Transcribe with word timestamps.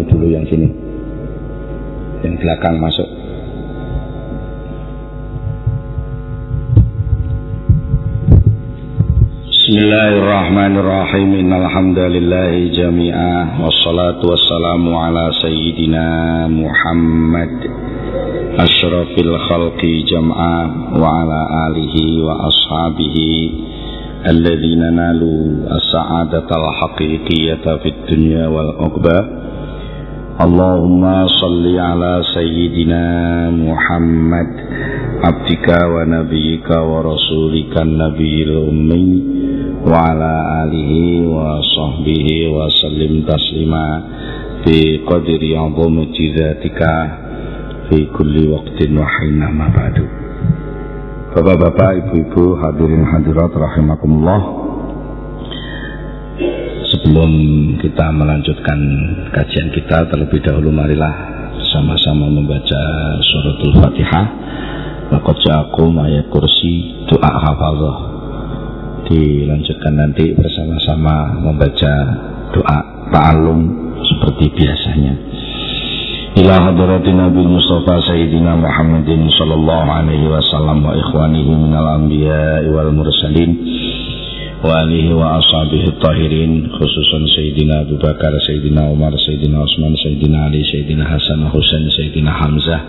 mulai 0.00 0.04
dulu 0.08 0.26
yang 0.32 0.44
sini. 0.48 0.68
Yang 2.24 2.34
belakang 2.40 2.80
masuk. 2.80 3.08
Bismillahirrahmanirrahim. 9.66 11.42
Innal 11.42 11.66
hamdalillah 11.66 12.54
jami'a 12.70 13.58
wassalatu 13.58 14.30
wassalamu 14.30 14.94
ala 14.94 15.34
sayyidina 15.42 16.46
Muhammad 16.46 17.50
asyrafil 18.62 19.34
khalqi 19.50 20.06
jam'a 20.06 20.92
wa 20.94 21.06
ala 21.24 21.40
alihi 21.72 22.22
wa 22.22 22.46
ashabihi 22.46 23.34
الذين 24.26 24.82
نالوا 24.94 25.70
السعادة 25.70 26.48
الحقيقية 26.50 27.64
في 27.82 27.88
الدنيا 27.88 28.46
والعقبى 28.46 29.18
اللهم 30.40 31.02
صل 31.40 31.64
على 31.78 32.12
سيدنا 32.36 33.04
محمد 33.50 34.50
عبدك 35.24 35.68
ونبيك 35.92 36.68
ورسولك 36.70 37.74
النبي 37.86 38.42
الأمي 38.42 39.08
وعلى 39.90 40.32
آله 40.64 40.92
وصحبه 41.36 42.28
وسلم 42.56 43.12
تسليما 43.32 43.86
بقدر 44.66 45.42
عظمة 45.62 46.16
ذاتك 46.38 46.80
في 47.88 47.98
كل 48.16 48.34
وقت 48.50 48.78
وحين 49.00 49.40
ما 49.58 49.68
بعد 49.76 49.96
Bapak-bapak, 51.36 51.90
ibu-ibu, 52.00 52.56
hadirin 52.64 53.04
hadirat 53.04 53.52
rahimakumullah. 53.52 54.59
sebelum 57.01 57.33
kita 57.81 58.13
melanjutkan 58.13 58.79
kajian 59.33 59.73
kita 59.73 60.05
terlebih 60.05 60.37
dahulu 60.45 60.69
marilah 60.69 61.13
sama-sama 61.73 62.29
membaca 62.29 62.81
suratul 63.25 63.73
fatihah. 63.81 64.25
Lakot 65.11 65.43
ja'akum 65.43 65.91
ayat 65.99 66.31
kursi 66.31 67.03
doa 67.03 67.31
hafadah 67.35 67.97
Dilanjutkan 69.11 69.91
nanti 69.97 70.31
bersama-sama 70.31 71.35
membaca 71.35 71.93
doa 72.53 72.79
ta'alum 73.11 73.59
seperti 74.07 74.55
biasanya. 74.55 75.13
Ila 76.31 76.63
hadirati 76.63 77.11
Nabi 77.11 77.43
Mustafa 77.43 78.07
Sayyidina 78.07 78.55
Muhammadin 78.55 79.27
Sallallahu 79.35 79.89
alaihi 79.91 80.31
wasallam 80.31 80.79
Wa 80.79 80.95
ikhwanihi 80.95 81.51
minal 81.59 81.87
anbiya 81.99 82.71
wal 82.71 82.95
mursalin. 82.95 83.51
وآله 84.63 85.15
وأصحابه 85.15 85.83
الطاهرين 85.93 86.67
خصوصا 86.77 87.19
سيدنا 87.35 87.81
أبو 87.81 87.95
بكر 87.95 88.33
سيدنا 88.47 88.81
عمر 88.81 89.17
سيدنا 89.17 89.57
عثمان 89.63 89.95
سيدنا 89.95 90.37
علي 90.45 90.63
سيدنا 90.63 91.03
حسن 91.05 91.39
حسين 91.53 91.89
سيدنا 91.89 92.31
حمزة 92.31 92.79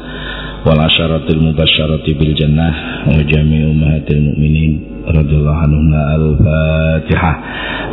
والعشرة 0.67 1.27
المبشرة 1.31 2.07
بالجنة 2.19 2.75
وجميع 3.09 3.63
أمهات 3.71 4.11
المؤمنين 4.11 4.73
رضي 5.09 5.37
الله 5.37 5.57
عنهم. 5.65 5.95
الفاتحة. 5.95 7.33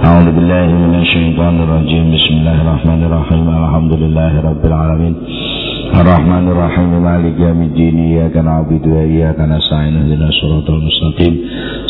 أعوذ 0.05 0.27
بالله 0.35 0.66
من 0.66 1.00
الشيطان 1.02 1.55
الرجيم. 1.63 2.05
بسم 2.16 2.33
الله 2.39 2.57
الرحمن 2.61 3.03
الرحيم. 3.03 3.45
الحمد 3.63 3.94
لله 4.03 4.31
رب 4.50 4.63
العالمين. 4.66 5.16
الرحمن 6.02 6.44
الرحيم 6.52 6.91
مالك 7.08 7.36
يوم 7.41 7.62
الدين 7.62 7.97
إياك 8.10 8.36
نعبد 8.36 8.86
وإياك 8.86 9.38
نستعين 9.41 9.97
اهدنا 9.97 10.28
الصراط 10.28 10.69
المستقيم 10.70 11.34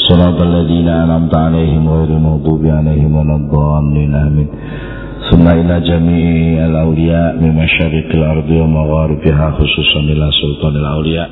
صراط 0.09 0.39
الذين 0.43 0.89
أنعمت 0.89 1.35
عليهم 1.37 1.83
غير 1.95 2.09
المغضوب 2.19 2.63
عليهم 2.67 3.17
ولا 3.17 3.37
الضالين 3.37 4.15
آمين 4.15 4.49
ثم 5.31 5.49
إلى 5.49 5.81
جميع 5.91 6.67
الأولياء 6.67 7.31
من 7.43 7.51
مشارق 7.63 8.09
الأرض 8.15 8.51
ومغاربها 8.51 9.47
خصوصا 9.59 10.01
إلى 10.01 10.31
سلطان 10.43 10.77
الأولياء 10.77 11.31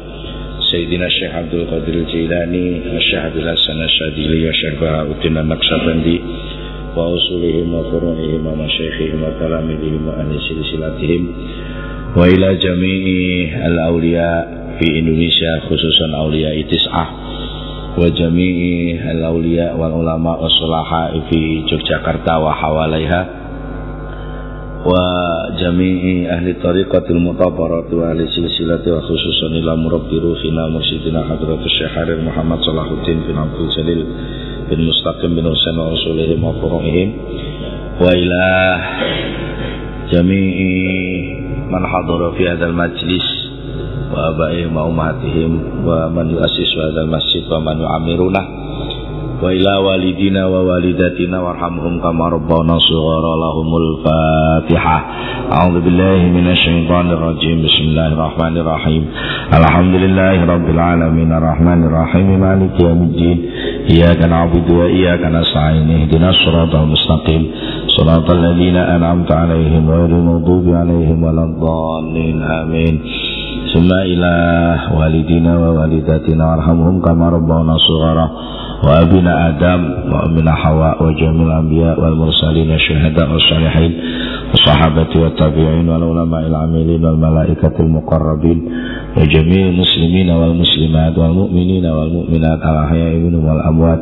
سيدنا 0.71 1.07
الشيخ 1.07 1.35
عبد 1.35 1.55
القادر 1.55 1.95
الجيلاني 2.03 2.67
الشيخ 2.97 3.21
عبد 3.25 3.37
الحسن 3.37 3.79
الشاذلي 3.91 4.47
والشيخ 4.47 4.81
بهاء 4.81 5.07
الدين 5.13 5.37
النقشبندي 5.39 6.21
وأصولهم 6.97 7.75
وفروعهم 7.75 8.47
ومشايخهم 8.47 9.19
وتلاميذهم 9.23 10.03
وأهل 10.09 10.33
سلسلتهم 10.49 11.23
wa 12.16 12.24
ila 12.24 12.50
jami'i 12.56 13.52
al-awliya 13.52 14.30
fi 14.80 14.88
Indonesia 15.02 15.66
khususan 15.68 16.12
awliya 16.16 16.56
itis'ah. 16.64 17.08
Wa 17.98 18.06
jami'i 18.14 18.96
al-awliya 19.02 19.74
wal 19.76 19.92
ulama 19.92 20.38
wassalaha 20.38 21.18
fi 21.28 21.66
Yogyakarta 21.66 22.38
wa 22.40 22.54
hawalaiha. 22.54 23.22
Wa 24.88 25.04
jami'i 25.58 26.30
ahli 26.32 26.56
tariqatil 26.62 27.20
mutabarat 27.20 27.92
wa 27.92 28.14
ahli 28.14 28.24
silsilati 28.32 28.88
wa 28.88 29.04
khususan 29.04 29.58
ila 29.60 29.76
murabbi 29.76 30.16
ruhina 30.16 30.70
mursyidina 30.72 31.28
hadratu 31.28 31.68
syaharir 31.76 32.22
Muhammad 32.24 32.62
Salahuddin 32.64 33.26
bin 33.28 33.36
Abdul 33.36 33.68
Jalil 33.74 34.02
bin 34.72 34.80
Mustaqim 34.88 35.36
bin 35.36 35.44
Husain 35.44 35.76
wa 35.76 35.92
rasulihim 35.92 36.40
wa 36.40 36.56
furuhihim 36.56 37.10
wa 38.00 38.08
ila 38.16 38.46
jami'i 40.14 41.47
من 41.72 41.88
حضر 41.88 42.32
في 42.32 42.50
هذا 42.50 42.66
المجلس 42.66 43.48
وآبائهم 44.14 44.78
وأمهاتهم 44.78 45.62
ومن 45.86 46.30
يؤسس 46.30 46.72
هذا 46.78 47.02
المسجد 47.02 47.52
ومن 47.52 47.82
يعمرونه 47.82 48.44
وإلى 49.44 49.76
والدنا 49.78 50.46
ووالداتنا 50.46 51.42
وارحمهم 51.42 52.02
كما 52.02 52.28
ربنا 52.28 52.80
صغارا 52.80 53.34
لهم 53.36 53.70
الفاتحة. 53.78 54.98
أعوذ 55.52 55.82
بالله 55.82 56.18
من 56.38 56.52
الشيطان 56.52 57.12
الرجيم. 57.12 57.58
بسم 57.66 57.84
الله 57.84 58.08
الرحمن 58.08 58.58
الرحيم. 58.58 59.06
الحمد 59.54 59.96
لله 59.96 60.46
رب 60.46 60.70
العالمين. 60.70 61.32
الرحمن 61.32 61.84
الرحيم. 61.84 62.40
مالك 62.40 62.80
يوم 62.80 63.02
الدين. 63.02 63.50
إياك 63.90 64.22
نعبد 64.26 64.72
وإياك 64.72 65.22
نستعين. 65.26 65.92
اهدنا 65.92 66.30
الصراط 66.30 66.76
المستقيم. 66.76 67.52
صراط 67.98 68.30
الذين 68.30 68.76
أنعمت 68.76 69.32
عليهم 69.32 69.90
غير 69.90 70.06
المغضوب 70.06 70.76
عليهم 70.76 71.24
ولا 71.24 71.44
الضالين 71.44 72.42
آمين. 72.42 73.00
ثم 73.74 73.90
إلى 73.94 74.34
والدنا 75.00 75.58
ووالداتنا 75.58 76.44
وارحمهم 76.50 77.02
كما 77.02 77.30
ربونا 77.30 77.78
صغارا. 77.78 78.30
وأبنا 78.84 79.50
آدم 79.50 79.82
وأمنا 80.14 80.54
حواء 80.54 81.04
وجميع 81.04 81.48
الأنبياء 81.48 82.02
والمرسلين 82.02 82.72
الشهداء 82.72 83.32
والصالحين. 83.32 83.92
والصحابة 84.52 85.12
والتابعين 85.24 85.90
والعلماء 85.90 86.48
العاملين 86.48 87.06
والملائكة 87.06 87.76
المقربين 87.80 88.60
وجميع 89.18 89.68
المسلمين 89.70 90.30
والمسلمات 90.30 91.18
والمؤمنين 91.18 91.86
والمؤمنات 91.86 92.62
الأحياء 92.72 93.14
منهم 93.16 93.46
والأموات 93.46 94.00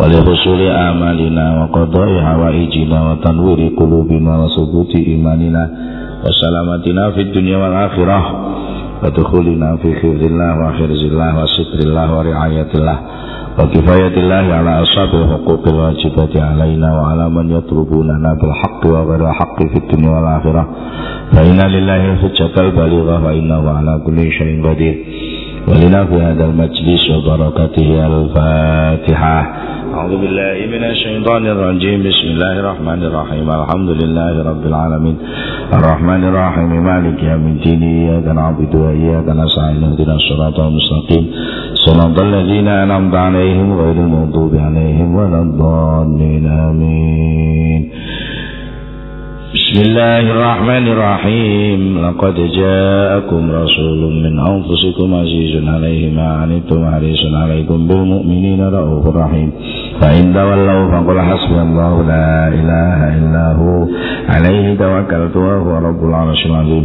ولحصول 0.00 0.60
آمالنا 0.68 1.44
وقضاء 1.62 2.08
حوائجنا 2.24 2.98
وتنوير 3.10 3.60
قلوبنا 3.80 4.32
وثبوت 4.44 4.92
إيماننا 4.96 5.64
وسلامتنا 6.24 7.10
في 7.10 7.20
الدنيا 7.20 7.56
والآخرة 7.56 8.20
ودخولنا 9.04 9.76
في 9.76 9.94
خير 10.00 10.20
الله 10.30 10.50
وحرز 10.62 11.02
الله 11.10 11.42
وستر 11.42 11.78
الله 11.88 12.16
ورعاية 12.18 12.70
الله 12.74 12.98
وكفاية 13.58 14.14
الله 14.22 14.54
على 14.54 14.82
أصحاب 14.82 15.08
الحقوق 15.14 15.68
الواجبة 15.68 16.44
علينا 16.44 17.00
وعلى 17.00 17.28
من 17.30 17.50
يطلبوننا 17.50 18.34
بالحق 18.42 18.86
وغير 18.86 19.30
الحق 19.30 19.58
في 19.62 19.76
الدنيا 19.76 20.10
والآخرة. 20.10 20.68
فإن 21.32 21.60
لله 21.74 22.12
الحجة 22.12 22.60
البالغة 22.60 23.24
وإنه 23.26 23.70
على 23.70 24.00
كل 24.06 24.32
شيء 24.32 24.68
قدير. 24.68 24.96
ولنا 25.68 26.04
في 26.04 26.14
هذا 26.14 26.44
المجلس 26.44 27.10
وبركاته 27.10 28.06
الفاتحة. 28.06 29.38
أعوذ 29.94 30.16
بالله 30.22 30.56
من 30.72 30.84
الشيطان 30.84 31.46
الرجيم. 31.46 31.98
بسم 32.08 32.26
الله 32.34 32.60
الرحمن 32.60 33.02
الرحيم. 33.02 33.50
الحمد 33.50 33.90
لله 34.02 34.42
رب 34.50 34.66
العالمين. 34.66 35.16
الرحمن 35.72 36.24
الرحيم. 36.24 36.70
مالك 36.84 37.22
يوم 37.22 37.46
الدين. 37.46 37.82
إياك 37.82 38.26
نعبد 38.38 38.74
وإياك 38.74 39.28
نستعين. 39.28 39.84
اهدنا 39.84 40.14
الصراط 40.14 40.60
المستقيم. 40.60 41.24
صراط 41.88 42.20
الذين 42.20 42.68
أنعمت 42.68 43.14
عليهم 43.14 43.72
غير 43.80 43.96
المغضوب 44.04 44.52
عليهم 44.56 45.14
ولا 45.14 45.40
الضالين 45.42 46.46
آمين 46.46 47.90
بسم 49.54 49.76
الله 49.80 50.20
الرحمن 50.20 50.84
الرحيم. 50.88 51.80
لقد 52.06 52.34
جاءكم 52.34 53.42
رسول 53.50 54.00
من 54.24 54.34
أنفسكم 54.38 55.14
عزيز 55.14 55.68
عليه 55.68 56.14
ما 56.16 56.28
عنتم 56.40 56.80
حريص 56.92 57.22
عليكم 57.34 57.88
بالمؤمنين 57.88 58.60
رؤوف 58.68 59.16
رحيم. 59.16 59.50
فإن 60.00 60.34
تولوا 60.34 60.82
فقل 60.92 61.20
حسبي 61.20 61.60
الله 61.62 61.94
لا 62.12 62.48
إله 62.48 62.98
إلا 63.18 63.44
هو. 63.60 63.86
عليه 64.28 64.74
توكلت 64.74 65.36
وهو 65.36 65.70
رب 65.88 66.00
العرش 66.08 66.46
العظيم. 66.46 66.84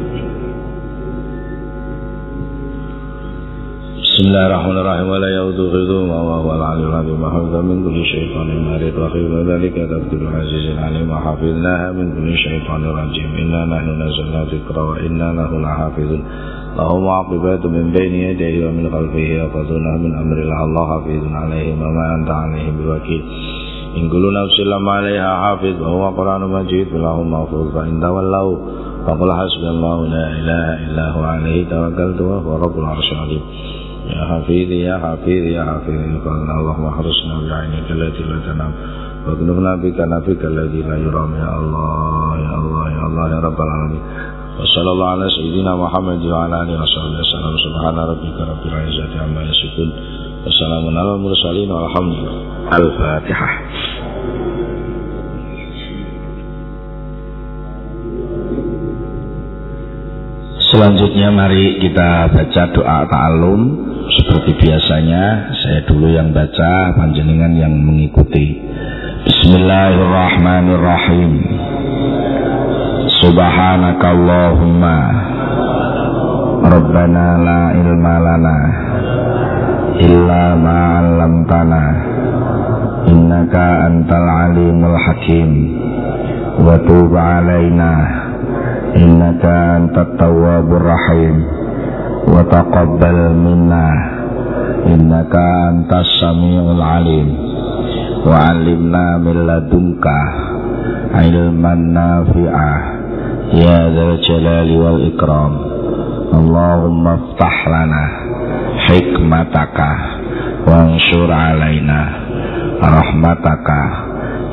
بسم 4.11 4.27
الله 4.27 4.45
الرحمن 4.47 4.77
الرحيم 4.77 5.07
ولا 5.09 5.29
يؤذ 5.39 5.59
غذوما 5.75 6.21
وهو 6.21 6.55
العلي 6.55 6.83
العظيم 6.83 7.23
وحفظ 7.23 7.55
من 7.55 7.77
كل 7.85 8.05
شيطان 8.05 8.47
مارد 8.65 8.93
وحفظ 8.99 9.33
ذلك 9.51 9.75
تفضل 9.91 10.21
العزيز 10.27 10.65
العليم 10.75 11.09
وحفظناها 11.11 11.91
من 11.91 12.07
كل 12.15 12.37
شيطان 12.37 12.83
رجيم 12.85 13.29
إنا 13.43 13.65
نحن 13.65 13.87
نزلنا 14.01 14.41
ذكرا 14.53 14.83
وإنا 14.83 15.27
له 15.39 15.51
لحافظون 15.63 16.21
له 16.77 16.99
معقبات 16.99 17.65
من 17.65 17.91
بين 17.91 18.13
يديه 18.15 18.67
ومن 18.67 18.85
خلفه 18.91 19.25
يحفظونه 19.39 19.93
من 20.03 20.11
أمر 20.23 20.37
الله 20.43 20.63
الله 20.63 20.85
حفيظ 21.01 21.23
عليهم 21.33 21.81
وما 21.81 22.05
أنت 22.15 22.29
عليهم 22.41 22.73
بوكيل 22.77 23.21
إن 23.97 24.09
كل 24.09 24.23
نفس 24.39 24.59
لما 24.59 24.91
عليها 24.91 25.31
حافظ 25.43 25.81
وهو 25.81 26.03
قرآن 26.19 26.41
مجيد 26.41 26.87
فله 26.87 27.23
محفوظ 27.23 27.67
فإن 27.75 28.01
تولوا 28.01 28.57
فقل 29.07 29.29
حسبي 29.39 29.69
الله 29.75 29.97
لا 30.07 30.25
إله 30.39 30.67
إلا 30.85 31.05
هو 31.15 31.23
عليه 31.23 31.59
توكلت 31.69 32.21
وهو 32.21 32.55
رب 32.65 32.79
العرش 32.79 33.11
العظيم 33.11 33.41
يا 34.16 34.22
حفيظي 34.30 34.78
يا 34.80 34.96
حفيظي 34.98 35.52
يا 35.58 35.64
حفيظي 35.64 36.18
قالنا 36.24 36.52
اللهم 36.60 36.84
احرسنا 36.86 37.34
بعينك 37.50 37.88
التي 37.90 38.22
لا 38.22 38.38
تنام 38.46 38.72
واكنفنا 39.26 39.72
بك 39.82 39.98
نفيك 40.00 40.42
الذي 40.44 40.80
لا 40.82 40.96
يرام 41.06 41.30
يا 41.34 41.50
الله 41.60 42.30
يا 42.46 42.54
الله 42.60 42.84
يا 42.96 43.02
الله 43.06 43.24
يا 43.34 43.40
رب 43.46 43.58
العالمين 43.66 44.02
وصلى 44.60 44.90
الله 44.92 45.08
على 45.08 45.26
سيدنا 45.30 45.76
محمد 45.76 46.20
وعلى 46.26 46.62
اله 46.62 46.82
وصحبه 46.82 47.18
وسلم 47.20 47.54
سبحان 47.66 47.96
ربك 47.98 48.38
رب 48.52 48.62
العزه 48.70 49.12
عما 49.22 49.42
يصفون 49.42 49.90
وسلام 50.46 50.84
على 50.98 51.14
المرسلين 51.14 51.70
والحمد 51.70 52.12
لله 52.14 52.76
الفاتحه 52.78 53.48
Selanjutnya 60.66 61.30
mari 61.30 61.78
kita 61.78 62.26
baca 62.32 62.62
doa 62.74 62.98
ta'alum 63.06 63.60
seperti 64.11 64.59
biasanya 64.59 65.55
saya 65.55 65.87
dulu 65.87 66.11
yang 66.11 66.35
baca, 66.35 66.91
panjenengan 66.99 67.55
yang 67.55 67.71
mengikuti. 67.71 68.59
Bismillahirrahmanirrahim. 69.23 71.31
Subhanakallahumma. 73.23 74.97
Rabbana 76.61 77.25
la 77.41 77.73
ilma 77.73 78.19
lana 78.19 78.59
illa 80.01 80.55
ma 80.59 80.99
'allamtana. 80.99 81.83
Innaka 83.07 83.87
antal 83.87 84.27
alimul 84.27 84.99
hakim. 84.99 85.79
Wa 86.61 86.77
tub 86.83 87.15
'alaina 87.15 87.91
innaka 88.91 89.79
antat 89.79 90.19
tawwabur 90.19 90.83
rahim 90.83 91.60
wa 92.29 92.41
taqabbal 92.45 93.33
minna 93.33 93.87
innaka 94.85 95.73
antas 95.73 96.05
samiul 96.21 96.77
alim 96.77 97.27
wa 98.21 98.53
alimna 98.53 99.17
min 99.17 99.37
ladunka 99.49 100.19
ilman 101.17 101.81
nafi'ah 101.91 102.79
ya 103.57 103.89
dzal 103.89 104.13
jalali 104.21 104.75
wal 104.77 105.01
ikram 105.09 105.53
Allahumma 106.31 107.19
iftah 107.19 107.57
lana 107.67 108.03
hikmataka 108.87 109.91
wansur 110.63 111.27
alaina 111.27 111.99
rahmataka 112.79 113.81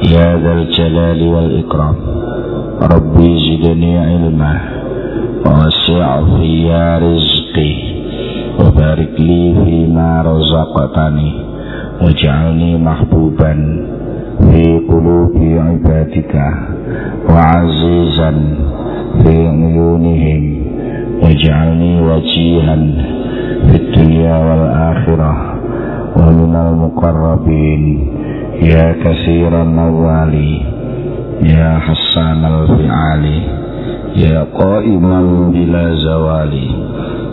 ya 0.02 0.34
dzal 0.40 0.62
jalali 0.74 1.26
wal 1.30 1.50
ikram 1.62 1.96
Rabbi 2.78 3.28
zidni 3.42 3.98
rizqi 7.58 7.70
wa 8.58 8.70
barik 8.74 9.14
li 9.18 9.42
fi 9.62 9.76
ma 9.90 10.22
razaqtani 10.22 11.30
waj'alni 12.02 12.70
mahbuban 12.78 13.60
fi 14.50 14.64
qulubi 14.86 15.58
ibadika 15.58 16.46
wa 17.26 17.42
azizan 17.58 18.38
fi 19.22 19.34
uyunihim 19.50 20.44
waj'alni 21.22 21.92
wajihan 22.08 22.82
fi 23.68 23.76
dunya 23.94 24.36
wal 24.46 24.64
akhirah 24.90 25.38
wa 26.18 26.26
minal 26.34 26.72
muqarrabin 26.78 27.82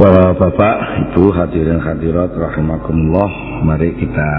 Para 0.00 0.32
bapak, 0.32 1.12
ibu, 1.12 1.28
hadirin 1.28 1.76
hadirat 1.76 2.32
rahimakumullah, 2.32 3.60
mari 3.68 3.92
kita 4.00 4.30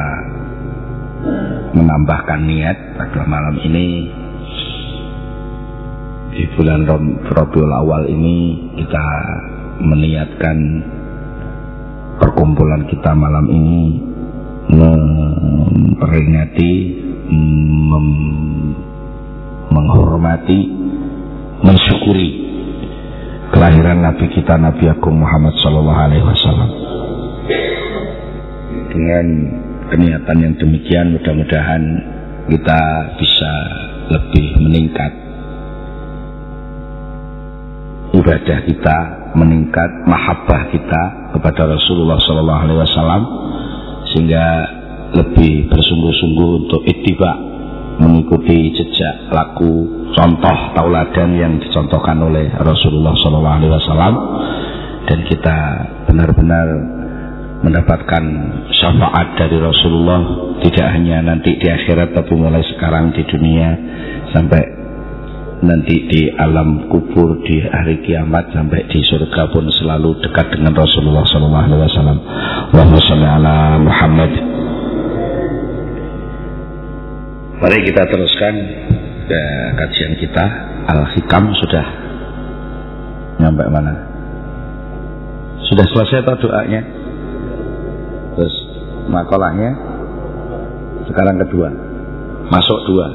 menambahkan 1.78 2.50
niat 2.50 2.98
pada 2.98 3.22
malam 3.30 3.62
ini. 3.70 4.10
Di 6.34 6.50
bulan 6.58 6.90
Rabiul 7.30 7.74
Awal 7.78 8.10
ini 8.10 8.38
kita 8.74 9.06
meniatkan 9.86 10.58
perkumpulan 12.18 12.90
kita 12.90 13.14
malam 13.14 13.46
ini 13.46 14.02
memperingati 14.66 16.74
mem 17.30 18.08
menghormati 19.70 20.60
mensyukuri 21.62 22.41
kelahiran 23.52 24.00
Nabi 24.00 24.26
kita 24.32 24.56
Nabi 24.56 24.88
Agung 24.88 25.20
Muhammad 25.20 25.54
Sallallahu 25.60 26.02
Alaihi 26.08 26.26
Wasallam. 26.26 26.70
Dengan 28.92 29.26
keniatan 29.92 30.38
yang 30.40 30.54
demikian 30.56 31.16
mudah-mudahan 31.20 31.84
kita 32.48 32.82
bisa 33.20 33.52
lebih 34.12 34.48
meningkat 34.60 35.12
ibadah 38.12 38.60
kita 38.68 38.98
meningkat 39.40 39.88
mahabbah 40.04 40.68
kita 40.72 41.04
kepada 41.32 41.62
Rasulullah 41.76 42.20
Sallallahu 42.20 42.62
Alaihi 42.68 42.80
Wasallam 42.84 43.24
sehingga 44.12 44.46
lebih 45.16 45.72
bersungguh-sungguh 45.72 46.50
untuk 46.68 46.82
ittiba 46.88 47.51
mengikuti 48.02 48.74
jejak 48.74 49.30
laku 49.30 50.10
contoh 50.18 50.58
tauladan 50.74 51.38
yang 51.38 51.54
dicontohkan 51.62 52.18
oleh 52.18 52.50
Rasulullah 52.58 53.14
Wasallam 53.14 54.14
dan 55.06 55.20
kita 55.30 55.58
benar-benar 56.10 56.68
mendapatkan 57.62 58.24
syafaat 58.74 59.38
dari 59.38 59.62
Rasulullah 59.62 60.22
tidak 60.66 60.88
hanya 60.98 61.22
nanti 61.22 61.62
di 61.62 61.68
akhirat 61.70 62.18
tapi 62.18 62.34
mulai 62.34 62.66
sekarang 62.74 63.14
di 63.14 63.22
dunia 63.30 63.70
sampai 64.34 64.82
nanti 65.62 66.10
di 66.10 66.22
alam 66.34 66.90
kubur 66.90 67.46
di 67.46 67.62
hari 67.62 68.02
kiamat 68.02 68.50
sampai 68.50 68.90
di 68.90 69.00
surga 69.06 69.54
pun 69.54 69.70
selalu 69.70 70.26
dekat 70.26 70.58
dengan 70.58 70.74
Rasulullah 70.74 71.22
Shallallahu 71.22 71.66
Alaihi 71.70 71.82
Wasallam. 71.86 72.20
Allahumma 72.74 73.78
Muhammad. 73.86 74.51
Mari 77.62 77.86
kita 77.86 78.10
teruskan 78.10 78.54
ke 79.30 79.42
kajian 79.78 80.18
kita 80.18 80.46
Al-Hikam 80.90 81.54
sudah 81.62 81.86
nyampe 83.38 83.62
mana? 83.70 83.94
Sudah 85.70 85.86
selesai 85.86 86.26
atau 86.26 86.42
doanya? 86.42 86.82
Terus 88.34 88.56
makolahnya 89.14 89.78
sekarang 91.06 91.38
kedua. 91.46 91.70
Masuk 92.50 92.82
dua. 92.90 93.08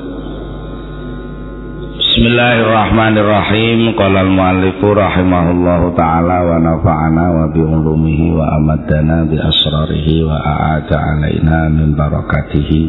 Bismillahirrahmanirrahim. 1.98 3.98
Qala 3.98 4.30
al-muallif 4.30 4.78
rahimahullahu 4.78 5.90
taala 5.98 6.46
wa 6.46 6.62
nafa'ana 6.62 7.24
wa 7.34 7.44
bi 7.50 7.66
ulumihi 7.66 8.30
wa 8.30 8.46
amadana 8.62 9.26
bi 9.26 9.42
asrarihi 9.42 10.22
wa 10.22 10.38
a'ada 10.38 11.02
alaina 11.02 11.66
min 11.66 11.98
barakatihi. 11.98 12.82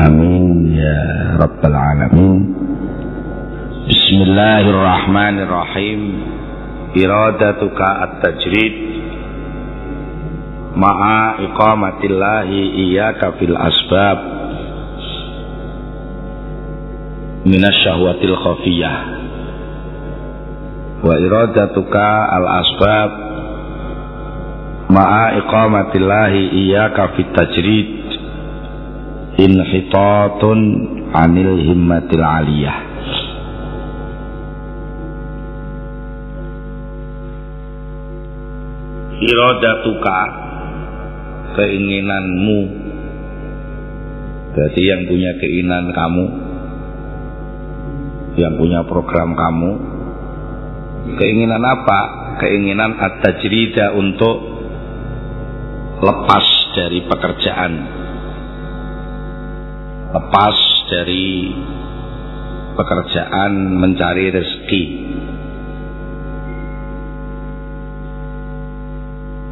Amin 0.00 0.72
ya 0.72 1.36
rabbal 1.36 1.76
alamin. 1.76 2.56
Bismillahirrahmanirrahim. 3.84 6.00
Iradatuka 6.96 8.08
at-tajrid. 8.08 8.96
Ma'a 10.72 11.44
iqamatillahi 11.44 12.80
iyyaka 12.80 13.36
fil 13.36 13.52
asbab. 13.52 14.18
Minasyahwatil 17.44 18.40
khafiyah. 18.40 19.20
Wa 21.04 21.12
iradatuka 21.12 22.08
al 22.40 22.48
asbab 22.48 23.10
ma'a 24.88 25.44
iqamatillahi 25.44 26.56
iyyaka 26.56 27.20
fit 27.20 27.36
tajrid 27.36 28.09
inhitatun 29.40 30.58
anil 31.16 31.56
himmatil 31.64 32.20
aliyah. 32.20 32.78
Iradatuka 39.20 40.18
keinginanmu. 41.56 42.60
Berarti 44.50 44.82
yang 44.82 45.06
punya 45.06 45.30
keinginan 45.38 45.94
kamu 45.94 46.26
yang 48.40 48.56
punya 48.56 48.80
program 48.88 49.36
kamu. 49.36 49.72
Keinginan 51.20 51.60
apa? 51.60 52.00
Keinginan 52.40 52.96
at-tajrida 52.96 53.92
untuk 53.92 54.36
lepas 56.00 56.46
dari 56.72 57.04
pekerjaan 57.04 57.99
lepas 60.10 60.56
dari 60.90 61.54
pekerjaan 62.74 63.52
mencari 63.78 64.26
rezeki. 64.34 64.84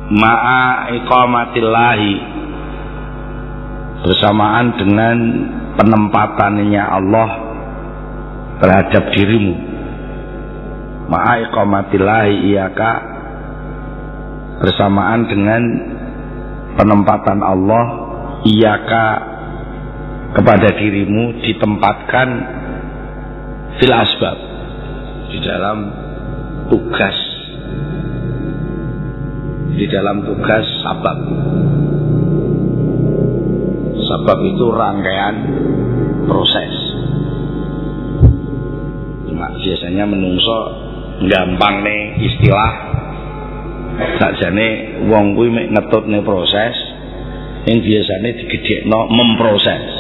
Ma'a 0.09 0.89
iqamatillahi 0.99 2.13
bersamaan 4.03 4.67
dengan 4.81 5.17
penempatannya 5.79 6.83
Allah 6.83 7.31
terhadap 8.59 9.05
dirimu. 9.15 9.55
Ma'a 11.07 11.33
iqamatillahi 11.47 12.35
iyaka 12.51 12.93
bersamaan 14.59 15.23
dengan 15.31 15.63
penempatan 16.75 17.39
Allah 17.47 17.85
iyaka 18.43 19.38
kepada 20.39 20.71
dirimu 20.71 21.43
ditempatkan 21.43 22.29
fil 23.83 23.91
asbab 23.91 24.39
di 25.35 25.39
dalam 25.43 25.79
tugas 26.71 27.19
di 29.75 29.87
dalam 29.91 30.23
tugas 30.23 30.67
sabab. 30.87 31.19
Sabab 33.99 34.39
itu 34.47 34.67
rangkaian 34.71 35.37
proses. 36.31 36.75
Biasanya 39.39 40.07
menungso 40.07 40.59
gampang 41.27 41.83
nih 41.83 42.03
istilah. 42.31 42.73
Sakjane 44.23 45.03
wong 45.11 45.35
kuwi 45.35 45.51
mek 45.51 45.75
ngetutne 45.75 46.23
proses 46.23 46.75
yang 47.67 47.83
biasanya 47.83 48.31
digedhekno 48.39 49.11
memproses 49.11 49.98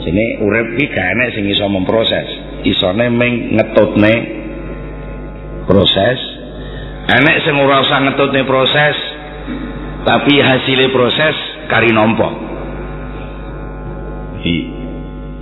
sini 0.00 0.40
urip 0.40 0.80
ki 0.80 0.84
gak 0.92 1.06
enek 1.16 1.28
sing 1.36 1.44
iso 1.48 1.66
memproses. 1.68 2.28
Isone 2.64 3.06
meng 3.12 3.56
ngetutne 3.56 4.14
proses. 5.68 6.18
Enek 7.10 7.36
sing 7.44 7.54
ora 7.60 7.84
usah 7.84 7.98
ngetutne 8.08 8.42
proses 8.48 8.96
tapi 10.00 10.40
hasilnya 10.40 10.88
proses 10.88 11.36
kari 11.68 11.92
nompo 11.92 12.24
di, 14.40 14.54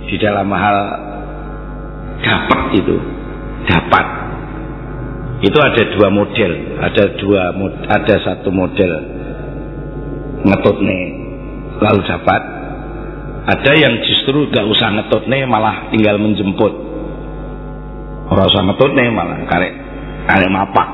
di 0.03 0.15
dalam 0.19 0.51
hal 0.51 0.77
dapat 2.19 2.61
itu 2.75 2.97
dapat. 3.67 4.05
Itu 5.39 5.55
ada 5.55 5.83
dua 5.95 6.11
model 6.11 6.51
ada 6.83 7.03
dua 7.15 7.55
ada 7.87 8.15
satu 8.27 8.51
model 8.51 8.91
ngetut 10.43 10.77
nih 10.83 11.03
lalu 11.79 12.01
dapat 12.03 12.58
ada 13.49 13.71
yang 13.73 13.97
justru 14.05 14.45
gak 14.53 14.65
usah 14.69 14.93
ngetut 14.93 15.25
nih 15.25 15.49
malah 15.49 15.89
tinggal 15.89 16.21
menjemput 16.21 16.73
orang 18.29 18.45
usah 18.45 18.63
ngetut 18.69 18.91
nih 18.93 19.07
malah 19.09 19.37
karek 19.49 19.73
karek 20.29 20.49
mapak 20.53 20.89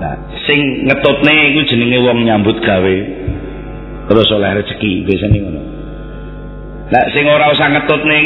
nah 0.00 0.14
sing 0.48 0.88
ngetut 0.88 1.20
nih 1.20 1.52
itu 1.52 1.60
jenenge 1.76 1.98
wong 2.00 2.24
nyambut 2.24 2.56
gawe 2.64 2.96
terus 4.08 4.28
oleh 4.32 4.50
rezeki 4.64 5.04
biasanya 5.04 5.38
ngono 5.44 5.62
nah 6.88 7.04
sing 7.12 7.24
ora 7.28 7.52
usah 7.52 7.68
ngetut 7.70 8.00
nih 8.08 8.24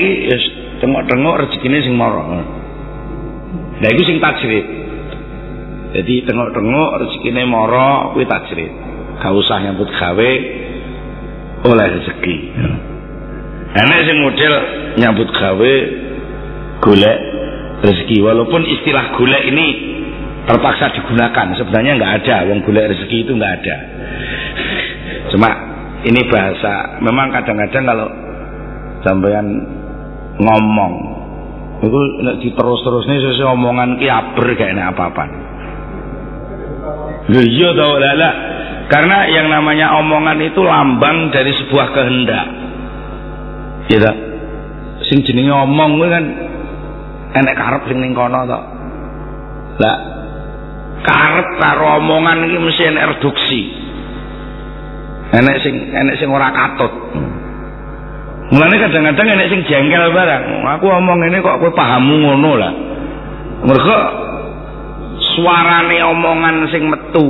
tengok-tengok 0.81 1.35
rezekine 1.47 1.78
sing 1.85 1.95
mara. 1.97 2.25
Lah 3.76 3.88
iku 3.93 4.02
sing 4.05 4.19
tajrid. 4.21 4.66
Jadi 5.97 6.14
tengok-tengok 6.28 6.90
rezekine 7.00 7.43
mara 7.49 8.12
kuwi 8.12 8.28
tajrid. 8.28 8.73
Gak 9.16 9.33
usah 9.33 9.64
nyambut 9.64 9.88
gawe 9.97 10.31
oleh 11.67 11.87
rezeki. 11.99 12.37
Enak 13.77 13.99
sing 14.09 14.17
model 14.23 14.55
nyambut 14.97 15.29
gawe 15.35 15.75
golek 16.81 17.19
rezeki. 17.85 18.19
Walaupun 18.25 18.63
istilah 18.65 19.13
golek 19.19 19.43
ini 19.51 19.67
terpaksa 20.47 20.95
digunakan. 20.97 21.47
Sebenarnya 21.59 21.93
nggak 21.99 22.15
ada. 22.23 22.37
Wong 22.49 22.65
golek 22.65 22.95
rezeki 22.95 23.27
itu 23.27 23.33
nggak 23.37 23.55
ada. 23.63 23.77
Cuma 25.35 25.51
ini 26.07 26.21
bahasa 26.31 27.03
memang 27.03 27.35
kadang-kadang 27.35 27.85
kalau 27.85 28.09
sampean 29.03 29.47
ngomong 30.39 30.93
itu 31.77 32.01
diterus-terus 32.41 33.05
nih 33.05 33.21
sesuai 33.21 33.53
omongan 33.53 34.01
ki 34.01 34.09
aber 34.09 34.47
gak 34.57 34.73
enak 34.73 34.97
apa-apa. 34.97 35.25
Iya 37.27 37.69
tau 37.75 37.99
lala 37.99 38.31
karena 38.87 39.26
yang 39.26 39.50
namanya 39.50 39.99
omongan 39.99 40.38
itu 40.47 40.62
lambang 40.62 41.35
dari 41.35 41.50
sebuah 41.50 41.87
kehendak 41.90 42.47
ya 43.90 44.11
sing 45.07 45.23
jenenge 45.26 45.55
omong 45.55 45.99
kuwi 45.99 46.09
kan 46.11 46.25
enek 47.35 47.55
karep 47.55 47.83
sing 47.90 47.99
ning 47.99 48.14
kono 48.14 48.47
to 48.47 48.61
lah 49.83 49.97
karep 51.02 51.49
karo 51.59 51.99
omongan 51.99 52.47
iki 52.47 52.59
mesti 52.62 52.83
enek 52.95 53.07
reduksi 53.16 53.61
enek 55.35 55.57
sing 55.62 55.75
enek 55.90 56.16
sing 56.19 56.28
ora 56.31 56.50
katut 56.55 56.95
Mulane 58.47 58.78
kadang-kadang 58.78 59.26
enek 59.26 59.50
sing 59.50 59.61
jengkel 59.66 60.14
barang. 60.14 60.43
Aku 60.78 60.87
omong 60.87 61.19
ini 61.26 61.43
kok 61.43 61.59
kowe 61.59 61.66
pahammu 61.75 62.14
ngono 62.14 62.50
lah. 62.55 62.73
Mergo 63.66 63.99
suarane 65.35 65.99
omongan 66.07 66.71
sing 66.71 66.87
metu 66.87 67.26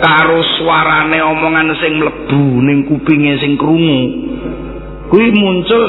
karo 0.00 0.40
suarane 0.56 1.18
omongan 1.20 1.76
sing 1.76 2.00
mlebu 2.00 2.44
ning 2.64 2.78
kupinge 2.88 3.36
sing 3.42 3.60
krungu 3.60 4.00
kuwi 5.12 5.28
muncul 5.36 5.82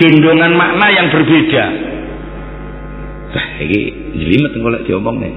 gendongan 0.00 0.56
makna 0.58 0.86
yang 0.90 1.06
berbeda. 1.12 1.64
Wah, 3.30 3.46
iki 3.62 3.80
jelimet 4.18 4.52
lek 4.58 4.82
diomong 4.90 5.16
nek. 5.22 5.34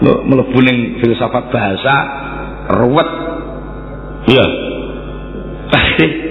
mlebu 0.00 0.58
ning 0.62 1.02
filsafat 1.02 1.50
bahasa 1.50 1.94
ruwet. 2.78 3.08
Iya. 4.30 4.46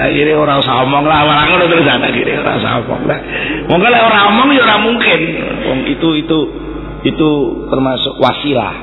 akhirnya 0.00 0.36
orang 0.38 0.64
usah 0.64 0.80
omong 0.86 1.04
lah 1.04 1.28
orang 1.28 1.50
ngono 1.50 1.64
terus 1.68 1.84
akhirnya 1.84 2.40
orang 2.40 2.56
usah 2.56 2.72
omong 2.84 3.02
lah 3.04 3.20
lek 3.68 4.00
orang 4.00 4.22
omong 4.32 4.48
ya 4.56 4.62
ora 4.64 4.76
mungkin 4.80 5.20
itu 5.92 6.08
itu 6.24 6.38
itu 7.06 7.30
termasuk 7.68 8.14
wasilah. 8.20 8.74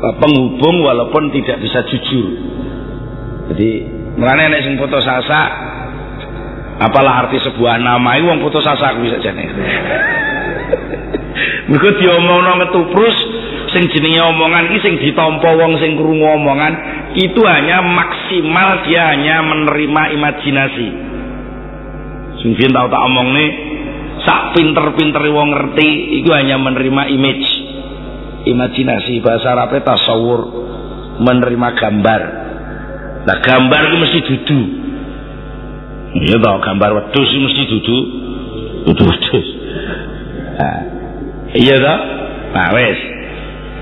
Penghubung 0.00 0.80
walaupun 0.80 1.28
tidak 1.28 1.60
bisa 1.60 1.84
jujur. 1.92 2.28
Jadi 3.52 3.70
mulane 4.16 4.48
nek 4.48 4.64
sing 4.64 4.80
foto 4.80 4.96
sasa 4.96 5.40
apalah 6.80 7.28
arti 7.28 7.36
sebuah 7.36 7.76
nama 7.76 8.16
itu 8.16 8.24
wong 8.24 8.40
foto 8.40 8.64
sasa 8.64 8.96
bisa 8.96 9.20
jane. 9.20 9.44
Mergo 11.68 11.90
diomongno 12.00 12.64
ngetuprus 12.64 13.16
sing 13.76 13.92
jenenge 13.92 14.24
omongan 14.24 14.72
iki 14.72 14.78
sing 14.80 14.94
ditampa 14.98 15.52
wong 15.52 15.76
sing 15.78 15.94
krungu 16.00 16.26
omongan 16.26 16.72
itu 17.14 17.44
hanya 17.44 17.84
maksimal 17.84 18.88
dia 18.88 19.12
hanya 19.12 19.44
menerima 19.44 20.16
imajinasi. 20.16 20.88
Sing 22.40 22.56
tahu 22.56 22.88
tak 22.88 23.04
omong 23.04 23.36
nih 23.36 23.69
sak 24.30 24.54
pinter-pinter 24.54 25.26
wong 25.34 25.50
ngerti 25.50 26.22
itu 26.22 26.30
hanya 26.30 26.54
menerima 26.62 27.02
image. 27.10 27.46
Imajinasi 28.46 29.18
bahasa 29.18 29.58
Arabnya 29.58 29.82
tasawur. 29.82 30.40
Menerima 31.18 31.68
gambar. 31.74 32.22
Nah 33.26 33.38
gambar 33.42 33.80
itu 33.90 33.96
mesti 33.98 34.18
dudu. 34.22 34.60
Iya 36.14 36.36
tau 36.38 36.62
gambar 36.62 36.90
wedus 36.94 37.28
mesti 37.34 37.62
dudu. 37.66 37.98
Dudu 38.86 39.02
wedus 39.04 39.60
nah, 40.60 40.78
iya 41.56 41.76
tau 41.80 42.00
nah 42.50 42.68
wes 42.76 43.00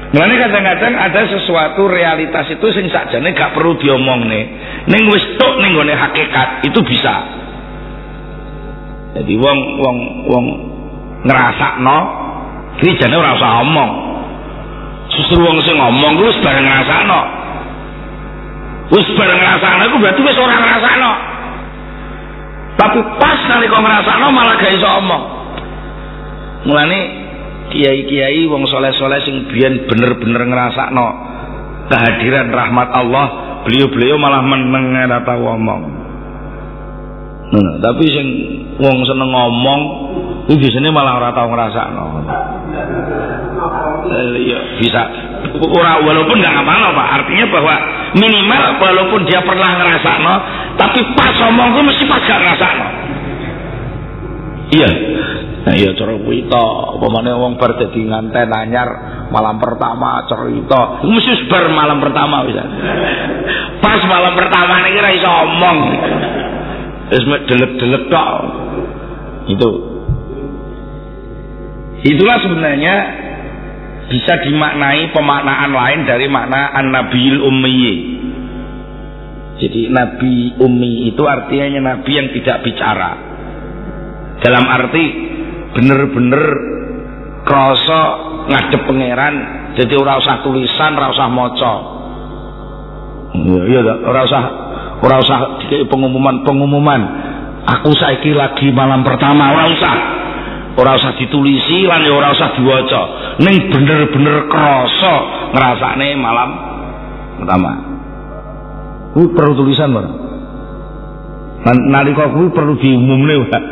Mulane 0.08 0.40
kadang-kadang 0.40 0.94
ada 0.96 1.20
sesuatu 1.28 1.84
realitas 1.84 2.48
itu 2.48 2.64
sing 2.72 2.88
sakjane 2.88 3.36
gak 3.36 3.52
perlu 3.52 3.76
diomong 3.76 4.24
nih. 4.24 4.44
Ning 4.88 5.04
wis 5.12 5.20
tok 5.36 5.60
ning 5.60 5.76
hakikat 5.76 6.64
itu 6.64 6.80
bisa. 6.80 7.12
Jadi 9.18 9.34
wong 9.34 9.58
wong 9.82 9.96
wong 10.30 10.44
ngrasakno 11.26 11.98
iki 12.78 12.94
jane 13.02 13.18
ora 13.18 13.34
usah 13.34 13.66
omong. 13.66 13.90
Justru 15.10 15.42
wong 15.42 15.58
sing 15.66 15.74
ngomong 15.74 16.22
wis 16.22 16.38
bareng 16.38 16.62
ngrasakno. 16.62 17.20
Wis 18.94 19.08
bareng 19.18 19.38
ngrasakno 19.42 19.82
iku 19.90 19.96
berarti 19.98 20.20
wis 20.22 20.38
ora 20.38 20.54
ngrasakno. 20.54 21.12
Tapi 22.78 22.98
pas 23.18 23.40
nalika 23.50 23.78
ngrasakno 23.82 24.26
malah 24.30 24.54
gak 24.54 24.70
iso 24.78 24.86
omong. 24.86 25.22
Mulane 26.70 27.00
kiai-kiai 27.74 28.46
wong 28.46 28.70
soleh-soleh 28.70 29.18
sing 29.26 29.50
biyen 29.50 29.90
bener-bener 29.90 30.46
ngrasakno 30.46 31.06
kehadiran 31.90 32.54
rahmat 32.54 32.88
Allah 32.94 33.26
beliau-beliau 33.66 34.14
malah 34.14 34.46
meneng 34.46 34.94
ora 34.94 35.26
tau 35.26 35.42
ngomong 35.42 35.97
nah, 37.52 37.74
tapi 37.80 38.04
sing 38.08 38.28
wong 38.76 38.96
seneng 39.08 39.30
ngomong 39.32 39.80
itu 40.48 40.56
biasanya 40.64 40.90
malah 40.92 41.20
ora 41.20 41.30
tau 41.36 41.48
ngrasakno 41.52 42.04
eh, 44.08 44.36
iya 44.48 44.60
bisa 44.80 45.02
ora 45.60 46.00
walaupun 46.00 46.36
nggak 46.40 46.56
apa-apa 46.64 46.88
Pak 46.96 47.08
artinya 47.20 47.46
bahwa 47.52 47.74
minimal 48.16 48.62
walaupun 48.80 49.20
dia 49.28 49.40
pernah 49.44 49.70
ngrasakno 49.76 50.34
tapi 50.80 51.00
pas 51.12 51.34
ngomong 51.36 51.68
itu 51.76 51.80
mesti 51.84 52.04
pas 52.08 52.22
gak 52.24 52.40
ngrasakno 52.40 52.86
iya 54.72 54.90
Nah 55.58 55.74
iya 55.76 55.92
cerita, 55.92 56.64
pemane 56.96 57.28
wong 57.34 57.60
bar 57.60 57.76
dadi 57.76 58.00
nganten 58.00 58.48
malam 59.28 59.60
pertama 59.60 60.24
cerita. 60.24 61.04
Mesti 61.04 61.44
bar 61.44 61.68
malam 61.68 62.00
pertama 62.00 62.40
bisa. 62.48 62.64
Pas 63.84 64.00
malam 64.08 64.32
pertama 64.32 64.80
niki 64.80 64.96
ora 64.96 65.10
iso 65.12 65.28
omong. 65.28 65.78
Wis 67.08 67.24
delek-delek 67.24 68.04
tok. 68.12 68.40
Itu. 69.48 69.70
Itulah 72.04 72.38
sebenarnya 72.44 72.94
bisa 74.08 74.40
dimaknai 74.44 75.12
pemaknaan 75.12 75.72
lain 75.72 76.00
dari 76.08 76.26
makna 76.28 76.72
an-nabiyil 76.78 77.40
ummi. 77.44 77.92
Jadi 79.58 79.90
nabi 79.90 80.54
ummi 80.62 81.10
itu 81.10 81.22
artinya 81.26 81.92
nabi 81.96 82.10
yang 82.14 82.28
tidak 82.30 82.62
bicara. 82.62 83.10
Dalam 84.38 84.64
arti 84.70 85.04
bener-bener 85.74 86.42
krasa 87.44 88.02
ngadep 88.48 88.82
pangeran 88.88 89.34
jadi 89.76 89.94
ora 90.00 90.20
usah 90.20 90.40
tulisan 90.42 90.96
ora 90.96 91.08
usah 91.12 91.28
maca 91.28 91.74
iya 93.36 93.60
iya 93.68 93.80
ora 94.04 94.20
usah 94.24 94.42
ora 95.08 95.24
usah 95.24 95.38
pengumuman-pengumuman 95.88 97.00
aku 97.64 97.96
saiki 97.96 98.36
lagi 98.36 98.68
malam 98.76 99.00
pertama 99.00 99.56
ora 99.56 99.64
usah. 99.72 99.96
Ora 100.78 100.94
usah 100.94 101.16
ditulisi 101.18 101.88
lan 101.88 102.04
ya 102.04 102.12
ora 102.12 102.30
usah 102.30 102.54
diwaca. 102.54 103.02
Ning 103.42 103.72
bener-bener 103.72 104.46
krasa 104.46 105.14
ngrasakne 105.56 106.08
malam 106.20 106.50
pertama. 107.40 107.72
Kuwi 109.16 109.32
perlu 109.32 109.52
tulisan 109.58 109.90
Pak. 109.96 110.06
Nalika 111.88 112.30
kuwi 112.30 112.52
perlu 112.52 112.76
diumumne 112.78 113.48
Pak. 113.48 113.64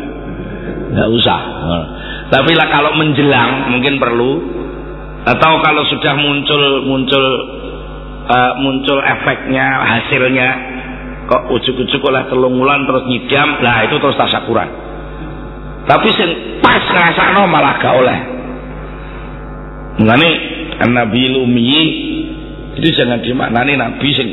Nggak 0.96 1.08
usah. 1.14 1.40
Tapi 2.32 2.52
lah 2.58 2.68
kalau 2.72 2.96
menjelang 2.98 3.70
mungkin 3.70 4.00
perlu. 4.00 4.32
Atau 5.26 5.58
kalau 5.58 5.82
sudah 5.90 6.14
muncul 6.22 6.62
muncul 6.86 7.24
uh, 8.30 8.52
muncul 8.62 8.98
efeknya 9.02 9.66
hasilnya 9.82 10.75
kok 11.26 11.42
ujuk-ujuk 11.50 12.02
oleh 12.06 12.26
telung 12.30 12.54
bulan 12.56 12.86
terus 12.86 13.04
nyidam 13.10 13.58
lah 13.62 13.84
itu 13.86 13.98
terus 13.98 14.14
tasakuran 14.14 14.86
tapi 15.86 16.08
sing 16.18 16.58
pas 16.58 16.82
ngrasakno 16.82 17.46
malah 17.46 17.78
gak 17.78 17.94
oleh. 17.94 18.18
Mengenai 20.02 20.32
Nabi 20.90 21.22
Lumi 21.30 21.72
itu 22.76 22.88
jangan 22.92 23.22
dimaknani 23.22 23.78
Nabi 23.78 24.08
sing 24.10 24.28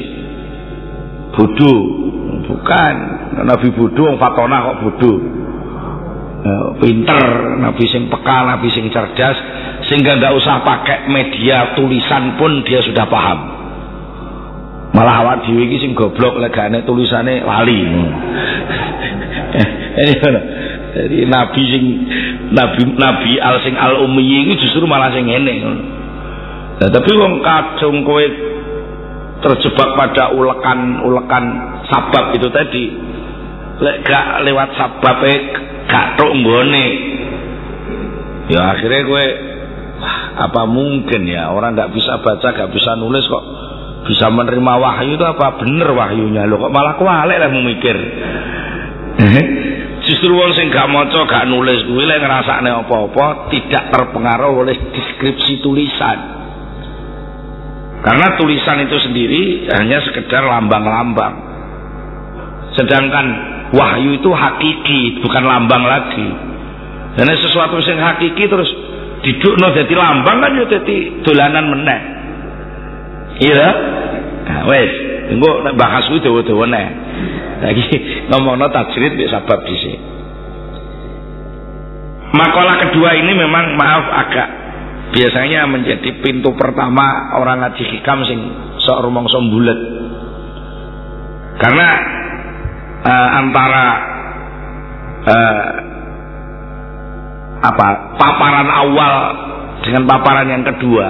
bodoh. 1.37 1.81
Bukan. 2.49 2.93
Nabi 3.45 3.69
bodoh 3.77 4.09
orang 4.09 4.19
fatona 4.19 4.57
kok 4.65 4.77
bodoh. 4.81 5.17
Eh, 6.43 6.69
pinter, 6.83 7.55
nabi 7.63 7.87
sing 7.87 8.11
peka, 8.11 8.43
nabi 8.43 8.67
sing 8.67 8.91
cerdas, 8.91 9.39
sehingga 9.87 10.19
nggak 10.19 10.35
usah 10.43 10.59
pakai 10.67 11.07
media 11.07 11.71
tulisan 11.71 12.35
pun 12.35 12.67
dia 12.67 12.83
sudah 12.83 13.07
paham. 13.07 13.39
Malah 14.93 15.25
awak 15.25 15.49
dhewe 15.49 15.65
iki 15.65 15.81
sing 15.81 15.91
goblok 15.97 16.37
legane 16.37 16.85
tulisane 16.85 17.41
lali. 17.41 17.81
Jadi 20.93 21.25
nabi 21.25 21.61
sing 21.65 21.83
nabi 22.53 22.81
nabi 22.93 23.31
al 23.41 23.57
sing 23.65 23.73
al 23.73 24.05
ummi 24.05 24.21
ini 24.21 24.53
justru 24.61 24.85
malah 24.85 25.09
sing 25.09 25.25
ngene. 25.25 25.55
Nah, 26.77 26.89
tapi 26.89 27.09
wong 27.17 27.41
kacung 27.41 28.05
kowe 28.05 28.25
terjebak 29.43 29.89
pada 29.97 30.31
ulekan-ulekan 30.31 31.43
sabab 31.89 32.31
itu 32.37 32.47
tadi 32.53 32.83
lek 33.83 34.05
gak 34.07 34.45
lewat 34.47 34.77
sabab 34.77 35.19
gak 35.89 36.15
tok 36.15 36.31
nggone 36.31 36.85
ya 38.47 38.75
akhirnya 38.75 39.01
gue 39.03 39.25
apa 40.33 40.61
mungkin 40.67 41.21
ya 41.27 41.51
orang 41.51 41.75
nggak 41.75 41.91
bisa 41.95 42.19
baca 42.19 42.43
nggak 42.43 42.71
bisa 42.71 42.91
nulis 42.99 43.23
kok 43.27 43.45
bisa 44.03 44.27
menerima 44.27 44.73
wahyu 44.79 45.15
itu 45.15 45.25
apa? 45.25 45.63
Bener 45.63 45.89
wahyunya. 45.95 46.43
Lo 46.47 46.59
kok 46.59 46.71
malah 46.71 46.99
kualek 46.99 47.39
lah 47.39 47.49
memikir. 47.51 47.97
Justru 50.03 50.35
wong 50.35 50.51
sing 50.51 50.67
gak 50.67 50.91
maca 50.91 51.23
gak 51.23 51.47
nulis 51.47 51.87
kuwi 51.87 52.03
lek 52.03 52.19
ngrasakne 52.19 52.67
apa-apa 52.75 53.47
tidak 53.55 53.87
terpengaruh 53.87 54.51
oleh 54.51 54.75
deskripsi 54.91 55.63
tulisan. 55.63 56.17
Karena 58.03 58.35
tulisan 58.35 58.83
itu 58.83 58.99
sendiri 58.99 59.71
hanya 59.71 60.03
sekedar 60.03 60.43
lambang-lambang. 60.43 61.33
Sedangkan 62.75 63.25
wahyu 63.71 64.19
itu 64.19 64.27
hakiki 64.27 65.23
bukan 65.23 65.43
lambang 65.47 65.87
lagi. 65.87 66.27
Karena 67.15 67.39
sesuatu 67.39 67.79
yang 67.79 68.03
hakiki 68.03 68.43
terus 68.51 68.67
no 69.55 69.67
jadi 69.71 69.93
lambang 69.95 70.43
kan 70.43 70.51
jadi 70.67 70.97
dolanan 71.23 71.65
meneh 71.71 72.22
iya 73.41 73.67
nah 74.43 74.59
wes. 74.69 74.91
Tunggu 75.23 75.49
bahas 75.79 76.03
itu 76.11 76.19
dawa-dawa 76.19 76.65
neh. 76.67 76.87
Lagi 77.63 77.85
ngomongno 78.29 78.67
tajrid 78.69 79.15
bisa 79.15 79.39
sabab 79.39 79.63
sini 79.65 80.13
makalah 82.33 82.89
kedua 82.89 83.13
ini 83.13 83.31
memang 83.37 83.77
maaf 83.77 84.05
agak 84.09 84.49
biasanya 85.13 85.69
menjadi 85.69 86.09
pintu 86.25 86.57
pertama 86.57 87.37
orang 87.37 87.61
ngaji 87.61 87.83
hikam 87.85 88.25
sing 88.25 88.39
sok 88.81 89.05
rumong 89.05 89.29
sombulet 89.29 89.77
karena 91.61 91.87
uh, 93.05 93.29
antara 93.37 93.85
uh, 95.29 95.65
apa 97.63 97.87
paparan 98.17 98.69
awal 98.73 99.13
dengan 99.85 100.03
paparan 100.09 100.49
yang 100.49 100.65
kedua 100.65 101.09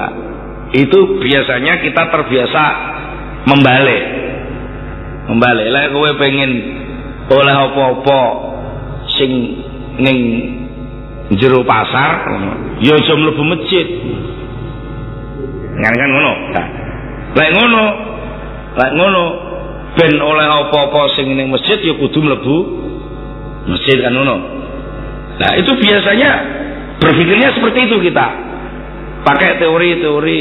itu 0.74 1.00
biasanya 1.22 1.86
kita 1.86 2.04
terbiasa 2.10 2.64
membalik. 3.46 4.04
Membalik. 5.30 5.68
Lah 5.70 5.84
kowe 5.94 6.12
pengen 6.18 6.52
oleh 7.30 7.56
apa-apa 7.56 8.22
sing 9.16 9.32
ning 10.02 10.20
jero 11.38 11.64
pasar 11.64 12.26
ya 12.82 12.98
aja 12.98 13.14
mlebu 13.14 13.44
masjid. 13.46 13.86
Kan 15.74 16.10
ngono? 16.10 16.34
Nah, 16.58 16.68
lek 17.38 17.50
ngono 17.54 17.84
lek 18.74 18.92
ngono 18.98 19.24
ben 19.94 20.14
oleh 20.18 20.48
apa-apa 20.50 21.14
sing 21.14 21.30
ning 21.38 21.54
masjid 21.54 21.78
ya 21.86 21.94
kudu 22.02 22.18
mlebu 22.18 22.58
masjid 23.70 24.02
kan 24.02 24.14
ngono. 24.18 24.36
Nah, 25.34 25.52
itu 25.58 25.72
biasanya 25.78 26.32
berpikirnya 26.98 27.54
seperti 27.54 27.90
itu 27.90 27.98
kita. 28.10 28.53
Pakai 29.24 29.56
teori-teori 29.56 30.40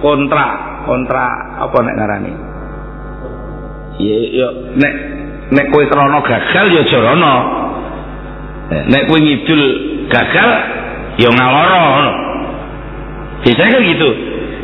kontra, 0.00 0.46
kontra 0.88 1.26
apa 1.60 1.76
nek 1.84 1.96
ngarani? 2.00 2.32
Ya 4.00 4.16
ya 4.32 4.48
nek 4.80 4.92
nek 5.52 5.66
kowe 5.68 5.84
krana 5.92 6.24
gagal 6.24 6.66
ya 6.72 6.82
jorono. 6.88 7.34
Nek 8.88 9.02
kowe 9.12 9.18
ngidul 9.20 9.62
gagal 10.08 10.50
ya 11.20 11.28
ngaloro 11.28 11.78
ngono. 11.84 12.12
Biasanya 13.44 13.70
kan 13.76 13.82
gitu. 13.84 14.10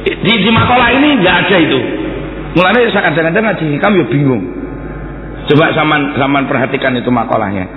Di, 0.04 0.32
di 0.40 0.50
makalah 0.52 0.88
ini 0.96 1.08
nggak 1.20 1.36
ada 1.44 1.56
itu. 1.60 1.80
Mulanya 2.54 2.80
kadang-kadang 2.92 3.44
ngaji 3.44 3.66
kamu 3.76 3.94
ya 4.00 4.06
bingung. 4.08 4.42
Coba 5.52 5.76
saman 5.76 6.16
saman 6.16 6.48
perhatikan 6.48 6.96
itu 6.96 7.12
makalahnya. 7.12 7.68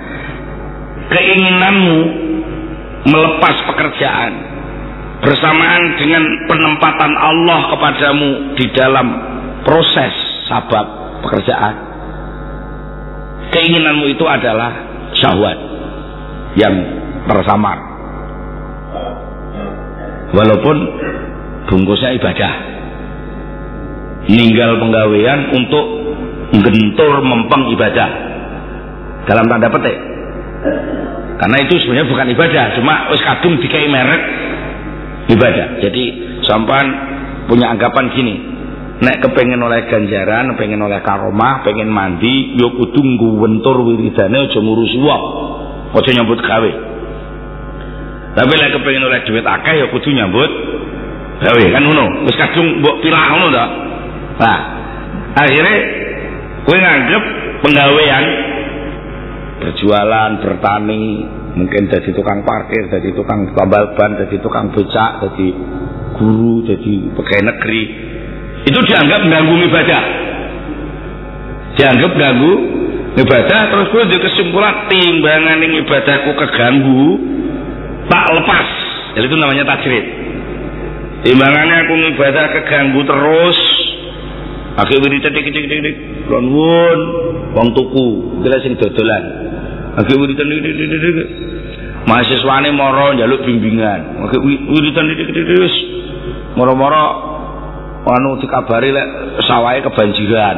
Keinginanmu 1.12 1.98
melepas 3.08 3.56
pekerjaan 3.68 4.32
bersamaan 5.18 5.98
dengan 5.98 6.22
penempatan 6.46 7.12
Allah 7.18 7.60
kepadamu 7.74 8.28
di 8.54 8.66
dalam 8.74 9.06
proses 9.66 10.14
sabab 10.46 10.86
pekerjaan. 11.26 11.74
Keinginanmu 13.48 14.06
itu 14.12 14.24
adalah 14.28 14.70
syahwat 15.16 15.58
yang 16.54 16.74
tersamar. 17.26 17.78
Walaupun 20.36 20.76
bungkusnya 21.68 22.16
ibadah. 22.20 22.52
Ninggal 24.28 24.76
penggawean 24.76 25.56
untuk 25.56 25.86
gentur 26.52 27.14
mempeng 27.24 27.72
ibadah. 27.72 28.10
Dalam 29.24 29.48
tanda 29.48 29.72
petik. 29.72 29.96
Karena 31.38 31.56
itu 31.64 31.74
sebenarnya 31.80 32.10
bukan 32.10 32.28
ibadah, 32.34 32.64
cuma 32.76 32.94
wis 33.14 33.22
kadung 33.22 33.62
dikai 33.62 33.86
merek 33.86 34.22
ibadah. 35.28 35.84
Jadi 35.84 36.04
sampan 36.48 36.86
punya 37.48 37.72
anggapan 37.72 38.12
gini, 38.12 38.34
nek 39.04 39.20
kepengen 39.22 39.60
oleh 39.60 39.86
ganjaran, 39.86 40.56
pengen 40.56 40.80
oleh 40.82 41.00
karomah, 41.04 41.62
pengen 41.62 41.92
mandi, 41.92 42.56
yo 42.56 42.72
kudu 42.74 43.00
ngwentur 43.00 43.84
wiridane 43.84 44.48
aja 44.48 44.58
ngurus 44.58 44.92
wong. 44.98 45.24
Aja 45.88 46.10
nyambut 46.12 46.40
gawe. 46.44 46.72
Tapi 48.36 48.52
lek 48.54 48.70
kepengen 48.76 49.08
oleh 49.08 49.20
duit 49.24 49.44
akeh 49.44 49.74
ya 49.80 49.86
kudu 49.88 50.08
nyambut 50.12 50.50
gawe 51.40 51.62
kan 51.72 51.82
ngono. 51.84 52.28
Wis 52.28 52.36
kadung 52.36 52.84
mbok 52.84 53.00
pilah 53.04 53.24
ngono 53.32 53.46
ta. 53.52 53.66
Nah, 54.38 54.58
akhirnya 55.34 55.76
kowe 56.62 56.76
nganggep 56.78 57.24
penggawean 57.64 58.24
berjualan, 59.58 60.30
bertani, 60.38 61.26
mungkin 61.56 61.88
jadi 61.88 62.10
tukang 62.12 62.44
parkir, 62.44 62.88
jadi 62.92 63.08
tukang 63.16 63.48
tambal 63.56 63.94
ban, 63.96 64.18
jadi 64.20 64.36
tukang 64.40 64.72
becak, 64.72 65.24
jadi 65.24 65.48
guru, 66.18 66.64
jadi 66.66 66.94
pegawai 67.14 67.44
negeri. 67.54 67.82
Itu 68.68 68.78
dianggap 68.84 69.20
mengganggu 69.24 69.54
ibadah. 69.70 70.02
Dianggap 71.78 72.10
mengganggu 72.12 72.52
ibadah, 73.22 73.60
terus 73.72 73.86
gue 73.94 74.04
di 74.12 74.18
kesimpulan 74.20 74.90
timbangan 74.90 75.58
ini 75.62 75.76
ibadahku 75.86 76.30
keganggu, 76.36 77.06
tak 78.10 78.26
lepas. 78.34 78.68
Jadi 79.16 79.24
itu 79.24 79.36
namanya 79.38 79.64
tajrid. 79.64 80.04
Timbangannya 81.24 81.76
aku 81.86 81.94
ibadah 82.14 82.44
keganggu 82.54 83.00
terus, 83.02 83.58
Akhirnya 84.78 85.10
wiridan 85.10 85.34
dik 85.34 85.46
dik 85.50 85.66
dik 85.66 85.80
dik, 85.82 85.96
won, 86.30 87.00
wong 87.50 87.68
tuku, 87.74 88.06
kira 88.46 88.62
sing 88.62 88.78
dodolan. 88.78 89.24
Dik 90.06 90.18
dik. 90.18 91.28
Mahasiswane 92.06 92.70
moro 92.70 93.12
njaluk 93.18 93.42
bimbingan. 93.42 94.22
Akhirnya 94.22 94.70
wiridan. 94.70 95.06
Moro-moro 96.54 97.04
anu 98.08 98.40
dikabari 98.40 98.94
lek 98.94 99.08
sawahe 99.44 99.84
kebanjiran. 99.84 100.56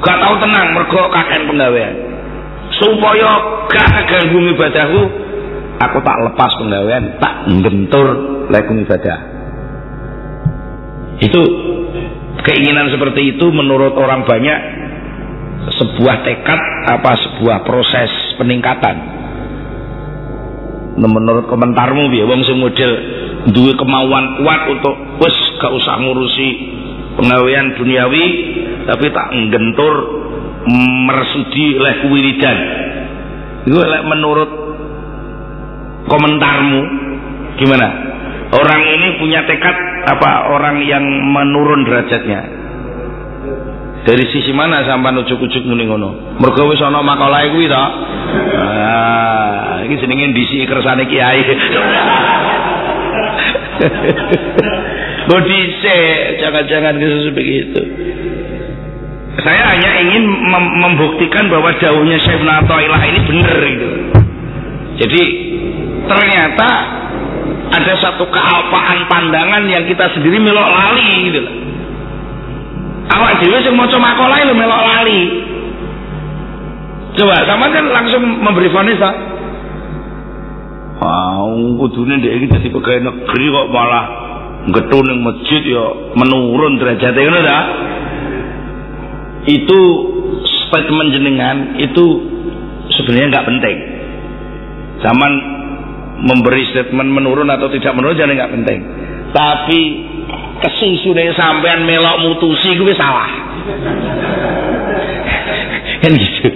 Gak 0.00 0.16
tau 0.20 0.34
tenang 0.40 0.76
mergo 0.76 1.02
kakek 1.12 1.48
penggawean. 1.48 1.94
Supaya 2.76 3.30
gak 3.70 3.86
keganggu 4.04 4.52
ibadahku, 4.52 5.02
aku 5.80 5.98
tak 6.02 6.16
lepas 6.26 6.52
penggawean, 6.58 7.04
tak 7.22 7.34
ngentur 7.48 8.06
lek 8.52 8.66
ibadah. 8.68 9.18
Itu 11.16 11.42
keinginan 12.44 12.92
seperti 12.92 13.36
itu 13.36 13.46
menurut 13.48 13.96
orang 13.96 14.28
banyak 14.28 14.58
sebuah 15.64 16.16
tekad 16.22 16.60
apa 16.86 17.12
sebuah 17.18 17.66
proses 17.66 18.10
peningkatan. 18.38 18.96
Nah, 20.96 21.10
menurut 21.10 21.44
komentarmu 21.50 22.08
ya 22.16 22.24
wong 22.24 22.40
sing 22.46 22.56
model 22.56 22.92
duwe 23.52 23.72
kemauan 23.76 24.40
kuat 24.40 24.60
untuk 24.72 24.94
wis 25.20 25.36
gak 25.60 25.72
usah 25.72 25.94
ngurusi 26.00 26.48
pengawian 27.20 27.76
duniawi 27.76 28.24
tapi 28.88 29.06
tak 29.12 29.26
nggentur 29.34 29.94
mersudi 31.06 31.76
leh 31.76 31.96
wiridan. 32.08 32.58
Itu 33.66 33.78
menurut 34.06 34.50
komentarmu 36.06 36.80
gimana? 37.60 37.88
Orang 38.46 38.78
ini 38.78 39.18
punya 39.18 39.42
tekad 39.42 39.74
apa? 40.06 40.54
Orang 40.54 40.78
yang 40.86 41.02
menurun 41.34 41.82
derajatnya 41.82 42.56
dari 44.06 44.24
sisi 44.30 44.54
mana 44.54 44.86
sampai 44.86 45.18
ujuk-ujuk 45.26 45.66
muni 45.66 45.90
ngono 45.90 46.38
mergo 46.38 46.70
wis 46.70 46.78
ana 46.80 47.02
makalah 47.02 47.42
kuwi 47.50 47.66
to 47.66 47.84
ah 48.54 49.82
iki 49.82 49.98
jenenge 49.98 50.32
disi 50.32 50.62
kersane 50.64 51.10
kiai 51.10 51.42
Bodise, 55.26 55.98
jangan-jangan 56.38 57.02
begitu. 57.34 57.80
Saya 59.42 59.62
hanya 59.74 59.90
ingin 60.00 60.22
mem 60.24 60.64
membuktikan 60.80 61.50
bahwa 61.52 61.74
jauhnya 61.76 62.16
Syekh 62.22 62.40
Ilah 62.40 63.02
ini 63.04 63.20
benar 63.26 63.58
gitu. 63.58 63.88
Jadi 64.96 65.22
ternyata 66.08 66.68
ada 67.74 67.92
satu 68.00 68.24
kealpaan 68.32 69.10
pandangan 69.10 69.66
yang 69.68 69.84
kita 69.84 70.08
sendiri 70.16 70.40
melok 70.40 70.64
lali 70.72 71.10
gitu. 71.28 71.42
Awak 73.06 73.32
dewe 73.42 73.58
sing 73.62 73.74
maca 73.78 73.96
makalah 73.98 74.42
lho 74.42 74.54
melok 74.54 74.82
lali. 74.82 75.20
Coba 77.16 77.46
sama 77.48 77.72
kan 77.72 77.86
langsung 77.88 78.22
memberi 78.22 78.68
vonis 78.68 79.00
tak? 79.00 79.14
Wah, 81.00 81.38
kudune 81.80 82.20
ndek 82.20 82.34
iki 82.40 82.46
dadi 82.50 82.68
pegawai 82.72 83.04
negeri 83.04 83.46
kok 83.52 83.68
malah 83.72 84.04
getun 84.72 85.04
ning 85.06 85.20
masjid 85.22 85.62
ya 85.64 85.84
menurun 86.18 86.76
derajatnya 86.82 87.20
ngono 87.24 87.40
ta? 87.40 87.58
Itu 89.46 89.80
statement 90.44 91.14
jenengan 91.14 91.56
itu 91.78 92.04
sebenarnya 92.90 93.32
nggak 93.32 93.46
penting. 93.48 93.76
Zaman 95.00 95.32
memberi 96.26 96.64
statement 96.74 97.10
menurun 97.12 97.48
atau 97.54 97.70
tidak 97.70 97.94
menurun 97.94 98.18
jangan 98.18 98.34
nggak 98.34 98.54
penting 98.60 98.80
tapi 99.36 99.80
kesusune 100.66 101.30
sampean 101.38 101.86
melok 101.86 102.26
mutusi 102.26 102.74
gue 102.74 102.94
salah. 102.98 103.30
Kan 106.02 106.12
gitu. 106.12 106.48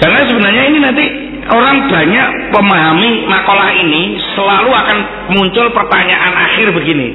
Karena 0.00 0.20
sebenarnya 0.24 0.62
ini 0.72 0.78
nanti 0.80 1.04
orang 1.44 1.92
banyak 1.92 2.28
memahami 2.56 3.10
makalah 3.28 3.70
ini 3.76 4.16
selalu 4.32 4.70
akan 4.72 4.98
muncul 5.36 5.68
pertanyaan 5.76 6.32
akhir 6.36 6.72
begini. 6.72 7.08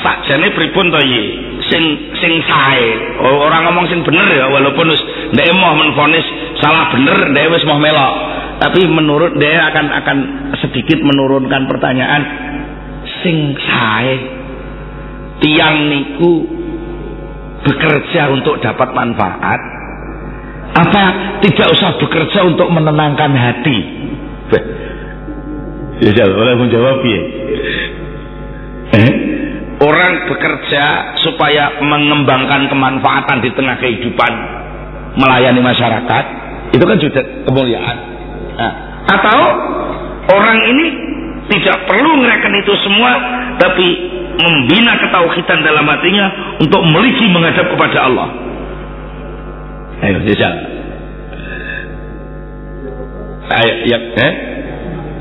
Sakjane 0.00 0.52
pripun 0.52 0.92
to 0.92 1.00
ye 1.04 1.24
sing 1.68 1.84
sing 2.20 2.40
sae. 2.48 3.20
Orang 3.20 3.68
ngomong 3.68 3.84
sing 3.92 4.00
bener 4.00 4.28
ya 4.32 4.48
walaupun 4.48 4.92
wis 4.92 5.02
ndek 5.36 5.52
mau 5.56 5.76
menfonis 5.76 6.24
salah 6.60 6.88
bener 6.94 7.32
ndek 7.32 7.52
wis 7.52 7.64
mau 7.68 7.76
melok. 7.76 8.12
Tapi 8.56 8.88
menurut 8.88 9.36
dia 9.36 9.68
akan 9.68 9.86
akan 9.92 10.18
sedikit 10.64 10.96
menurunkan 11.04 11.68
pertanyaan 11.68 12.22
sing 13.26 13.58
sae. 13.58 14.14
Tiang 15.42 15.90
niku 15.90 16.46
bekerja 17.66 18.30
untuk 18.30 18.62
dapat 18.62 18.88
manfaat. 18.94 19.60
Apa 20.78 21.02
tidak 21.42 21.74
usah 21.74 21.98
bekerja 21.98 22.46
untuk 22.46 22.70
menenangkan 22.70 23.34
hati? 23.34 23.78
Ya 26.06 26.24
boleh 26.28 26.54
menjawab 26.54 27.00
ya? 27.02 27.22
Eh? 28.96 29.12
orang 29.80 30.12
bekerja 30.28 30.84
supaya 31.20 31.76
mengembangkan 31.84 32.68
kemanfaatan 32.72 33.44
di 33.44 33.50
tengah 33.52 33.76
kehidupan 33.76 34.32
melayani 35.20 35.60
masyarakat 35.60 36.24
itu 36.72 36.84
kan 36.84 36.98
juga 37.00 37.20
kemuliaan. 37.48 37.96
Nah, 38.56 38.72
atau 39.08 39.40
orang 40.32 40.58
ini 40.64 40.86
tidak 41.46 41.76
perlu 41.86 42.10
ngereken 42.22 42.54
itu 42.60 42.72
semua, 42.82 43.12
tapi 43.60 43.86
membina 44.36 45.00
ketauhidan 45.00 45.64
dalam 45.64 45.86
hatinya 45.88 46.26
untuk 46.60 46.82
meliji 46.84 47.26
menghadap 47.30 47.66
kepada 47.72 47.98
Allah. 48.06 48.28
Ayo, 50.04 50.18
bisa. 50.26 50.48
Ayo, 53.46 53.74
yang, 53.88 54.04
eh? 54.12 54.32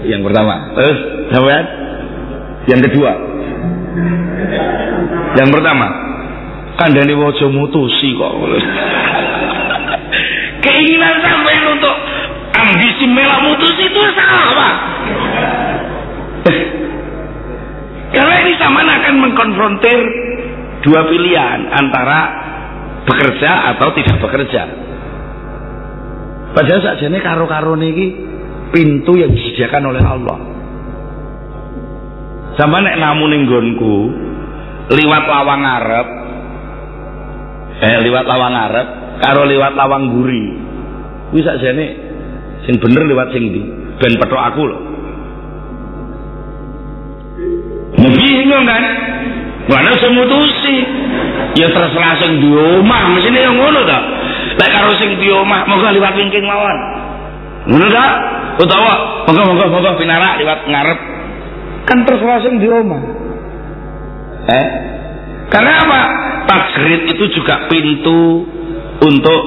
yang 0.10 0.22
pertama. 0.26 0.76
Terus, 0.76 1.00
sampean? 1.32 1.66
Yang 2.66 2.82
kedua. 2.92 3.12
Yang 5.36 5.50
pertama. 5.54 5.88
kandhane 6.76 7.16
waja 7.16 7.48
mutusi 7.48 8.12
kok. 8.20 8.36
Keinginan 10.66 11.16
sampai 11.24 11.56
untuk 11.72 11.96
ambisi 12.52 13.06
mela 13.08 13.40
mutusi 13.48 13.88
itu 13.88 14.02
salah. 14.16 14.74
Karena 18.16 18.36
ini 18.46 18.54
sama 18.62 18.86
akan 18.86 19.16
mengkonfrontir 19.22 20.02
dua 20.86 21.02
pilihan 21.10 21.60
antara 21.74 22.20
bekerja 23.06 23.76
atau 23.76 23.90
tidak 23.98 24.18
bekerja. 24.22 24.64
Padahal 26.56 26.82
saja 26.82 27.06
ini 27.12 27.20
karo-karo 27.20 27.76
niki 27.76 28.08
pintu 28.72 29.20
yang 29.20 29.34
disediakan 29.34 29.84
oleh 29.92 30.04
Allah. 30.06 30.40
Sama 32.56 32.80
nek 32.80 32.96
namun 32.96 33.36
gonku 33.50 33.98
liwat 34.96 35.24
lawang 35.28 35.62
ngarep 35.66 36.08
eh 37.76 37.96
liwat 38.06 38.26
lawang 38.30 38.54
ngarep 38.54 38.88
karo 39.20 39.44
liwat 39.44 39.74
lawang 39.76 40.04
guri 40.14 40.44
kuwi 41.34 41.42
sakjane 41.44 41.86
sing 42.64 42.80
bener 42.80 43.04
liwat 43.10 43.34
sing 43.34 43.52
ndi 43.52 43.62
ben 44.00 44.14
petok 44.16 44.40
aku 44.40 44.62
lho 44.64 44.80
bingung 48.46 48.66
kan 48.70 48.84
mana 49.66 49.98
semutusi 49.98 50.78
ya 51.58 51.74
terserah 51.74 52.14
sing 52.22 52.38
di 52.38 52.54
omah 52.54 53.18
mesine 53.18 53.42
yang 53.42 53.58
ngono 53.58 53.82
ta 53.90 53.98
lek 54.62 54.70
karo 54.70 54.94
sing 55.02 55.18
di 55.18 55.28
omah 55.34 55.66
moga 55.66 55.90
liwat 55.90 56.14
wingking 56.14 56.46
mawon 56.46 56.78
ngono 57.74 57.88
ta 57.90 58.06
utawa 58.62 59.26
moga 59.26 59.42
moga 59.50 59.66
moga 59.74 59.90
pinarak 59.98 60.38
liwat 60.38 60.62
ngarep 60.70 61.00
kan 61.90 61.98
terserah 62.06 62.40
sing 62.46 62.62
di 62.62 62.70
omah 62.70 63.26
Eh? 64.46 64.66
Karena 65.50 65.74
apa? 65.86 66.02
Tajrid 66.46 67.18
itu 67.18 67.26
juga 67.42 67.66
pintu 67.66 68.46
untuk 69.02 69.42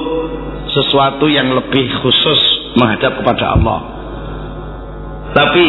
sesuatu 0.67 1.31
yang 1.31 1.47
lebih 1.55 1.87
khusus 2.03 2.39
menghadap 2.75 3.23
kepada 3.23 3.55
Allah. 3.55 3.98
Tapi 5.29 5.63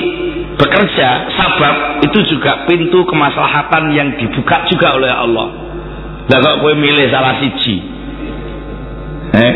bekerja, 0.57 1.09
sabab 1.37 2.05
itu 2.05 2.19
juga 2.33 2.65
pintu 2.65 3.05
kemaslahatan 3.05 3.93
yang 3.93 4.09
dibuka 4.17 4.65
juga 4.69 4.97
oleh 4.97 5.13
Allah. 5.13 5.49
Lah 6.31 6.39
kok 6.39 6.57
kowe 6.63 6.73
milih 6.77 7.11
salah 7.11 7.41
siji. 7.43 7.77
Eh? 9.31 9.55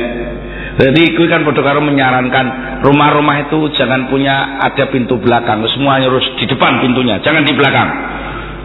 Jadi 0.74 1.02
gue 1.14 1.26
kan 1.30 1.46
bodoh 1.46 1.62
karo 1.62 1.78
menyarankan 1.78 2.80
rumah-rumah 2.82 3.46
itu 3.46 3.70
jangan 3.78 4.10
punya 4.10 4.58
ada 4.58 4.90
pintu 4.90 5.14
belakang, 5.22 5.62
semuanya 5.70 6.10
harus 6.10 6.26
di 6.34 6.50
depan 6.50 6.82
pintunya, 6.82 7.22
jangan 7.22 7.46
di 7.46 7.54
belakang 7.54 7.88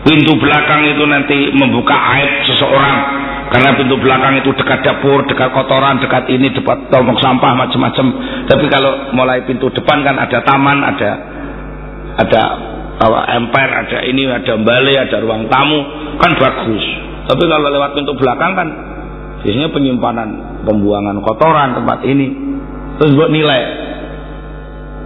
pintu 0.04 0.32
belakang 0.40 0.88
itu 0.88 1.04
nanti 1.04 1.38
membuka 1.52 1.96
aib 2.16 2.48
seseorang 2.48 2.98
karena 3.50 3.74
pintu 3.76 3.98
belakang 3.98 4.38
itu 4.40 4.54
dekat 4.54 4.86
dapur, 4.86 5.26
dekat 5.26 5.50
kotoran, 5.50 5.98
dekat 5.98 6.30
ini, 6.30 6.54
dekat 6.54 6.86
tong 6.94 7.18
sampah 7.18 7.58
macam-macam. 7.58 8.06
Tapi 8.46 8.66
kalau 8.70 9.10
mulai 9.18 9.42
pintu 9.50 9.74
depan 9.74 10.06
kan 10.06 10.22
ada 10.22 10.46
taman, 10.46 10.86
ada 10.86 11.10
ada 12.20 12.44
emper, 13.40 13.70
ada 13.72 14.00
ini, 14.04 14.28
ada 14.28 14.60
balai, 14.60 15.00
ada 15.00 15.18
ruang 15.24 15.48
tamu, 15.48 15.80
kan 16.20 16.36
bagus. 16.36 16.84
Tapi 17.32 17.44
kalau 17.48 17.70
lewat 17.72 17.96
pintu 17.96 18.12
belakang 18.20 18.52
kan 18.60 18.68
biasanya 19.46 19.72
penyimpanan, 19.72 20.30
pembuangan 20.68 21.24
kotoran 21.24 21.80
tempat 21.80 22.04
ini. 22.04 22.28
Terus 23.00 23.16
buat 23.16 23.32
nilai. 23.32 23.62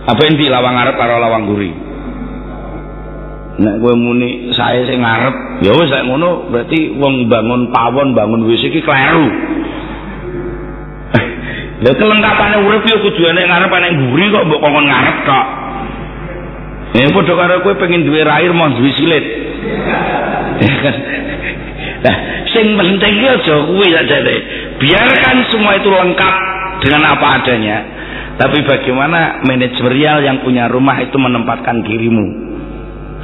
Apa 0.09 0.21
ini 0.25 0.49
lawang 0.49 0.75
arep 0.75 0.95
karo 0.97 1.21
lawang 1.21 1.45
gurih 1.47 1.93
nek 3.53 3.75
kowe 3.85 3.93
muni 3.93 4.49
saya 4.57 4.81
sing 4.89 4.97
ngarep 4.97 5.61
ya 5.61 5.77
wis 5.77 5.89
lek 5.93 6.09
ngono 6.09 6.49
berarti 6.49 6.97
wong 6.97 7.29
bangun 7.29 7.69
pawon 7.69 8.17
bangun 8.17 8.49
WC 8.49 8.73
iki 8.73 8.81
kleru. 8.81 9.29
Lha 11.85 11.91
kelengkapane 11.93 12.65
urip 12.65 12.81
yo 12.89 12.97
kudu 13.05 13.29
enek 13.29 13.45
ngarep 13.45 13.69
enek 13.69 13.91
mburi 13.93 14.25
kok 14.33 14.45
mbok 14.49 14.57
kongkon 14.57 14.85
ngarep 14.89 15.17
kok 15.29 15.45
ya 16.93 17.09
padha 17.09 17.33
karo 17.33 17.55
kowe 17.65 17.75
pengen 17.77 18.05
duwe 18.05 18.21
rair 18.21 18.53
mau 18.53 18.69
duwe 18.73 18.91
silit 18.93 19.25
nah 22.05 22.15
sing 22.53 22.77
penting 22.77 23.13
ki 23.19 23.27
aja 23.27 23.55
kuwi 23.65 23.87
sakjane 23.89 24.35
biarkan 24.77 25.37
semua 25.49 25.77
itu 25.79 25.89
lengkap 25.89 26.35
dengan 26.83 27.01
apa 27.17 27.27
adanya 27.41 27.77
tapi 28.37 28.65
bagaimana 28.65 29.45
manajerial 29.45 30.25
yang 30.25 30.41
punya 30.41 30.65
rumah 30.69 30.97
itu 31.01 31.15
menempatkan 31.17 31.85
dirimu 31.85 32.53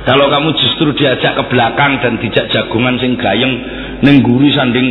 kalau 0.07 0.31
kamu 0.31 0.55
justru 0.55 0.95
diajak 0.95 1.35
ke 1.35 1.43
belakang 1.51 1.99
dan 1.99 2.17
dijak 2.23 2.47
jagungan 2.49 2.95
sing 2.97 3.19
gayeng 3.19 3.51
ning 3.99 4.23
guri 4.23 4.47
sanding 4.55 4.87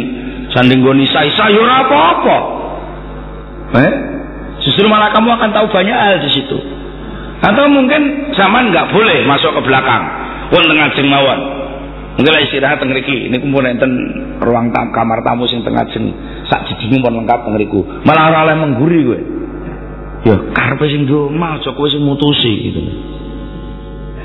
sanding 0.53 0.81
goni 0.85 1.05
saya 1.09 1.33
sayur 1.33 1.65
apa-apa. 1.65 2.39
Eh? 3.77 3.93
Justru 4.65 4.89
malah 4.89 5.13
kamu 5.13 5.29
akan 5.39 5.51
tahu 5.53 5.67
banyak 5.71 5.97
hal 5.97 6.17
di 6.25 6.31
situ. 6.33 6.59
Atau 7.39 7.71
mungkin 7.71 8.35
zaman 8.35 8.75
nggak 8.75 8.91
boleh 8.91 9.23
masuk 9.27 9.55
ke 9.55 9.61
belakang. 9.63 10.03
Wong 10.51 10.65
tengah 10.67 10.89
jeng 10.99 11.07
mawon. 11.07 11.41
Mungkin 12.19 12.35
lah 12.35 12.43
istirahat 12.43 12.83
teng 12.83 12.91
mriki. 12.91 13.31
Niku 13.31 13.47
pun 13.47 13.63
enten 13.63 13.93
ruang 14.43 14.75
tam, 14.75 14.91
kamar 14.91 15.23
tamu 15.23 15.47
sing 15.47 15.63
tengah 15.63 15.87
jeng 15.95 16.11
sak 16.51 16.67
jidine 16.67 16.99
pun 16.99 17.15
lengkap 17.15 17.47
teng 17.47 17.55
mriku. 17.55 17.87
Malah 18.03 18.35
ora 18.35 18.39
oleh 18.51 18.57
mengguri 18.59 19.01
kowe. 19.07 19.21
Ya 20.27 20.37
karepe 20.51 20.91
sing 20.91 21.07
do 21.07 21.31
aja 21.31 21.71
kowe 21.79 21.87
sing 21.87 22.03
mutusi 22.03 22.53
gitu. 22.71 22.81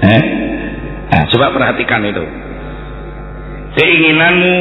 Eh? 0.04 0.23
Nah, 1.13 1.23
coba 1.30 1.54
perhatikan 1.54 2.02
itu. 2.02 2.26
Keinginanmu 3.78 4.56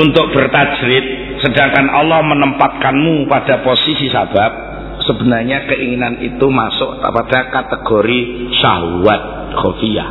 untuk 0.00 0.32
bertajrid 0.32 1.04
sedangkan 1.44 1.92
Allah 1.92 2.24
menempatkanmu 2.24 3.28
pada 3.28 3.60
posisi 3.60 4.08
sabab 4.08 4.71
sebenarnya 5.06 5.68
keinginan 5.68 6.18
itu 6.22 6.46
masuk 6.48 7.02
pada 7.02 7.50
kategori 7.50 8.18
syahwat 8.58 9.22
khofiyah. 9.58 10.10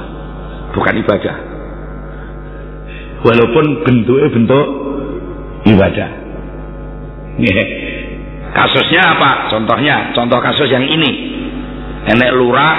Bukan 0.71 0.95
ibadah. 1.04 1.36
Walaupun 3.21 3.65
bentuknya 3.86 4.27
bentuk 4.34 4.65
ibadah. 5.67 6.10
Kasusnya 8.51 9.01
apa? 9.15 9.32
Contohnya 9.54 10.12
contoh 10.12 10.39
kasus 10.43 10.67
yang 10.67 10.84
ini. 10.84 11.12
Enek 12.01 12.32
lurah 12.34 12.75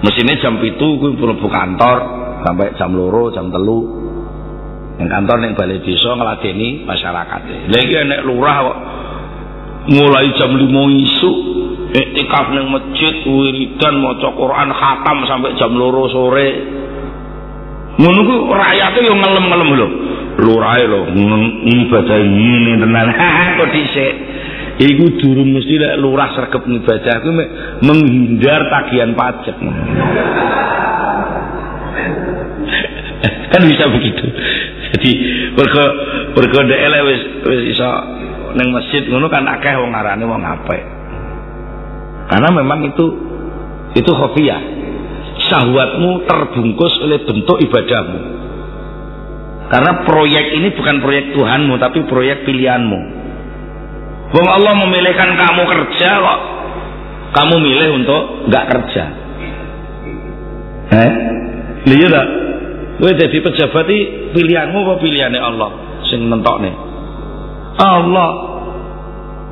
mesinnya 0.00 0.40
jam 0.40 0.56
itu 0.64 0.86
gue 0.96 1.12
mlebu 1.12 1.44
kantor 1.44 1.96
sampai 2.40 2.72
jam 2.80 2.96
loro 2.96 3.30
jam 3.30 3.52
telu. 3.52 4.06
Yang 4.96 5.08
kantor 5.12 5.36
yang 5.44 5.52
balai 5.52 5.78
desa 5.84 6.10
ngeladeni 6.16 6.88
masyarakat 6.88 7.40
lagi 7.68 7.94
enek 8.00 8.24
lurah 8.24 8.56
kok 8.64 8.78
mulai 9.86 10.34
jam 10.34 10.50
lima 10.54 10.82
isu 10.90 11.30
iktikaf 11.94 12.50
neng 12.52 12.74
masjid 12.74 13.14
wiridan 13.22 13.94
maca 14.02 14.28
Quran 14.34 14.70
khatam 14.74 15.16
sampai 15.30 15.54
jam 15.54 15.72
loro 15.74 16.10
sore 16.10 16.48
ngono 17.96 18.20
ku 18.28 18.34
rakyatnya 18.52 19.00
yang 19.06 19.18
ngelem-ngelem 19.22 19.70
lho 19.72 19.88
lurahe 20.42 20.84
lho 20.84 21.00
ibadah 21.64 22.18
ini 22.20 22.72
tenan 22.82 23.08
kok 23.62 23.68
dhisik 23.72 24.14
Iku 24.76 25.16
durung 25.16 25.56
mesti 25.56 25.80
lek 25.80 25.96
lurah 26.04 26.36
sregep 26.36 26.68
ibadah 26.68 27.24
kuwi 27.24 27.44
menghindar 27.80 28.60
tagihan 28.68 29.16
pajak. 29.16 29.56
kan 33.56 33.62
bisa 33.64 33.88
begitu. 33.88 34.26
Jadi 34.92 35.10
mergo 35.56 35.84
mergo 36.36 36.60
dhek 36.68 36.92
iso 37.72 37.88
ning 38.56 38.68
masjid 38.72 39.04
ngono 39.04 39.28
kan 39.28 39.44
akeh 39.44 39.76
wong 39.76 39.92
ngarane 39.92 40.24
wong 40.24 40.40
apik. 40.40 40.82
Karena 42.26 42.48
memang 42.50 42.80
itu 42.88 43.06
itu 43.92 44.10
khofiyah. 44.10 44.62
Syahwatmu 45.36 46.24
terbungkus 46.24 46.96
oleh 47.04 47.20
bentuk 47.22 47.60
ibadahmu. 47.60 48.20
Karena 49.68 49.92
proyek 50.08 50.56
ini 50.56 50.72
bukan 50.72 50.96
proyek 51.04 51.36
Tuhanmu 51.36 51.74
tapi 51.76 52.08
proyek 52.08 52.48
pilihanmu. 52.48 53.00
Wong 54.32 54.46
Allah 54.48 54.74
memilihkan 54.74 55.36
kamu 55.36 55.62
kerja 55.68 56.10
kok 56.18 56.40
kamu 57.36 57.54
milih 57.60 57.88
untuk 58.00 58.22
nggak 58.48 58.64
kerja. 58.72 59.04
Eh? 60.96 61.12
Lihat 61.86 62.10
tak? 62.10 62.28
Jadi 62.96 63.38
pejabat 63.44 63.90
pilihanmu 64.32 64.78
apa 64.88 64.94
pilihannya 65.04 65.40
Allah? 65.42 65.70
Sing 66.08 66.24
nih. 66.32 66.85
Allah. 67.80 68.30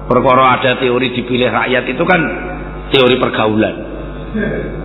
Perkara 0.05 0.61
ada 0.61 0.77
teori 0.77 1.17
dipilih 1.17 1.49
rakyat 1.49 1.85
itu 1.89 2.05
kan 2.05 2.21
teori 2.93 3.17
pergaulan. 3.17 3.75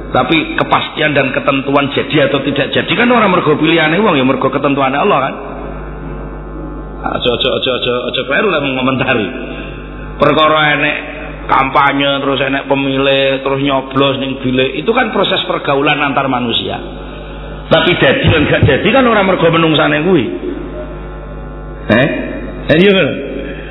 Tapi 0.09 0.37
kepastian 0.55 1.11
dan 1.11 1.35
ketentuan 1.35 1.91
jadi 1.91 2.31
atau 2.31 2.39
tidak 2.45 2.71
jadi 2.71 2.93
kan 2.95 3.09
orang 3.11 3.29
mergo 3.29 3.59
pilihannya 3.59 3.99
wong 3.99 4.15
ya 4.15 4.25
mergo 4.25 4.47
ketentuannya 4.47 4.99
Allah 4.99 5.19
kan. 5.27 5.33
Aja 6.99 7.29
aja 7.31 7.49
aja 7.55 7.71
aja 7.79 7.93
aja 8.11 8.21
kleru 8.27 8.47
lah 8.51 8.61
mengomentari 8.63 9.27
perkara 10.19 10.75
enek 10.75 10.97
kampanye 11.47 12.11
terus 12.19 12.39
enek 12.43 12.67
pemilih 12.67 13.39
terus 13.39 13.59
nyoblos 13.63 14.15
ning 14.19 14.43
bilik 14.43 14.83
itu 14.83 14.91
kan 14.91 15.15
proses 15.15 15.39
pergaulan 15.47 15.95
antar 16.03 16.27
manusia 16.27 16.75
tapi 17.71 17.95
jadi 17.95 18.19
dan 18.19 18.43
gak 18.51 18.61
jadi 18.67 18.87
kan 18.91 19.07
orang 19.07 19.25
mergo 19.31 19.47
menungsane 19.47 20.03
kuwi 20.03 20.25
Eh? 21.89 22.07
Eh 22.69 22.77
iya 22.77 22.91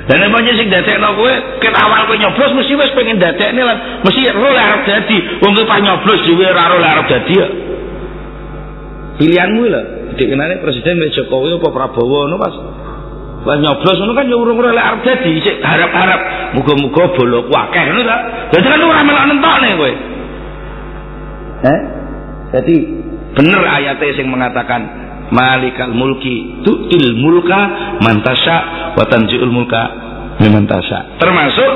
Dan 0.08 0.24
apa 0.24 0.40
sing 0.40 0.72
dadekno 0.72 1.20
kowe 1.20 1.32
ket 1.60 1.74
awal 1.76 2.08
kowe 2.08 2.16
nyoblos 2.16 2.56
mesti 2.56 2.72
wis 2.80 2.96
pengen 2.96 3.20
dadekne 3.20 3.60
lan 3.60 3.76
mesti 4.00 4.24
ro 4.32 4.48
arep 4.48 4.88
dadi. 4.88 5.18
Wong 5.44 5.52
kowe 5.52 5.68
pas 5.68 5.84
nyoblos 5.84 6.24
dhewe 6.24 6.48
ora 6.48 6.72
ro 6.72 6.80
arep 6.80 7.06
dadi 7.12 7.34
ya. 7.36 7.48
Pilihanmu 9.20 9.62
lho. 9.68 9.82
Dikenane 10.16 10.64
presiden 10.64 11.04
Jokowi 11.12 11.60
apa 11.60 11.68
Prabowo 11.68 12.24
ngono 12.24 12.36
pas 12.40 12.54
Lah 13.44 13.56
nyoblos 13.60 13.96
ngono 14.00 14.12
kan 14.16 14.32
ya 14.32 14.36
urung-urung 14.40 14.72
lek 14.72 14.82
arep 14.82 15.00
dadi, 15.04 15.32
sik 15.44 15.60
harap-harap 15.60 16.20
muga-muga 16.56 17.04
bolok 17.12 17.52
akeh 17.52 17.82
ngono 17.92 18.02
ta. 18.08 18.16
Dadi 18.48 18.66
kan 18.66 18.80
ora 18.80 19.04
melok 19.04 19.24
nentokne 19.28 19.70
kowe. 19.76 19.92
Eh? 21.58 21.80
Jadi 22.48 22.76
bener 23.36 23.60
ayatnya 23.60 24.16
yang 24.16 24.32
mengatakan 24.32 24.80
Malikal 25.28 25.92
mulki 25.92 26.64
tu'til 26.64 27.20
mulka 27.20 27.60
mantasya 28.00 28.56
wa 28.96 29.04
tanji'ul 29.04 29.52
mulka 29.52 29.82
mimantasya. 30.40 31.20
Termasuk 31.20 31.72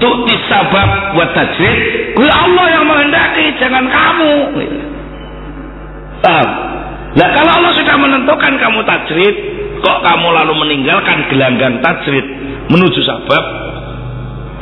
tu'ti 0.00 0.34
sabab 0.50 1.16
wa 1.16 1.24
tajrid. 1.32 1.78
Allah 2.20 2.66
yang 2.68 2.84
menghendaki, 2.84 3.56
jangan 3.56 3.84
kamu. 3.88 4.32
Paham? 6.20 6.48
Nah 7.10 7.28
kalau 7.34 7.52
Allah 7.58 7.72
sudah 7.74 7.96
menentukan 7.96 8.52
kamu 8.60 8.80
tajrid, 8.84 9.34
kok 9.80 9.98
kamu 10.04 10.26
lalu 10.30 10.52
meninggalkan 10.62 11.26
gelanggang 11.32 11.80
tajrid 11.80 12.22
menuju 12.70 13.00
sabab, 13.02 13.44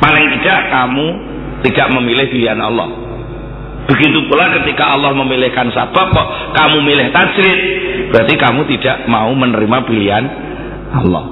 paling 0.01 0.25
tidak 0.39 0.59
kamu 0.73 1.07
tidak 1.67 1.87
memilih 1.93 2.25
pilihan 2.31 2.57
Allah. 2.57 3.08
Begitu 3.89 4.19
pula 4.29 4.53
ketika 4.61 4.93
Allah 4.93 5.17
memilihkan 5.17 5.73
sabab 5.73 6.13
kok 6.13 6.27
kamu 6.53 6.77
milih 6.85 7.09
tajrid, 7.09 7.59
berarti 8.13 8.35
kamu 8.37 8.61
tidak 8.77 9.09
mau 9.09 9.33
menerima 9.33 9.77
pilihan 9.89 10.25
Allah. 10.93 11.25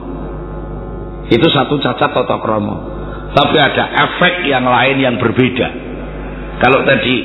Itu 1.30 1.48
satu 1.54 1.78
cacat 1.78 2.12
tata 2.18 2.38
kromo. 2.42 2.98
Tapi 3.38 3.58
ada 3.62 3.86
efek 4.10 4.50
yang 4.50 4.66
lain 4.66 4.98
yang 4.98 5.16
berbeda. 5.22 5.68
Kalau 6.58 6.82
tadi 6.82 7.16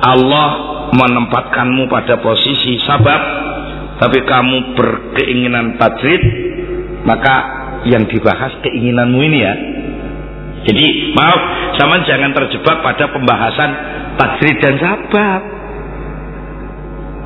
Allah 0.00 0.48
menempatkanmu 0.96 1.90
pada 1.90 2.16
posisi 2.22 2.80
sabab 2.88 3.20
tapi 3.96 4.24
kamu 4.24 4.76
berkeinginan 4.76 5.76
tajrid 5.80 6.22
maka 7.04 7.34
yang 7.88 8.04
dibahas 8.08 8.52
keinginanmu 8.60 9.18
ini 9.24 9.38
ya 9.40 9.54
jadi 10.66 10.84
maaf 11.14 11.40
sama 11.78 12.02
jangan 12.04 12.34
terjebak 12.34 12.82
pada 12.82 13.04
pembahasan 13.10 13.70
tajrid 14.18 14.56
dan 14.60 14.74
sabab 14.82 15.42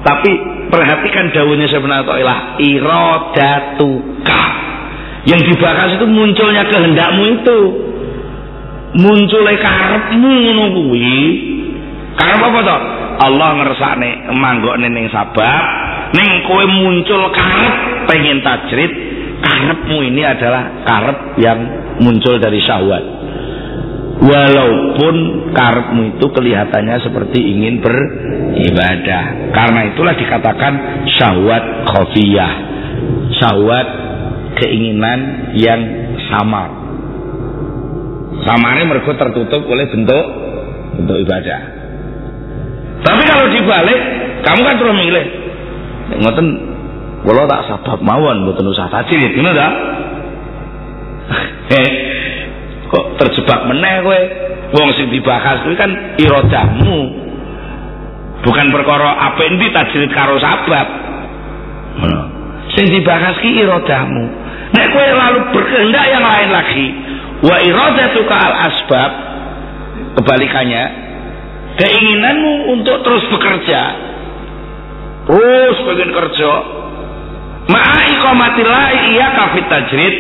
tapi 0.01 0.31
perhatikan 0.73 1.29
daunnya 1.33 1.69
sebenarnya 1.69 2.15
ilah 2.21 2.39
irodatuka 2.57 4.45
yang 5.29 5.41
dibahas 5.45 6.01
itu 6.01 6.07
munculnya 6.09 6.65
kehendakmu 6.65 7.23
itu. 7.41 7.59
Munculnya 8.97 9.55
karepmu 9.61 10.33
ngono 10.33 10.65
kuwi. 10.73 11.21
Apa 12.17 12.59
toh? 12.65 12.81
Allah 13.21 13.49
ngersakne 13.61 14.33
manggokne 14.33 14.89
ning 14.89 15.13
sabab 15.13 15.65
ning 16.17 16.29
kowe 16.49 16.65
muncul 16.65 17.29
karep 17.37 17.75
pengen 18.09 18.41
tajrid 18.41 18.89
karepmu 19.45 20.01
ini 20.09 20.25
adalah 20.25 20.73
karep 20.89 21.37
yang 21.37 21.61
muncul 22.01 22.41
dari 22.41 22.57
syahwat 22.65 23.20
walaupun 24.21 25.17
karepmu 25.57 26.03
itu 26.17 26.27
kelihatannya 26.29 26.97
seperti 27.01 27.39
ingin 27.41 27.81
beribadah 27.81 29.53
karena 29.57 29.81
itulah 29.93 30.15
dikatakan 30.17 30.73
syahwat 31.17 31.89
khafiyah 31.89 32.53
syahwat 33.41 33.89
keinginan 34.61 35.51
yang 35.57 35.81
samar 36.29 36.69
samarnya 38.45 38.85
mereka 38.85 39.17
tertutup 39.17 39.65
oleh 39.69 39.89
bentuk 39.89 40.25
bentuk 41.01 41.17
ibadah 41.25 41.81
tapi 43.01 43.23
kalau 43.25 43.47
dibalik, 43.49 44.01
kamu 44.45 44.61
kan 44.61 44.77
terus 44.77 44.95
milih. 44.97 45.27
Ngoten 46.21 46.47
kula 47.25 47.45
tak 47.49 47.63
sabab 47.69 48.01
mawon 48.05 48.45
mboten 48.45 48.69
usah 48.69 48.93
tajrid, 48.93 49.33
ngono 49.37 49.53
ta? 49.57 49.69
Kok 52.91 53.05
terjebak 53.23 53.71
meneh 53.71 53.95
kowe? 54.03 54.21
Wong 54.71 54.89
sing 54.99 55.11
dibahas 55.11 55.63
kuwi 55.67 55.79
kan 55.79 55.91
irodahmu. 56.19 57.01
Bukan 58.41 58.67
perkara 58.75 59.31
apa 59.31 59.41
endi 59.47 59.71
tajrid 59.71 60.11
karo 60.11 60.39
sabab. 60.43 60.89
Ngono. 62.03 62.23
Sing 62.75 62.91
dibahas 62.91 63.39
ki 63.39 63.51
irodahmu. 63.63 64.25
Nek 64.75 64.87
kowe 64.95 65.07
lalu 65.07 65.39
berkehendak 65.55 66.05
yang 66.07 66.23
lain 66.23 66.51
lagi, 66.55 66.87
wa 67.43 67.57
iradatuka 67.59 68.37
al 68.37 68.55
asbab 68.71 69.11
kebalikannya 70.19 70.85
keinginanmu 71.79 72.77
untuk 72.77 73.01
terus 73.07 73.25
bekerja 73.31 73.83
terus 75.25 75.77
pengen 75.87 76.11
kerja 76.11 76.51
ma'a 77.71 78.01
iqamatillah 78.19 78.87
iya 79.15 79.27
kafit 79.39 79.67
tajrid 79.71 80.15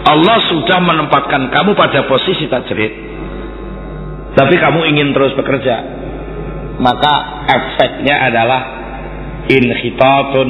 Allah 0.00 0.38
sudah 0.48 0.78
menempatkan 0.80 1.52
kamu 1.52 1.76
pada 1.76 2.08
posisi 2.08 2.48
tajrid 2.48 3.10
tapi 4.34 4.54
kamu 4.58 4.80
ingin 4.94 5.08
terus 5.10 5.34
bekerja. 5.34 5.76
Maka 6.80 7.44
efeknya 7.50 8.30
adalah 8.30 8.60
inhitatun 9.50 10.48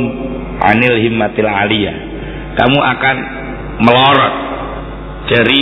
anil 0.61 0.97
himmatil 1.01 1.49
aliyah. 1.49 1.97
Kamu 2.55 2.79
akan 2.79 3.17
melorot 3.81 4.35
dari 5.33 5.61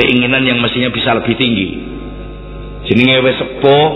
keinginan 0.00 0.42
yang 0.48 0.58
mestinya 0.58 0.90
bisa 0.90 1.14
lebih 1.14 1.36
tinggi. 1.36 1.68
Jenenge 2.88 3.16
wis 3.22 3.36
sepuh 3.38 3.88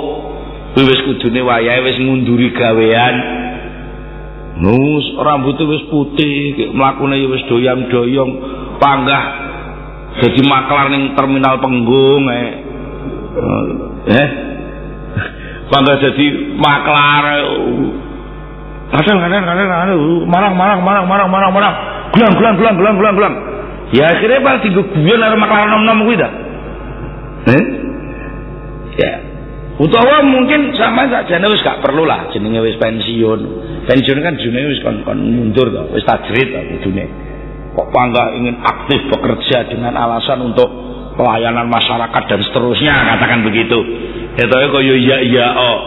wis 0.78 1.00
kudune 1.08 1.40
wayahe 1.42 1.82
wis 1.82 1.98
ngunduri 1.98 2.52
gawean 2.54 3.16
nus 4.58 5.04
rambutnya 5.18 5.64
wis 5.70 5.84
putih 5.86 6.74
mlakune 6.74 7.14
wis 7.30 7.46
doyang-doyong 7.46 8.30
panggah 8.82 9.24
jadi 10.18 10.40
maklar 10.42 10.90
ning 10.90 11.14
terminal 11.14 11.62
penggung 11.62 12.26
eh. 12.26 12.48
Eh? 14.08 14.28
Panggah 15.70 15.96
jadi 16.02 16.26
maklar 16.58 17.24
kadang 18.88 19.20
kadang 19.20 19.44
kadang 19.44 19.68
marang 20.24 20.54
marang 20.56 20.80
marang 20.80 21.04
marang 21.04 21.28
marang 21.28 21.52
marang. 21.52 21.74
Gulang 22.16 22.32
gulang 22.40 22.54
gulang 22.56 22.74
gulang 22.80 22.94
gulang 22.96 23.14
gulang. 23.20 23.34
Ya 23.92 24.16
akhirnya 24.16 24.40
pas 24.40 24.60
tinggal 24.64 24.84
guyon 24.96 25.20
ada 25.20 25.36
maklar 25.36 25.68
nom 25.68 25.84
nom 25.84 26.08
kuwi 26.08 26.16
dah. 26.16 26.32
Eh? 27.52 27.64
Ya. 28.96 29.12
Utawa 29.78 30.26
mungkin 30.26 30.74
sama 30.74 31.06
saja 31.06 31.38
wis 31.38 31.62
gak 31.62 31.78
perlu 31.84 32.02
lah 32.02 32.34
jenenge 32.34 32.58
wis 32.66 32.74
pensiun 32.82 33.40
pensiun 33.88 34.20
kan 34.20 34.36
jenenge 34.36 34.68
wis 34.76 34.80
kon, 34.84 35.00
kon 35.02 35.16
mundur 35.16 35.72
to 35.72 35.82
wis 35.96 36.04
tajrid 36.04 36.52
to 36.52 36.60
kudune 36.76 37.08
kok 37.78 37.88
bangga 37.94 38.34
ingin 38.34 38.58
aktif 38.58 39.00
bekerja 39.06 39.70
dengan 39.70 39.94
alasan 39.94 40.42
untuk 40.42 40.66
pelayanan 41.14 41.66
masyarakat 41.66 42.22
dan 42.30 42.40
seterusnya 42.46 42.94
katakan 43.14 43.42
begitu. 43.42 43.78
Itu 44.38 44.54
ya 44.54 44.66
kok 44.70 44.82
iya 44.82 45.16
iya 45.22 45.46
oh. 45.54 45.78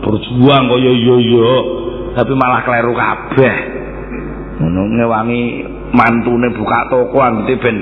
Berjuang 0.00 0.62
kok 0.68 0.80
iya 0.80 1.16
iya. 1.20 1.52
Tapi 2.16 2.32
malah 2.36 2.60
keliru 2.64 2.92
kabeh. 2.96 3.54
Ngono 4.60 4.80
ngewangi 5.00 5.42
mantune 5.96 6.52
buka 6.56 6.92
toko 6.92 7.16
anggite 7.20 7.56
ben 7.60 7.76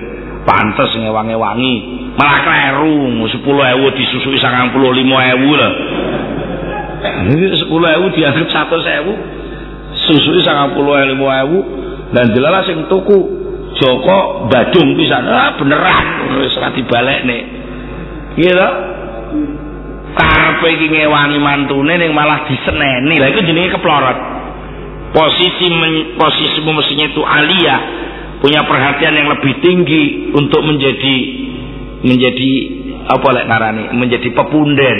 pantes 0.46 0.94
ngewangi-wangi. 0.98 1.74
Malah 2.14 2.38
kleru 2.42 3.14
10 3.26 3.74
ewu 3.78 3.86
disusui 3.94 4.38
95 4.38 5.34
ewu 5.38 5.50
ini 7.28 7.46
10 7.54 7.68
ewu 7.68 8.06
dianggap 8.14 8.48
100 8.70 8.98
ewu 9.02 9.12
susui 10.08 10.40
95 10.42 11.42
ewu 11.46 11.58
dan 12.16 12.26
jelas 12.32 12.64
sing 12.66 12.88
tuku 12.88 13.18
Joko 13.78 14.48
Badung 14.48 14.96
bisa 14.96 15.20
ah 15.22 15.54
beneran 15.54 16.40
wis 16.40 16.56
dibalik 16.56 17.22
nih 17.28 17.42
gitu 18.38 18.68
karepe 20.18 20.68
iki 20.74 20.86
ngewangi 20.90 21.38
mantune 21.38 21.94
ning 21.94 22.10
malah 22.10 22.48
diseneni. 22.50 23.22
Lah 23.22 23.28
iku 23.30 23.40
jenenge 23.46 23.78
keplorot. 23.78 24.18
Posisi 25.08 25.66
posisimu 26.20 26.70
mestinya 26.76 27.06
itu 27.08 27.22
aliyah 27.24 27.80
punya 28.44 28.60
perhatian 28.68 29.16
yang 29.16 29.28
lebih 29.32 29.56
tinggi 29.64 30.30
untuk 30.36 30.60
menjadi 30.62 31.16
menjadi 32.04 32.50
apa 33.08 33.28
lek 33.34 33.46
ngarani 33.48 33.84
menjadi 33.96 34.28
pepunden 34.36 34.98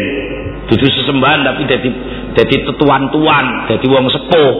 dudu 0.68 0.86
sesembahan 0.86 1.40
tapi 1.48 1.62
jadi 1.64 1.88
jadi 2.36 2.56
tetuan-tuan 2.68 3.68
jadi 3.72 3.86
wong 3.88 4.06
sepuh. 4.12 4.54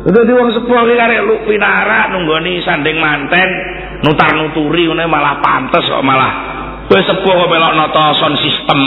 Di 0.00 0.32
wong 0.32 0.48
sepuh 0.50 0.78
iki 0.88 0.96
karek 0.96 1.20
lu 1.28 1.36
pinara 1.46 2.10
nunggoni 2.10 2.58
sanding 2.64 2.98
manten 2.98 3.48
nutar 4.02 4.34
nuturi 4.34 4.90
ngene 4.90 5.06
malah 5.06 5.38
pantes 5.38 5.86
kok 5.86 6.02
malah. 6.02 6.32
Wis 6.90 7.06
sepuh 7.06 7.32
kok 7.32 7.48
melok 7.48 7.72
nata 7.78 8.18
sound 8.18 8.36
system. 8.42 8.80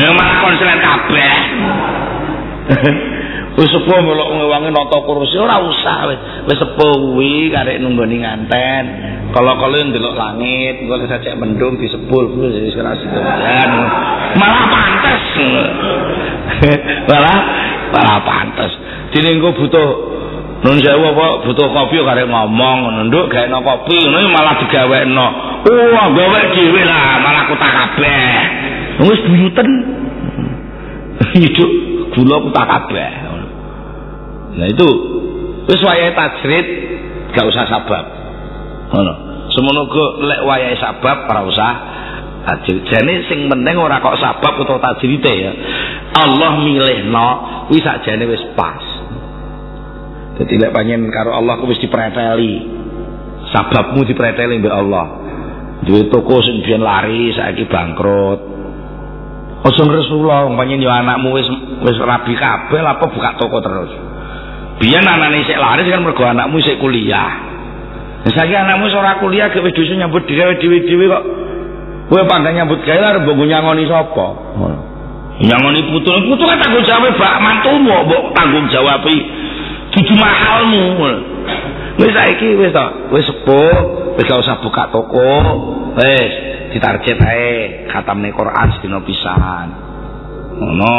Ya 0.00 0.08
malah 0.16 0.36
konsulen 0.40 0.80
kabeh 0.80 1.32
Wis 3.52 3.68
sepuh 3.68 4.00
melok 4.00 4.32
ngewangi 4.32 4.72
nata 4.72 4.98
kursi 5.04 5.36
ora 5.36 5.60
usah 5.60 6.08
wis. 6.08 6.20
Wis 6.48 6.56
sepuh 6.56 6.92
kuwi 6.96 7.52
karek 7.52 7.84
nunggoni 7.84 8.24
nganten. 8.24 8.84
Kalau-kalau 9.32 9.92
ndelok 9.92 10.16
langit, 10.16 10.84
engko 10.84 11.04
saja 11.04 11.36
mendung 11.36 11.76
disebul 11.76 12.32
wis 12.40 12.72
ora 12.80 12.96
Malah 14.40 14.66
pantes. 14.72 15.24
malah 17.12 17.38
malah 17.92 18.18
pantes. 18.24 18.72
Dene 19.12 19.36
engko 19.36 19.52
butuh 19.52 20.12
Nun 20.62 20.78
sewu 20.78 21.10
apa 21.10 21.42
butuh 21.42 21.74
kopi 21.74 21.98
karek 22.06 22.30
ngomong 22.30 22.86
ngono 22.86 23.10
nduk 23.10 23.34
gawe 23.34 23.50
kopi 23.50 23.98
ngono 23.98 24.30
malah 24.30 24.54
digawekno. 24.62 25.26
Wah, 25.66 26.06
gawe 26.14 26.40
dhewe 26.54 26.82
lah 26.86 27.18
malah 27.18 27.50
kutak 27.50 27.66
kabeh. 27.66 28.30
Wis 29.02 29.20
buyuten. 29.26 29.68
Hidup 31.34 31.70
gula 32.14 32.46
kutak 32.46 32.62
kabeh. 32.62 33.31
Nah 34.52 34.66
itu 34.68 34.88
wis 35.68 35.80
wayahe 35.80 36.12
tajrid 36.12 36.66
gak 37.32 37.46
usah 37.48 37.64
sabab. 37.68 38.04
Ngono. 38.92 39.14
Semono 39.52 39.88
lek 40.24 40.40
wayahe 40.44 40.76
sabab 40.76 41.28
ora 41.28 41.40
usah 41.48 41.72
tajrid. 42.44 42.84
Jane 42.88 43.24
sing 43.28 43.48
penting 43.48 43.76
ora 43.80 44.00
kok 44.04 44.20
sabab 44.20 44.60
utawa 44.60 44.80
tajrite 44.92 45.32
ya. 45.32 45.52
Allah 46.12 46.60
milihno 46.60 47.28
kuwi 47.72 47.80
sakjane 47.80 48.24
wis 48.28 48.44
pas. 48.52 48.84
Jadi 50.40 50.54
lek 50.60 50.72
panjen 50.72 51.08
karo 51.08 51.32
Allah 51.32 51.56
ku 51.60 51.68
wis 51.68 51.80
dipreteli. 51.80 52.80
Sababmu 53.52 54.04
dipreteli 54.04 54.60
mbek 54.60 54.74
Allah. 54.74 55.06
Duwe 55.82 56.06
toko 56.12 56.38
sing 56.44 56.62
biyen 56.62 56.84
lari 56.84 57.32
saiki 57.34 57.66
bangkrut. 57.66 58.40
Ojo 59.62 59.82
Rasulullah 59.86 60.46
panjen 60.52 60.84
yo 60.84 60.92
anakmu 60.92 61.32
wis 61.40 61.48
wis 61.88 61.96
rabi 62.04 62.36
kabeh 62.36 62.80
apa 62.84 63.04
buka 63.08 63.30
toko 63.40 63.58
terus. 63.64 64.11
Biyen 64.82 65.06
anane 65.06 65.46
sik 65.46 65.54
laris 65.54 65.86
kan 65.86 66.02
mergo 66.02 66.26
anakmu 66.26 66.58
sik 66.58 66.82
kuliah. 66.82 67.30
Saiki 68.26 68.54
anakmu 68.58 68.90
ora 68.90 69.22
kuliah 69.22 69.54
gek 69.54 69.62
wis 69.62 69.74
dhewe 69.78 69.94
nyambut 69.94 70.26
dhewe 70.26 70.58
dhewe 70.58 71.06
kok. 71.06 71.24
Kowe 72.10 72.22
pandang 72.26 72.58
nyambut 72.58 72.82
gawe 72.82 72.98
arep 72.98 73.22
mbok 73.22 73.46
nyangoni 73.46 73.86
sapa? 73.86 74.26
Nyangoni 75.38 75.80
putu 75.86 76.10
putu 76.26 76.44
kan 76.44 76.58
tanggung 76.58 76.82
jawab 76.82 77.14
bak 77.14 77.34
mantumu 77.38 77.94
mbok 78.10 78.34
tanggung 78.34 78.66
jawab 78.68 79.06
dudu 79.92 80.14
mahalmu 80.16 80.82
wis 82.00 82.10
saiki 82.16 82.56
wis 82.56 82.72
to 82.72 82.86
wis 83.12 83.28
sepuh 83.28 83.76
wis 84.16 84.24
gak 84.24 84.40
usah 84.40 84.56
buka 84.64 84.88
toko 84.88 85.28
wis 86.00 86.32
ditarget 86.72 87.20
ae 87.20 87.48
khatamne 87.92 88.32
Quran 88.32 88.66
sedina 88.76 89.04
pisan. 89.04 89.68
Ngono 90.56 90.96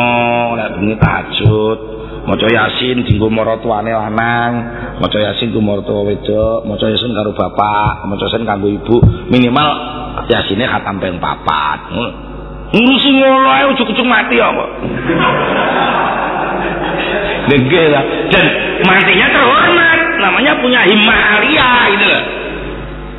lek 0.57 0.69
bengi 0.77 0.95
tahajud 1.01 1.79
maca 2.23 2.47
yasin 2.47 3.03
dinggo 3.03 3.27
maratuane 3.27 3.91
lanang 3.91 4.51
maca 4.99 5.17
yasin 5.19 5.51
ku 5.51 5.59
maratu 5.59 6.07
wedok 6.07 6.63
maca 6.63 6.87
yasin 6.87 7.11
karo 7.11 7.35
bapak 7.35 8.07
maca 8.07 8.23
yasin 8.31 8.47
kanggo 8.47 8.71
ibu 8.71 8.97
minimal 9.27 9.69
yasine 10.29 10.63
khatam 10.63 11.03
ping 11.03 11.19
papat 11.19 11.79
ngurusi 12.73 13.09
ngono 13.19 13.49
ae 13.51 13.63
ujug-ujug 13.75 14.07
mati 14.07 14.37
apa 14.39 14.65
Nggih 17.43 17.87
lah. 17.91 18.03
Dan 18.31 18.45
matinya 18.87 19.27
terhormat. 19.29 19.99
Namanya 20.23 20.51
punya 20.63 20.81
himmah 20.87 21.19
alia 21.37 21.71
gitu 21.91 22.05
loh. 22.07 22.23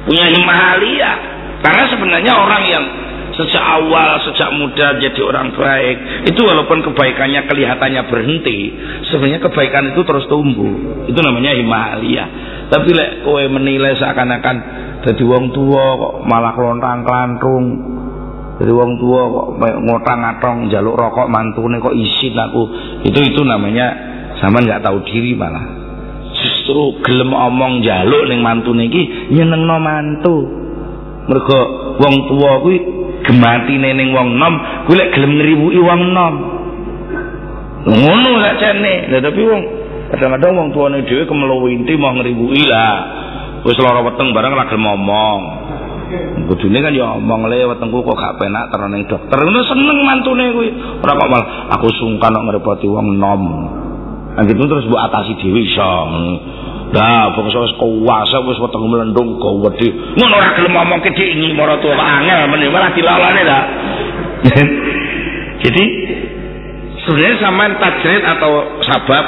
Punya 0.09 0.25
himmah 0.33 0.59
alia. 0.75 1.13
Karena 1.61 1.85
sebenarnya 1.93 2.33
orang 2.33 2.63
yang 2.65 2.85
sejak 3.35 3.65
awal 3.65 4.23
sejak 4.31 4.51
muda 4.55 4.99
jadi 5.03 5.21
orang 5.23 5.55
baik. 5.55 5.97
Itu 6.31 6.47
walaupun 6.47 6.87
kebaikannya 6.87 7.47
kelihatannya 7.51 8.03
berhenti 8.07 8.59
sebenarnya 9.11 9.43
kebaikan 9.43 9.95
itu 9.95 10.01
terus 10.07 10.27
tumbuh. 10.31 11.05
Itu 11.11 11.19
namanya 11.19 11.55
himalaya 11.55 12.25
tapi 12.73 12.91
lek 12.97 13.23
kowe 13.23 13.45
menilai 13.45 13.93
seakan-akan 14.01 14.57
jadi 15.05 15.23
wong 15.23 15.53
tua 15.53 15.85
kok 16.01 16.15
malah 16.25 16.57
kelontang 16.57 17.05
kelantung 17.05 17.65
jadi 18.57 18.73
wong 18.73 18.97
tua 18.97 19.21
kok 19.29 19.49
ngotang 19.85 20.19
ngatong 20.25 20.59
jaluk 20.73 20.95
rokok 20.95 21.27
mantune 21.27 21.83
kok 21.83 21.91
isin 21.91 22.39
aku. 22.39 22.63
Itu 23.03 23.19
itu 23.19 23.43
namanya 23.43 23.87
sama 24.39 24.63
nggak 24.63 24.79
tahu 24.79 25.03
diri 25.11 25.35
malah. 25.35 25.67
Justru 26.35 27.03
gelem 27.03 27.35
omong 27.35 27.83
jaluk 27.83 28.31
ning 28.31 28.47
mantune 28.47 28.87
iki 28.87 29.35
nyenengno 29.35 29.77
mantu. 29.83 30.37
Mergo 31.27 31.61
wong 31.99 32.15
tua 32.31 32.53
kuwi 32.63 32.79
gemati 33.25 33.75
neneng 33.81 34.13
wong 34.13 34.29
nom 34.37 34.55
golek 34.87 35.13
gelem 35.17 35.33
ngriwuki 35.41 35.81
wong 35.81 36.01
nom. 36.13 36.35
Ngono 37.85 38.29
gak 38.41 38.57
jane. 38.61 39.09
Lha 39.13 39.19
tapi 39.21 39.41
wong 39.45 39.63
kadang-kadang 40.13 40.53
wong 40.57 40.69
tuane 40.73 41.05
dhewe 41.05 41.25
kemeluwinti 41.29 41.93
mau 41.97 42.15
ngriwuki 42.17 42.65
lah. 42.69 42.97
Wis 43.65 43.81
lara 43.81 44.05
weteng 44.05 44.37
bareng 44.37 44.55
lagi 44.55 44.77
ngomong 44.77 45.41
kudune 46.45 46.79
kan 46.85 46.93
ya 46.93 47.17
omong 47.17 47.49
le 47.49 47.65
wetengku 47.65 48.05
kok 48.05 48.17
gak 48.19 48.37
penak 48.37 48.69
terus 48.69 48.93
dokter. 49.09 49.39
Ngono 49.41 49.61
seneng 49.65 49.99
mantune 50.05 50.45
kuwi. 50.53 50.69
Ora 51.01 51.13
kok 51.17 51.31
malah 51.31 51.47
aku 51.79 51.89
sungkan 51.97 52.37
kok 52.37 52.45
ngrepoti 52.45 52.87
wong 52.87 53.17
nom. 53.17 53.43
Anggit 54.35 54.59
terus 54.59 54.87
buat 54.91 55.09
atasi 55.09 55.39
dhewe 55.41 55.61
iso. 55.63 55.93
Lah 56.95 57.35
bangsa 57.35 57.59
wis 57.59 57.75
kuwasa 57.75 58.39
wis 58.47 58.59
weteng 58.63 58.87
mlendung 58.87 59.35
gawedhe. 59.43 59.91
Ngono 60.15 60.35
ora 60.39 60.55
gelem 60.55 60.79
ngomong 60.79 61.03
ke 61.03 61.11
dik 61.11 61.29
ini 61.35 61.51
maratu 61.51 61.91
angel 61.91 62.47
meneh 62.55 62.71
malah 62.71 62.95
dilalane 62.95 63.43
ta. 63.43 63.61
Jadi 65.67 65.85
sebenarnya 67.03 67.37
sama 67.43 67.67
tajrid 67.83 68.23
atau 68.23 68.79
sabab 68.87 69.27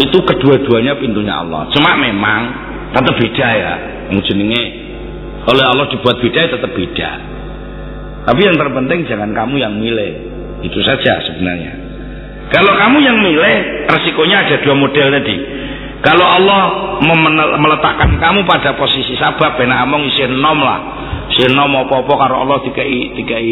itu 0.00 0.18
kedua-duanya 0.24 0.96
pintunya 0.96 1.36
Allah. 1.36 1.68
Cuma 1.76 2.00
memang 2.00 2.40
tetap 2.96 3.12
beda 3.12 3.48
ya. 3.52 3.74
Yang 4.08 4.24
oleh 5.46 5.64
Allah 5.68 5.86
dibuat 5.92 6.16
beda 6.16 6.38
ya 6.42 6.48
tetap 6.48 6.72
beda. 6.72 7.10
Tapi 8.24 8.40
yang 8.40 8.56
terpenting 8.56 9.04
jangan 9.04 9.36
kamu 9.36 9.60
yang 9.60 9.76
milih. 9.76 10.12
Itu 10.64 10.80
saja 10.80 11.20
sebenarnya. 11.28 11.72
Kalau 12.48 12.72
kamu 12.72 13.04
yang 13.04 13.18
milih, 13.20 13.84
resikonya 13.90 14.48
ada 14.48 14.56
dua 14.62 14.74
model 14.78 15.12
tadi 15.12 15.55
kalau 16.06 16.22
Allah 16.22 16.62
meletakkan 17.58 18.14
kamu 18.22 18.46
pada 18.46 18.78
posisi 18.78 19.18
sabab 19.18 19.58
ben 19.58 19.74
among 19.74 20.06
isin 20.06 20.38
nom 20.38 20.54
lah. 20.62 20.78
Isin 21.34 21.50
nom 21.50 21.74
apa-apa 21.74 22.14
karo 22.14 22.46
Allah 22.46 22.62
dikai 22.62 23.10
dikai 23.18 23.50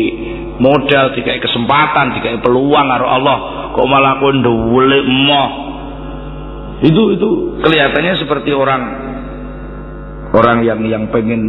modal, 0.63 1.19
dikai 1.19 1.43
kesempatan, 1.43 2.15
dikai 2.15 2.39
peluang 2.39 2.87
karo 2.95 3.11
Allah. 3.11 3.37
Kok 3.75 3.87
malah 3.91 4.23
kowe 4.23 4.31
ndhuwule 4.31 5.03
emoh. 5.03 5.51
Itu 6.87 7.03
itu 7.19 7.29
kelihatannya 7.59 8.23
seperti 8.23 8.55
orang 8.55 8.83
orang 10.31 10.63
yang 10.63 10.79
yang 10.87 11.05
pengen 11.11 11.43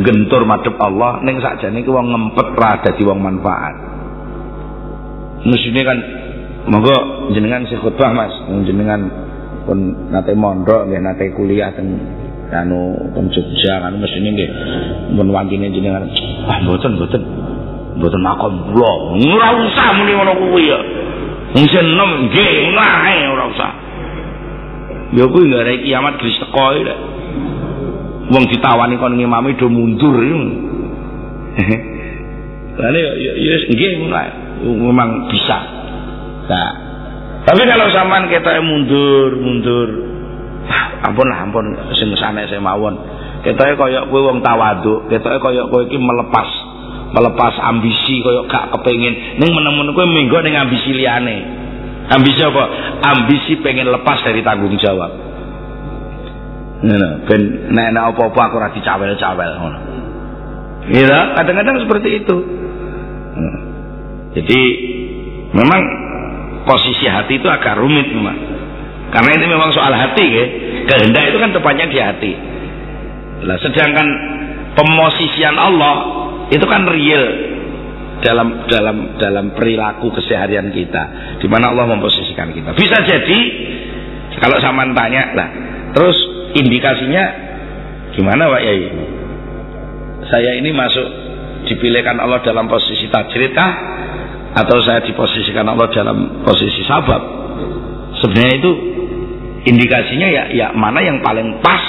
gentur 0.00 0.48
madhep 0.48 0.80
Allah 0.80 1.20
ning 1.20 1.36
sakjane 1.44 1.84
ki 1.84 1.90
wong 1.92 2.16
ngempet 2.16 2.48
ra 2.56 2.80
dadi 2.80 3.04
wong 3.04 3.20
manfaat. 3.20 3.76
Mesine 5.44 5.84
kan 5.84 5.98
monggo 6.64 7.28
jenengan 7.36 7.68
sing 7.68 7.76
khotbah 7.76 8.08
Mas, 8.16 8.32
jenengan 8.64 9.28
pun 9.70 10.10
nate 10.10 10.34
mondok 10.34 10.90
nggih 10.90 10.98
nate 10.98 11.30
kuliah 11.38 11.70
teng 11.70 11.94
anu 12.50 12.90
teng 13.14 13.30
Jogja 13.30 13.78
kan 13.78 13.94
mestine 14.02 14.34
nggih 14.34 14.50
mun 15.14 15.30
wantine 15.30 15.70
jenengan 15.70 16.10
ah 16.50 16.58
mboten 16.66 16.98
mboten 16.98 17.22
mboten 17.94 18.18
makom 18.18 18.74
kula 18.74 19.14
ora 19.14 19.48
usah 19.54 19.88
muni 19.94 20.12
ngono 20.18 20.32
kuwi 20.34 20.74
ya. 20.74 20.80
Wong 21.54 21.66
senem 21.70 22.10
nggih 22.26 22.50
ngae 22.74 23.18
ora 23.30 23.44
usah. 23.54 23.72
Ya 25.14 25.24
kuwi 25.30 25.54
gara 25.54 25.70
kiamat 25.78 26.18
wis 26.18 26.34
teko 26.42 26.66
ya 26.74 26.94
wong 28.30 28.44
ditawani 28.50 28.98
kon 28.98 29.14
ngimami 29.14 29.54
do 29.54 29.70
mundur 29.70 30.18
Lalu 32.80 32.98
ya, 32.98 33.32
ya, 33.36 33.56
nggih 33.68 33.90
memang 34.64 35.28
bisa. 35.28 35.58
Nah, 36.48 36.89
tapi 37.40 37.62
kalau 37.64 37.86
sampean 37.88 38.28
kita 38.28 38.60
mundur, 38.60 39.32
mundur. 39.40 39.88
Ah, 40.70 41.08
ampun 41.08 41.26
lah, 41.26 41.38
ampun 41.48 41.64
sing 41.96 42.12
sana 42.20 42.44
saya 42.46 42.60
mawon. 42.60 42.94
Kita 43.40 43.74
kaya 43.80 44.04
kowe 44.12 44.20
wong 44.28 44.44
tawaduk, 44.44 45.08
kita 45.08 45.40
kaya 45.40 45.64
kowe 45.66 45.82
iki 45.88 45.96
melepas 45.96 46.48
melepas 47.10 47.58
ambisi 47.58 48.22
kaya 48.22 48.46
gak 48.46 48.70
kepengin 48.76 49.40
ning 49.40 49.50
menemun 49.50 49.90
kowe 49.96 50.04
minggu 50.04 50.36
ning 50.44 50.54
ambisi 50.60 50.92
liyane. 50.92 51.58
Ambisi 52.10 52.42
apa? 52.42 52.64
Ambisi 53.06 53.62
pengen 53.62 53.88
lepas 53.88 54.20
dari 54.26 54.42
tanggung 54.42 54.74
jawab. 54.76 55.10
Ngono, 56.80 57.08
ben 57.28 57.40
nek 57.70 57.92
apa-apa 57.92 58.40
aku 58.50 58.54
ora 58.56 58.68
dicawel-cawel 58.72 59.50
ngono. 59.60 59.78
Iya, 60.90 61.38
kadang-kadang 61.38 61.76
seperti 61.86 62.08
itu. 62.24 62.36
Jadi 64.30 64.60
memang 65.54 65.82
posisi 66.70 67.10
hati 67.10 67.42
itu 67.42 67.50
agak 67.50 67.82
rumit 67.82 68.06
memang 68.14 68.38
karena 69.10 69.30
ini 69.34 69.46
memang 69.50 69.70
soal 69.74 69.90
hati 69.90 70.26
ya. 70.30 70.46
Kehendak 70.86 71.34
itu 71.34 71.38
kan 71.42 71.50
tepatnya 71.50 71.86
di 71.90 71.98
hati. 71.98 72.32
Lah 73.42 73.58
sedangkan 73.58 74.06
pemosisian 74.78 75.58
Allah 75.58 75.96
itu 76.50 76.62
kan 76.66 76.86
real 76.86 77.24
dalam 78.22 78.68
dalam 78.70 78.96
dalam 79.18 79.46
perilaku 79.56 80.14
keseharian 80.14 80.70
kita 80.70 81.36
di 81.42 81.46
mana 81.50 81.74
Allah 81.74 81.90
memposisikan 81.90 82.54
kita. 82.54 82.70
Bisa 82.78 83.02
jadi 83.02 83.38
kalau 84.38 84.62
sama 84.62 84.86
tanya 84.94 85.34
lah 85.34 85.48
terus 85.90 86.16
indikasinya 86.54 87.24
gimana 88.14 88.46
Pak 88.46 88.62
Yai? 88.62 88.82
Saya 90.30 90.54
ini 90.54 90.70
masuk 90.70 91.06
dipilihkan 91.66 92.14
Allah 92.22 92.38
dalam 92.46 92.70
posisi 92.70 93.10
tajrid 93.10 93.50
kah 93.58 93.72
atau 94.50 94.76
saya 94.82 95.06
diposisikan 95.06 95.62
Allah 95.66 95.86
dalam 95.94 96.42
posisi 96.42 96.82
sabab 96.82 97.22
sebenarnya 98.18 98.54
itu 98.58 98.72
indikasinya 99.70 100.28
ya 100.28 100.44
ya 100.50 100.66
mana 100.74 100.98
yang 101.04 101.22
paling 101.22 101.62
pas 101.62 101.82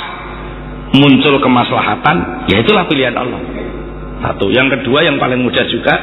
muncul 0.91 1.39
kemaslahatan 1.39 2.47
ya 2.51 2.61
itulah 2.61 2.85
pilihan 2.85 3.15
Allah. 3.15 3.41
Satu. 4.21 4.53
Yang 4.53 4.77
kedua 4.79 5.01
yang 5.01 5.17
paling 5.17 5.41
mudah 5.41 5.65
juga 5.65 5.93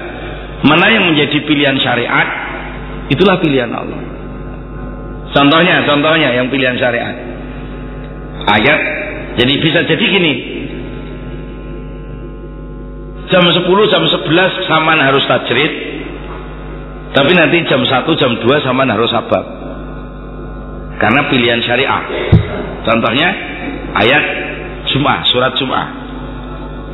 mana 0.66 0.90
yang 0.90 1.06
menjadi 1.06 1.38
pilihan 1.46 1.76
syariat 1.78 2.26
itulah 3.12 3.38
pilihan 3.38 3.70
Allah. 3.70 4.00
Contohnya 5.30 5.84
contohnya 5.86 6.34
yang 6.34 6.48
pilihan 6.50 6.74
syariat. 6.80 7.14
Ayat 8.48 8.80
jadi 9.38 9.54
bisa 9.60 9.80
jadi 9.86 10.04
gini. 10.08 10.32
Jam 13.28 13.44
10 13.44 13.60
jam 13.92 14.02
11 14.08 14.72
saman 14.72 14.98
harus 15.04 15.20
tajrid 15.28 15.97
tapi 17.18 17.34
nanti 17.34 17.66
jam 17.66 17.82
1 17.82 17.90
jam 18.14 18.30
2 18.38 18.46
saman 18.62 18.86
harus 18.94 19.10
sabab. 19.10 19.42
Karena 21.02 21.26
pilihan 21.26 21.58
syariah. 21.66 22.02
Contohnya 22.86 23.28
ayat 23.98 24.24
Jum'ah 24.86 25.26
surat 25.26 25.58
Jum'ah. 25.58 25.86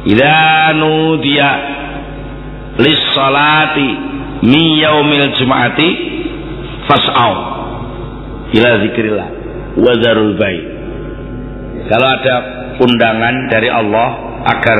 Idza 0.08 0.72
nudiya 0.80 1.50
lis 2.80 3.00
salati 3.12 3.90
mi 4.48 4.80
yaumil 4.80 5.36
jum'ati 5.36 5.88
fas'au 6.88 7.34
ila 8.52 8.70
zikrillah 8.80 9.28
wa 9.76 9.92
zarul 10.00 10.36
kalau 11.84 12.08
ada 12.08 12.34
undangan 12.80 13.52
dari 13.52 13.68
Allah 13.68 14.08
agar 14.56 14.78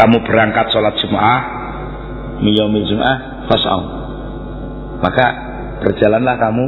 kamu 0.00 0.24
berangkat 0.24 0.72
sholat 0.72 0.96
Jum'ah 1.04 1.40
miyomil 2.40 2.88
Jum'ah 2.88 3.44
fas'au 3.48 4.05
maka 5.00 5.26
berjalanlah 5.84 6.36
kamu 6.40 6.66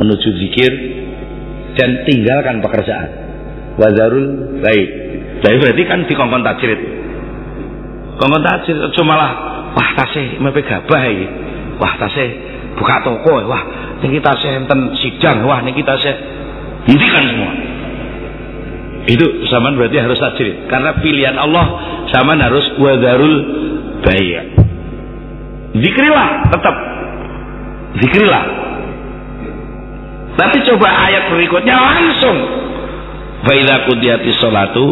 menuju 0.00 0.28
zikir 0.44 0.72
dan 1.76 2.04
tinggalkan 2.08 2.64
pekerjaan. 2.64 3.08
Wazarul 3.76 4.60
baik 4.64 4.88
jadi 5.44 5.56
berarti 5.60 5.82
kan 5.84 6.00
dikongkon 6.08 6.40
tajrid 6.40 6.80
kongkon 8.16 8.40
tajrid 8.40 8.76
cuma 8.96 9.14
lah 9.20 9.30
wah 9.76 9.90
tasih 10.00 10.40
mepe 10.40 10.64
gabah 10.64 11.02
iki. 11.12 11.26
Wah 11.76 11.92
tasih 12.00 12.28
buka 12.80 13.04
toko 13.04 13.44
wah 13.44 13.62
niki 14.00 14.24
tasih 14.24 14.64
enten 14.64 14.96
sidang. 14.96 15.44
Wah 15.44 15.60
niki 15.60 15.84
tasih. 15.84 16.14
Hentikan 16.86 17.24
semua. 17.28 17.52
Itu 19.06 19.26
zaman 19.52 19.76
berarti 19.76 19.98
harus 20.00 20.18
tajrid 20.18 20.70
karena 20.72 20.96
pilihan 21.04 21.36
Allah 21.36 21.66
zaman 22.10 22.38
harus 22.40 22.64
wadarul 22.80 23.36
bayar 24.02 24.56
zikrilah 25.76 26.48
tetap 26.48 26.76
zikrilah 28.02 28.66
tapi 30.36 30.60
coba 30.68 30.88
ayat 31.08 31.32
berikutnya 31.32 31.76
langsung. 31.80 32.38
Faidha 33.48 33.88
kudiyati 33.88 34.30
sholatu 34.36 34.84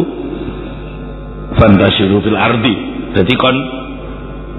fantasiru 1.53 2.17
fil 2.25 2.37
ardi. 2.37 2.75
Jadi 3.13 3.33
kon 3.37 3.57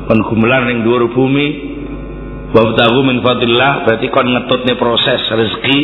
kon 0.07 0.21
gumelar 0.31 0.71
ning 0.71 0.87
dhuwur 0.87 1.11
bumi 1.11 1.47
wabtagu 2.55 3.03
min 3.03 3.19
fadlillah 3.27 3.83
berarti 3.83 4.07
kon 4.15 4.31
ngetutne 4.31 4.79
proses 4.79 5.27
rezeki 5.27 5.79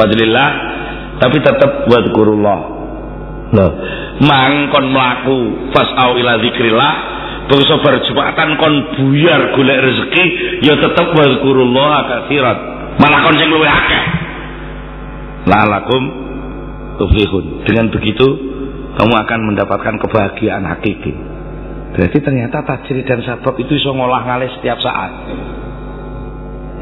fadlillah 0.00 0.50
tapi 1.20 1.36
tetap 1.44 1.84
wadkurullah. 1.84 2.60
Loh, 3.48 3.72
mangkon 4.24 4.92
mlaku 4.92 5.38
fasau 5.72 6.20
ila 6.20 6.40
zikrillah 6.40 6.92
bangsa 7.48 7.74
berjumatan 7.80 8.48
kon 8.60 8.74
buyar 8.94 9.56
golek 9.56 9.78
rezeki 9.80 10.24
ya 10.62 10.76
tetep 10.76 11.06
wazkurullah 11.16 12.04
katsiran 12.06 12.58
malah 13.00 13.20
kon 13.24 13.34
sing 13.40 13.48
luwih 13.48 13.70
akeh. 13.72 14.02
Lalakum 15.48 16.02
tuflihun. 17.00 17.64
Dengan 17.64 17.88
begitu 17.88 18.26
kamu 19.00 19.14
akan 19.24 19.40
mendapatkan 19.54 19.96
kebahagiaan 19.96 20.66
hakiki. 20.68 21.14
Berarti 21.96 22.18
ternyata 22.20 22.60
tajrid 22.68 23.08
dan 23.08 23.24
sabab 23.24 23.56
itu 23.56 23.80
iso 23.80 23.96
ngolah 23.96 24.28
ngalih 24.28 24.50
setiap 24.60 24.76
saat. 24.84 25.12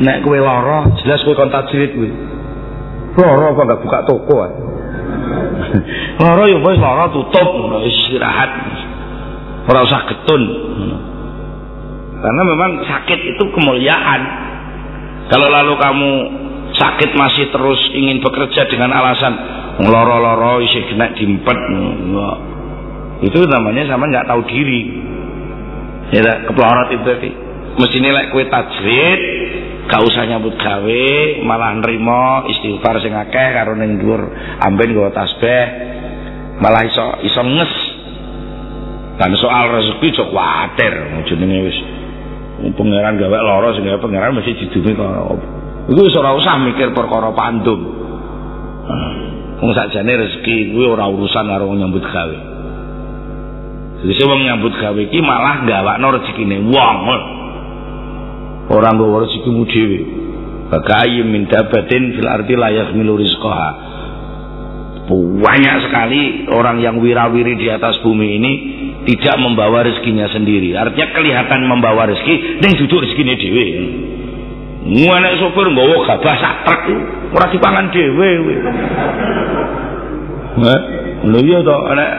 Nek 0.02 0.26
kue 0.26 0.42
loro 0.42 0.98
jelas 1.00 1.22
kue 1.22 1.38
kon 1.38 1.52
tajrid 1.52 1.94
kue 1.94 2.10
loro 3.22 3.54
apa 3.54 3.62
gak 3.70 3.80
buka 3.86 3.98
toko? 4.02 4.36
Kan 4.46 4.52
Loro 6.16 6.44
ya 6.48 6.58
wis 6.60 6.78
lara 6.80 7.06
tutup 7.12 7.48
istirahat. 7.84 8.50
Ora 9.66 9.82
usah 9.82 10.00
getun. 10.10 10.42
Karena 12.22 12.42
memang 12.42 12.70
sakit 12.86 13.20
itu 13.34 13.44
kemuliaan. 13.50 14.20
Kalau 15.26 15.50
lalu 15.50 15.74
kamu 15.74 16.12
sakit 16.76 17.10
masih 17.14 17.50
terus 17.50 17.80
ingin 17.94 18.20
bekerja 18.20 18.68
dengan 18.68 18.92
alasan 18.92 19.34
loro-loro 19.80 20.60
isi 20.64 20.88
kena 20.88 21.12
dimpet 21.16 21.58
itu 23.24 23.38
namanya 23.48 23.88
sama 23.88 24.08
nggak 24.12 24.28
tahu 24.28 24.42
diri 24.44 24.82
ya 26.12 26.44
kepelorot 26.48 26.88
itu 26.92 27.04
tadi 27.04 27.30
mesti 27.76 27.96
nilai 28.00 28.32
kue 28.32 28.44
tajrid 28.48 29.20
gak 29.86 30.02
usah 30.02 30.26
nyambut 30.26 30.58
gawe 30.58 31.06
malah 31.46 31.78
nerima 31.78 32.44
istighfar 32.50 32.98
sing 33.00 33.14
akeh 33.14 33.48
karo 33.54 33.78
ning 33.78 34.02
dhuwur 34.02 34.22
amben 34.60 34.90
nggawa 34.92 35.14
tasbih 35.14 35.64
malah 36.58 36.82
iso 36.84 37.06
iso 37.22 37.40
nges 37.40 37.72
dan 39.16 39.32
soal 39.40 39.72
rezeki 39.72 40.12
cok 40.12 40.30
water 40.32 40.92
jenenge 41.24 41.58
wis. 41.64 41.78
Pangeran 42.76 43.16
gawe 43.20 43.36
lara 43.36 43.72
sing 43.76 43.84
gawe 43.84 44.00
pangeran 44.00 44.36
mesti 44.36 44.56
didumi 44.56 44.96
karo 44.96 45.36
iku 45.88 46.00
usah 46.08 46.56
mikir 46.60 46.92
perkara 46.92 47.32
pandum. 47.32 47.80
Wong 49.56 49.70
sakjane 49.72 50.12
rezeki 50.20 50.76
kuwi 50.76 50.84
ora 50.84 51.08
urusan 51.08 51.48
karo 51.48 51.72
nyambut 51.72 52.04
gawe. 52.04 52.38
Jadi 54.04 54.22
wong 54.28 54.40
nyambut 54.44 54.74
gawe 54.76 55.00
iki 55.00 55.20
malah 55.24 55.64
gawakno 55.64 56.06
rezekine 56.20 56.60
wong. 56.68 56.98
Orang 58.66 58.98
nggawa 58.98 59.24
rezekimu 59.24 59.62
dhewe. 59.64 60.00
Bagai 60.66 61.22
min 61.22 61.46
dabatin 61.46 62.18
fil 62.18 62.26
ardi 62.26 62.54
la 62.58 62.74
yahmilu 62.74 63.14
rizqaha 63.14 63.95
banyak 65.14 65.74
sekali 65.86 66.22
orang 66.50 66.82
yang 66.82 66.98
wirawiri 66.98 67.54
di 67.54 67.70
atas 67.70 68.02
bumi 68.02 68.42
ini 68.42 68.52
tidak 69.06 69.38
membawa 69.38 69.86
rezekinya 69.86 70.26
sendiri. 70.26 70.74
Artinya 70.74 71.14
kelihatan 71.14 71.60
membawa 71.70 72.10
rezeki 72.10 72.58
dan 72.58 72.74
duduk 72.74 73.06
rezekinya 73.06 73.38
dewe 73.38 73.66
Muanek 74.86 75.42
sopir 75.42 75.66
nggawa 75.66 76.06
gabah 76.06 76.36
sak 76.38 76.54
truk 76.62 76.82
ora 77.34 77.50
dipangan 77.50 77.90
dhewe. 77.90 78.30
Heh, 80.56 80.80
lho 81.26 81.38
iya 81.42 81.58
to, 81.66 81.74
anak 81.90 82.10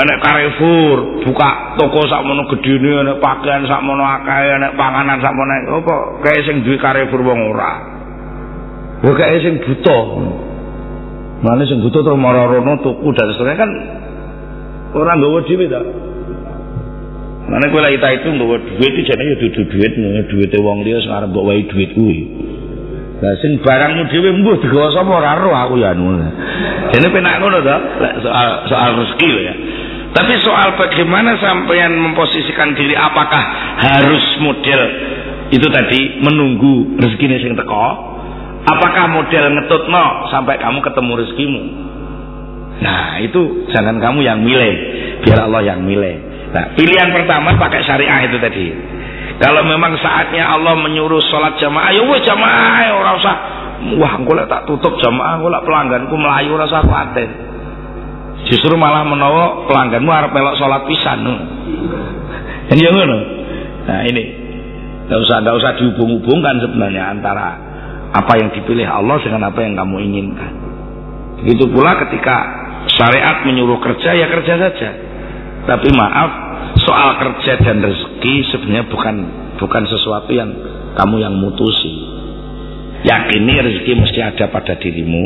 enek 0.00 0.18
Carrefour 0.24 1.20
buka 1.20 1.76
toko 1.76 2.08
sakmono 2.08 2.48
gedene 2.48 3.04
enek 3.04 3.20
pakaian 3.20 3.68
sakmono 3.68 4.02
akeh 4.02 4.56
enek 4.56 4.72
panganan 4.72 5.20
sakmono 5.20 5.52
apa 5.84 5.94
kae 6.24 6.40
sing 6.48 6.64
duwe 6.64 6.80
Carrefour 6.80 7.20
wong 7.20 7.40
ora? 7.52 7.72
Ya 9.04 9.12
kae 9.12 9.36
sing 9.44 9.60
Mane 11.44 11.68
sing 11.68 11.84
buta 11.84 12.00
terus 12.00 12.16
marah-rono 12.16 12.80
tuku 12.80 13.08
dan 13.12 13.28
seterusnya 13.36 13.60
kan 13.60 13.70
orang 14.96 15.20
nggawa 15.20 15.44
dhewe 15.44 15.68
ta 15.68 15.80
Mane 17.44 17.68
kowe 17.68 17.84
lagi 17.84 18.00
itu 18.00 18.28
nggawa 18.32 18.56
duit 18.64 18.92
iki 18.96 19.04
jane 19.04 19.22
ya 19.28 19.36
duit 19.36 19.52
duwite 20.32 20.56
wong 20.64 20.80
liya 20.88 21.04
sing 21.04 21.12
arep 21.12 21.28
mbok 21.28 21.44
wae 21.44 21.68
duit 21.68 21.92
kuwi 21.92 22.18
Lah 23.20 23.36
sing 23.44 23.60
barangmu 23.60 24.08
dhewe 24.08 24.32
mbuh 24.40 24.56
digawa 24.64 24.88
sapa 24.88 25.12
ora 25.12 25.36
ro 25.36 25.52
aku 25.52 25.76
ya 25.84 25.92
anu. 25.92 26.16
Jane 26.96 27.08
penak 27.12 27.44
ngono 27.44 27.60
to 27.60 27.76
soal 28.24 28.48
soal 28.64 28.90
rezeki 29.04 29.28
ya. 29.44 29.54
Tapi 30.16 30.32
soal 30.40 30.80
bagaimana 30.80 31.36
sampean 31.44 31.92
memposisikan 31.92 32.72
diri 32.72 32.96
apakah 32.96 33.42
harus 33.84 34.24
model 34.40 34.80
itu 35.52 35.66
tadi 35.68 36.24
menunggu 36.24 36.96
rezeki 37.04 37.26
sing 37.36 37.52
teko? 37.52 38.13
Apakah 38.64 39.04
model 39.12 39.44
ngetutno 39.60 40.32
sampai 40.32 40.56
kamu 40.56 40.80
ketemu 40.80 41.12
rezekimu? 41.20 41.62
Nah, 42.80 43.20
itu 43.20 43.68
jangan 43.70 44.00
kamu 44.00 44.24
yang 44.24 44.40
milih, 44.40 44.74
biar 45.20 45.46
Allah 45.46 45.62
yang 45.62 45.84
milih. 45.84 46.16
Nah, 46.50 46.72
pilihan 46.72 47.12
pertama 47.12 47.54
pakai 47.60 47.84
syariah 47.84 48.24
itu 48.24 48.40
tadi. 48.40 48.66
Kalau 49.36 49.66
memang 49.66 49.98
saatnya 50.00 50.48
Allah 50.48 50.78
menyuruh 50.78 51.20
sholat 51.28 51.60
jamaah, 51.60 51.90
ya 51.92 52.02
wah 52.06 52.20
jamaah, 52.22 52.78
ya 52.88 52.92
orang 52.96 53.14
usah. 53.20 53.36
Wah, 54.00 54.14
gue 54.16 54.44
tak 54.48 54.64
tutup 54.64 54.96
jamaah, 54.96 55.42
gue 55.42 55.50
pelangganku 55.66 56.14
melayu 56.16 56.56
rasa 56.56 56.80
khawatir. 56.80 57.28
Justru 58.48 58.76
malah 58.76 59.04
menawa 59.04 59.64
pelangganmu 59.68 60.10
harap 60.10 60.30
melok 60.32 60.56
sholat 60.60 60.84
pisan. 60.84 61.20
Kan 62.68 62.76
ya 62.84 62.90
ngono. 62.92 63.18
Nah 63.88 64.00
ini. 64.04 64.24
Nggak 65.04 65.20
usah 65.20 65.36
nggak 65.44 65.56
usah 65.60 65.70
dihubung-hubungkan 65.80 66.64
sebenarnya 66.64 67.12
antara 67.12 67.60
apa 68.14 68.32
yang 68.38 68.54
dipilih 68.54 68.86
Allah 68.86 69.18
dengan 69.18 69.50
apa 69.50 69.58
yang 69.66 69.74
kamu 69.74 69.96
inginkan. 70.06 70.52
Begitu 71.42 71.66
pula 71.74 71.98
ketika 72.06 72.36
syariat 72.94 73.42
menyuruh 73.42 73.82
kerja 73.82 74.14
ya 74.14 74.30
kerja 74.30 74.54
saja. 74.54 74.90
Tapi 75.64 75.88
maaf, 75.96 76.30
soal 76.86 77.18
kerja 77.18 77.58
dan 77.58 77.82
rezeki 77.82 78.34
sebenarnya 78.54 78.86
bukan 78.86 79.16
bukan 79.58 79.82
sesuatu 79.90 80.30
yang 80.30 80.50
kamu 80.94 81.26
yang 81.26 81.34
mutusi. 81.34 82.14
Yakini 83.04 83.60
rezeki 83.60 83.92
mesti 84.00 84.20
ada 84.24 84.48
pada 84.48 84.80
dirimu, 84.80 85.24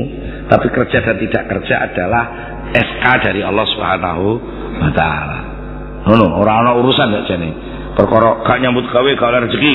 tapi 0.50 0.66
kerja 0.72 0.98
dan 0.98 1.16
tidak 1.22 1.44
kerja 1.46 1.74
adalah 1.86 2.24
SK 2.74 3.04
dari 3.22 3.40
Allah 3.44 3.66
Subhanahu 3.70 4.26
wa 4.82 4.90
taala. 4.96 5.38
Ngono, 6.08 6.26
ora 6.40 6.64
ana 6.64 6.72
urusan 6.80 7.06
gak 7.14 7.24
jane. 7.30 7.50
Perkara 7.94 8.42
gak 8.42 8.58
nyambut 8.64 8.88
gawe 8.90 9.10
gak 9.14 9.46
rezeki. 9.46 9.74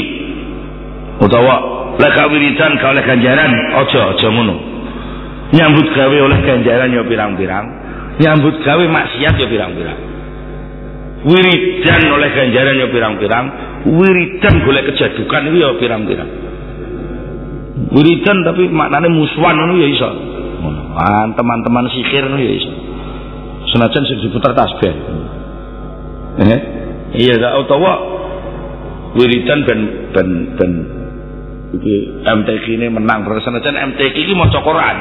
Utawa 1.24 1.83
lek 1.94 2.12
gak 2.14 2.30
wiridan 2.34 2.72
gak 2.82 2.92
oleh 2.94 3.04
ganjaran, 3.06 3.52
aja 3.54 4.00
aja 4.16 4.28
ngono. 4.34 4.56
Nyambut 5.54 5.88
gawe 5.94 6.18
oleh 6.18 6.40
ganjaran 6.42 6.90
ya 6.90 7.04
pirang-pirang, 7.06 7.66
nyambut 8.18 8.56
gawe 8.66 8.84
maksiat 8.90 9.34
ya 9.38 9.48
pirang-pirang. 9.48 10.00
Wiridan 11.24 12.02
oleh 12.10 12.30
ganjaran 12.34 12.76
ya 12.82 12.88
pirang-pirang, 12.90 13.46
wiridan 13.86 14.54
golek 14.66 14.90
kejadukan 14.92 15.54
ya 15.54 15.70
pirang-pirang. 15.78 16.30
Wiridan 17.94 18.38
tapi 18.42 18.70
maknanya 18.70 19.10
musuhan 19.14 19.54
itu 19.54 19.76
ya 19.82 19.88
iso. 19.94 20.10
Teman-teman 21.38 21.86
sihir 21.94 22.26
itu 22.26 22.38
ya 22.42 22.54
iso. 22.58 22.72
Senajan 23.70 24.04
sing 24.10 24.18
diputar 24.26 24.58
tasbih. 24.58 24.94
Eh? 26.42 26.60
Iya 27.14 27.62
utawa 27.62 27.94
wiridan 29.14 29.60
ben 29.70 29.80
ben 30.10 30.30
ben 30.58 30.72
iki 31.74 31.96
MTQ 32.22 32.66
ini 32.78 32.88
menang 32.94 33.26
terus 33.26 33.42
senajan 33.42 33.94
MTQ 33.94 34.16
ini 34.16 34.34
mau 34.38 34.50
Quran. 34.50 34.98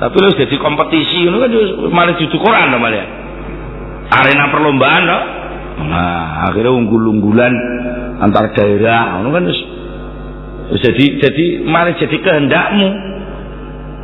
Tapi 0.00 0.16
lu 0.16 0.32
jadi 0.32 0.56
kompetisi 0.56 1.28
itu 1.28 1.36
kan 1.36 1.52
malah 1.92 2.16
jadi 2.16 2.36
Quran 2.36 2.68
malah. 2.76 3.06
Arena 4.10 4.50
perlombaan 4.50 5.04
no? 5.06 5.20
nah 5.80 6.50
akhirnya 6.50 6.76
unggul-unggulan 6.76 7.52
antar 8.20 8.52
daerah. 8.52 9.20
Itu 9.24 9.30
kan 9.32 9.44
jadi 10.84 11.04
jadi 11.24 11.44
mari 11.64 11.96
jadi 11.96 12.16
kehendakmu. 12.20 12.88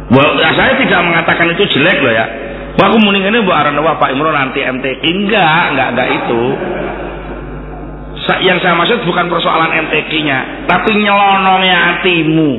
Wah, 0.06 0.54
saya 0.54 0.78
tidak 0.78 1.00
mengatakan 1.02 1.50
itu 1.50 1.66
jelek 1.76 1.98
loh 1.98 2.14
ya. 2.14 2.26
Wah, 2.78 2.92
aku 2.92 3.00
mending 3.02 3.26
ini 3.26 3.42
buat 3.42 3.56
Aranawa 3.58 3.98
Pak 3.98 4.12
Imron 4.14 4.36
nanti 4.36 4.62
MTQ 4.62 5.02
enggak, 5.02 5.62
enggak, 5.74 5.88
enggak 5.96 6.08
itu 6.12 6.42
yang 8.42 8.58
saya 8.58 8.74
maksud 8.74 9.06
bukan 9.06 9.26
persoalan 9.30 9.70
MTQ-nya 9.86 10.66
tapi 10.66 10.90
nyelonongnya 10.98 11.76
hatimu 11.76 12.50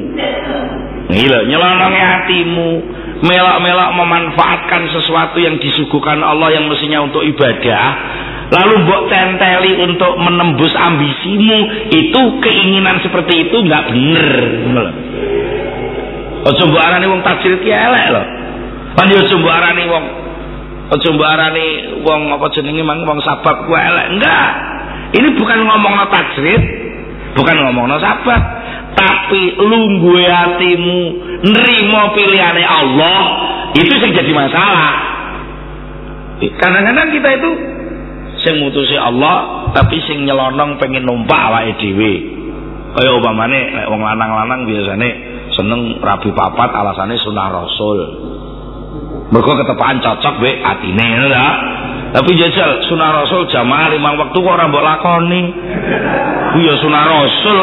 gila 1.12 1.40
nyelonongnya 1.48 2.06
hatimu 2.18 2.70
melok-melok 3.18 3.90
memanfaatkan 3.98 4.88
sesuatu 4.94 5.42
yang 5.42 5.58
disuguhkan 5.58 6.22
Allah 6.22 6.54
yang 6.54 6.70
mestinya 6.70 7.04
untuk 7.04 7.26
ibadah 7.26 7.86
lalu 8.48 8.74
mbok 8.88 9.02
tenteli 9.12 9.76
untuk 9.84 10.16
menembus 10.22 10.72
ambisimu 10.72 11.90
itu 11.92 12.22
keinginan 12.40 13.04
seperti 13.04 13.50
itu 13.50 13.58
nggak 13.60 13.84
bener 13.92 14.28
Ojo 16.48 16.64
mbok 16.72 16.80
arani 16.80 17.12
wong 17.12 17.22
tajir 17.28 17.60
ki 17.60 17.72
elek 17.72 18.08
lho. 18.16 18.24
Lan 18.96 19.08
yo 19.12 19.20
arani 19.52 19.84
wong 19.92 20.06
ojo 20.96 21.08
mbok 21.12 21.28
arani 21.28 21.66
wong 22.08 22.22
apa 22.32 22.46
jenenge 22.56 22.84
mang 22.88 23.04
wong 23.04 23.20
sabab 23.20 23.68
ku 23.68 23.76
elek. 23.76 24.16
Enggak. 24.16 24.50
Ini 25.08 25.28
bukan 25.40 25.60
ngomong 25.64 25.94
tajrid, 26.12 26.62
bukan 27.38 27.56
ngomong 27.64 27.96
sabab, 28.02 28.42
tapi 28.98 29.56
lunggu 29.62 30.18
hatimu 30.20 31.00
nerimo 31.46 32.02
pilihane 32.18 32.66
Allah 32.66 33.20
itu 33.78 33.94
sing 34.02 34.12
jadi 34.12 34.32
masalah. 34.34 34.94
Kadang-kadang 36.42 37.08
kita 37.14 37.30
itu 37.38 37.50
sing 38.42 38.62
mutusi 38.62 38.98
Allah 38.98 39.70
tapi 39.74 40.02
sing 40.06 40.26
nyelonong 40.26 40.82
pengen 40.82 41.06
numpak 41.06 41.38
awake 41.38 41.78
dhewe. 41.82 42.14
Kaya 42.98 43.14
umpamane 43.14 43.78
nek 43.78 43.86
wong 43.94 44.02
lanang-lanang 44.02 44.66
biasane 44.66 45.10
seneng 45.54 46.02
rabi 46.02 46.34
papat 46.34 46.70
alasane 46.74 47.16
sunah 47.22 47.48
rasul. 47.54 48.00
Mergo 49.30 49.54
ketepaan 49.60 50.02
cocok 50.02 50.36
be 50.42 50.52
atine 50.64 51.06
ngono 51.06 51.28
tapi 52.08 52.32
jajal 52.40 52.88
sunah 52.88 53.10
rasul 53.24 53.48
jamaah 53.52 53.92
limang 53.92 54.16
waktu 54.16 54.38
kok 54.40 54.48
ora 54.48 54.72
mbok 54.72 54.84
lakoni. 54.84 55.44
Iya 56.58 56.74
sunah 56.80 57.04
rasul 57.04 57.60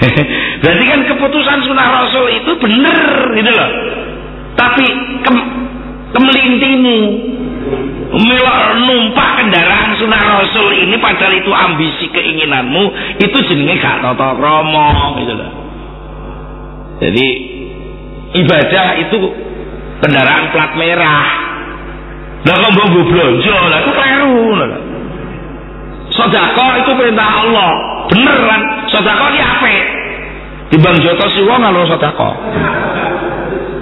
berarti 0.60 0.84
kan 0.84 1.00
keputusan 1.08 1.58
sunah 1.64 1.86
rasul 1.88 2.24
itu 2.28 2.52
bener 2.60 3.32
gitu 3.36 3.50
loh. 3.52 3.70
Tapi 4.52 4.84
kem, 5.24 5.36
kemelintimu 6.12 6.98
melok 8.10 8.58
numpak 8.84 9.28
kendaraan 9.40 9.94
sunnah 9.96 10.22
rasul 10.40 10.74
ini 10.74 10.98
padahal 10.98 11.30
itu 11.30 11.50
ambisi 11.54 12.10
keinginanmu 12.10 12.84
itu 13.22 13.38
jenenge 13.46 13.78
gak 13.78 14.02
tata 14.02 14.36
krama 14.36 15.16
gitu 15.22 15.32
loh. 15.32 15.50
Jadi 17.00 17.26
ibadah 18.44 18.86
itu 19.00 19.16
kendaraan 20.04 20.52
plat 20.52 20.72
merah 20.76 21.49
lah 22.40 22.56
kok 22.56 22.70
mbok 22.72 23.04
blonjo 23.04 23.56
lah 23.68 23.78
itu 23.84 23.92
loh 24.56 24.80
sodako 26.10 26.64
itu 26.82 26.90
perintah 26.98 27.28
Allah. 27.46 27.70
Bener 28.10 28.38
kan? 28.44 28.60
Sodako 28.90 29.24
ini 29.30 29.40
apa 29.40 29.70
bang 30.70 30.96
joto 31.02 31.26
siwa 31.34 31.58
ngalor 31.58 31.82
sodako 31.90 32.30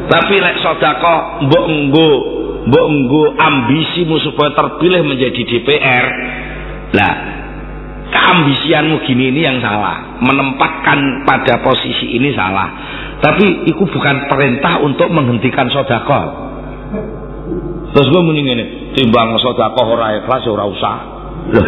tapi 0.08 0.40
lek 0.40 0.56
sodako 0.64 1.44
mbok 1.44 1.64
nggo 1.68 2.10
mbok 2.64 2.86
nggo 2.88 3.22
ambisimu 3.36 4.16
supaya 4.24 4.56
terpilih 4.56 5.04
menjadi 5.04 5.36
DPR 5.36 6.06
lah 6.96 7.14
keambisianmu 8.08 9.04
gini 9.04 9.28
ini 9.28 9.44
yang 9.44 9.60
salah. 9.60 10.16
Menempatkan 10.24 11.28
pada 11.28 11.60
posisi 11.60 12.16
ini 12.16 12.32
salah. 12.32 12.72
Tapi 13.20 13.68
itu 13.68 13.84
bukan 13.84 14.32
perintah 14.32 14.80
untuk 14.80 15.12
menghentikan 15.12 15.68
sodako 15.68 16.47
terus 17.98 18.14
gue 18.14 18.22
mending 18.22 18.46
ini 18.46 18.64
timbang 18.94 19.34
sodako 19.42 19.98
ora 19.98 20.22
ikhlas 20.22 20.46
ora 20.46 20.70
usah 20.70 20.96
loh 21.50 21.66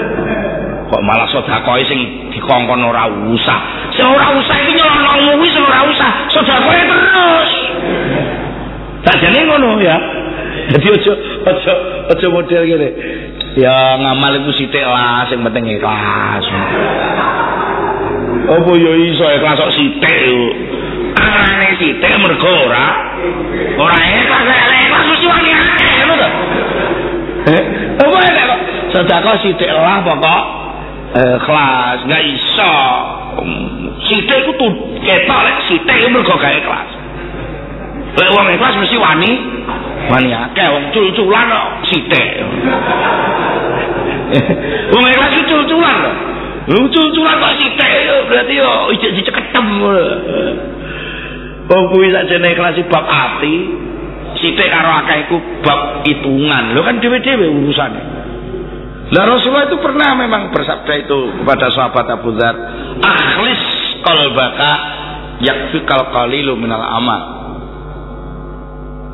kok 0.86 1.02
malah 1.02 1.26
sodako 1.26 1.74
sing 1.90 2.30
dikongkon 2.30 2.86
ora 2.86 3.10
usah 3.10 3.90
sing 3.90 4.06
ora 4.06 4.30
usah 4.38 4.54
iki 4.62 4.78
nyelonongmu 4.78 5.42
wis 5.42 5.58
ora 5.58 5.82
usah 5.90 6.10
sodako 6.30 6.70
terus 6.70 7.50
jadi 9.10 9.42
ngono 9.42 9.82
ya 9.82 9.98
jadi 10.70 10.86
ojo 10.86 11.12
ojo 11.50 11.72
ojo 12.14 12.26
model 12.30 12.62
gini. 12.62 12.88
Ya 13.58 13.98
ngamal 13.98 14.38
itu 14.38 14.62
sithik 14.62 14.86
lah, 14.86 15.26
sing 15.26 15.42
penting 15.42 15.66
ikhlas. 15.66 16.46
Apa 18.46 18.70
ya 18.78 18.92
iso 19.10 19.26
ikhlas 19.34 19.58
kok 19.58 19.74
sithik 19.74 20.16
yo. 20.30 20.42
Arane 21.18 21.74
sithik 21.74 22.14
mergo 22.22 22.50
ora 22.70 22.86
ora 23.82 23.98
ikhlas, 23.98 24.46
ikhlas 24.46 24.89
apa 28.00 28.18
ya 28.24 28.42
kok 28.44 28.60
sedekah 28.92 29.36
sithik 29.40 29.70
lah 29.70 30.02
pokok. 30.04 30.42
Ikhlas, 31.10 32.06
enggak 32.06 32.22
iso. 32.22 32.76
Sithik 34.06 34.46
ku 34.46 34.52
tuh 34.60 34.72
ketok 35.02 35.40
lek 35.42 35.56
sithik 35.66 36.06
mergo 36.12 36.34
gawe 36.38 36.54
ikhlas. 36.54 36.90
Lek 38.14 38.30
wong 38.30 38.46
ikhlas 38.54 38.74
mesti 38.78 38.96
wani. 38.98 39.32
Wani 40.10 40.34
akeh 40.34 40.66
wong 40.74 40.84
cul-culan 40.90 41.46
kok 41.46 41.66
sithik 41.86 42.42
wong 44.94 45.04
ikhlas 45.06 45.34
cul-culan 45.46 45.96
kok 46.02 46.16
lu 46.70 46.82
cul-culan 46.90 47.36
kok 47.38 47.54
sithik 47.58 47.94
berarti 48.26 48.54
yo 48.58 48.70
ijek 48.96 49.10
diceketem 49.22 49.66
wong 51.70 51.84
kuwi 51.94 52.10
sakjane 52.10 52.48
ikhlas 52.54 52.78
bab 52.90 53.06
ati 53.06 53.54
sithik 54.40 54.68
karo 54.72 54.90
akeh 55.04 55.16
iku 55.28 55.36
bab 55.62 56.02
hitungan. 56.04 56.72
Lho 56.74 56.80
kan 56.82 56.98
dhewe-dhewe 56.98 57.46
urusane. 57.46 58.02
Lah 59.10 59.26
Rasulullah 59.26 59.66
itu 59.66 59.78
pernah 59.82 60.14
memang 60.14 60.54
bersabda 60.54 60.92
itu 61.02 61.18
kepada 61.42 61.66
sahabat 61.74 62.06
Abu 62.14 62.30
Dzar 62.30 62.54
akhlis 63.02 63.62
qalbaka 64.06 64.72
yakfikal 65.42 66.14
qalilu 66.14 66.54
minal 66.54 66.82
amal. 66.82 67.22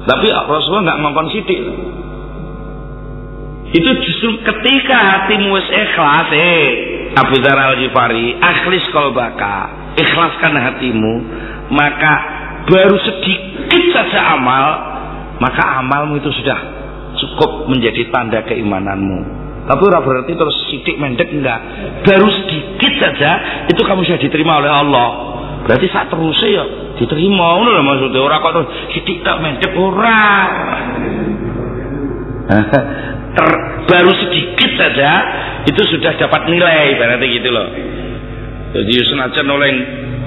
Tapi 0.07 0.27
Rasulullah 0.31 0.95
nggak 0.95 1.01
ngomong 1.03 1.29
sidik. 1.35 1.61
Itu 3.75 3.91
justru 3.99 4.31
ketika 4.47 4.95
hatimu 4.95 5.59
wis 5.59 5.67
ikhlas, 5.67 6.31
eh 6.31 6.67
Abu 7.19 7.43
Dzar 7.43 7.59
Al 7.59 7.75
Ghifari, 7.83 8.39
akhlis 8.39 8.87
baka, 8.95 9.57
ikhlaskan 9.99 10.55
hatimu, 10.55 11.15
maka 11.75 12.13
baru 12.71 12.95
sedikit 13.03 13.83
saja 13.91 14.39
amal, 14.39 14.67
maka 15.39 15.63
amalmu 15.83 16.21
itu 16.21 16.31
sudah 16.33 16.59
cukup 17.17 17.69
menjadi 17.69 18.09
tanda 18.13 18.45
keimananmu. 18.45 19.47
Tapi 19.67 19.83
ora 19.83 19.99
berarti 19.99 20.33
terus 20.39 20.57
sidik 20.71 20.95
mendek 20.95 21.27
enggak. 21.27 21.61
Baru 22.07 22.31
sedikit 22.31 22.93
saja 23.03 23.31
itu 23.67 23.83
kamu 23.83 24.07
sudah 24.07 24.21
diterima 24.23 24.63
oleh 24.63 24.71
Allah. 24.71 25.09
Berarti 25.67 25.91
saat 25.91 26.07
terusnya 26.07 26.49
ya 26.55 26.65
diterima 26.95 27.59
ngono 27.59 27.75
lho 27.75 27.83
maksudnya 27.83 28.21
ora 28.23 28.39
kok 28.39 28.53
terus 28.55 28.69
sidik 28.95 29.27
tak 29.27 29.43
mendek 29.43 29.75
ora. 29.75 30.23
Ter, 33.37 33.49
baru 33.85 34.13
sedikit 34.17 34.71
saja 34.81 35.11
itu 35.67 35.83
sudah 35.93 36.15
dapat 36.15 36.47
nilai 36.47 36.95
berarti 36.97 37.27
gitu 37.37 37.51
loh. 37.51 37.69
Jadi 38.71 38.93
senajan 39.13 39.49
oleh 39.51 39.71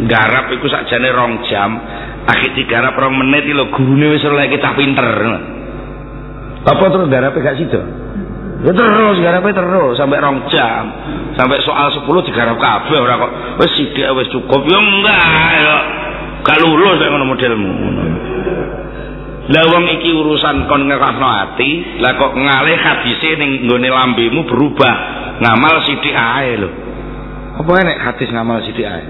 garap 0.06 0.52
iku 0.52 0.68
sakjane 0.68 1.10
rong 1.16 1.48
jam, 1.48 1.80
akhir 2.28 2.50
digarap 2.58 2.98
rong 2.98 3.16
menit 3.16 3.48
iki 3.48 3.56
lho 3.56 3.72
gurune 3.72 4.08
wis 4.12 4.24
oleh 4.26 4.50
kita 4.52 4.76
pinter. 4.76 5.08
Apa 6.66 6.84
terus 6.92 7.08
garape 7.08 7.40
gak 7.40 7.56
sido? 7.56 7.82
Ya 8.60 8.72
terus 8.76 9.18
garape 9.24 9.50
terus 9.56 9.96
sampai 9.96 10.20
rong 10.20 10.48
jam. 10.52 10.84
Sampai 11.40 11.64
soal 11.64 11.88
10 11.96 12.04
digarap 12.28 12.60
kabeh 12.60 12.98
ora 13.00 13.16
kok 13.16 13.32
wis 13.64 13.72
sithik 13.80 14.12
wis 14.18 14.28
cukup 14.34 14.68
ya 14.68 14.80
enggak 14.80 15.52
ya. 15.64 15.78
Gak 16.44 16.60
lulus 16.60 17.00
nek 17.00 17.10
ngono 17.12 17.26
modelmu. 17.28 17.72
Lah 19.50 19.66
wong 19.66 19.86
iki 19.98 20.14
urusan 20.14 20.70
kon 20.70 20.86
ngerasno 20.86 21.26
ati, 21.26 21.98
lah 21.98 22.14
kok 22.22 22.38
ngalih 22.38 22.78
hadise 22.78 23.34
ning 23.34 23.66
nggone 23.66 23.90
lambemu 23.90 24.46
berubah. 24.46 24.96
Ngamal 25.42 25.76
sithik 25.90 26.14
ae 26.14 26.54
lho. 26.60 26.70
Apa 27.58 27.72
enek 27.82 27.98
hadis 27.98 28.30
ngamal 28.30 28.62
sithik 28.62 28.86
ae? 28.86 29.04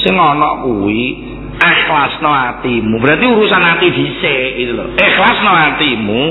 Sing 0.00 0.16
ana 0.16 0.64
kuwi 0.64 1.33
ikhlasno 1.58 2.30
hatimu. 2.30 2.98
Berarti 2.98 3.24
urusan 3.24 3.62
hati 3.62 3.86
dhisik 3.90 4.50
itu 4.58 4.72
loh. 4.74 4.88
Ikhlasno 4.98 5.50
hatimu 5.50 6.22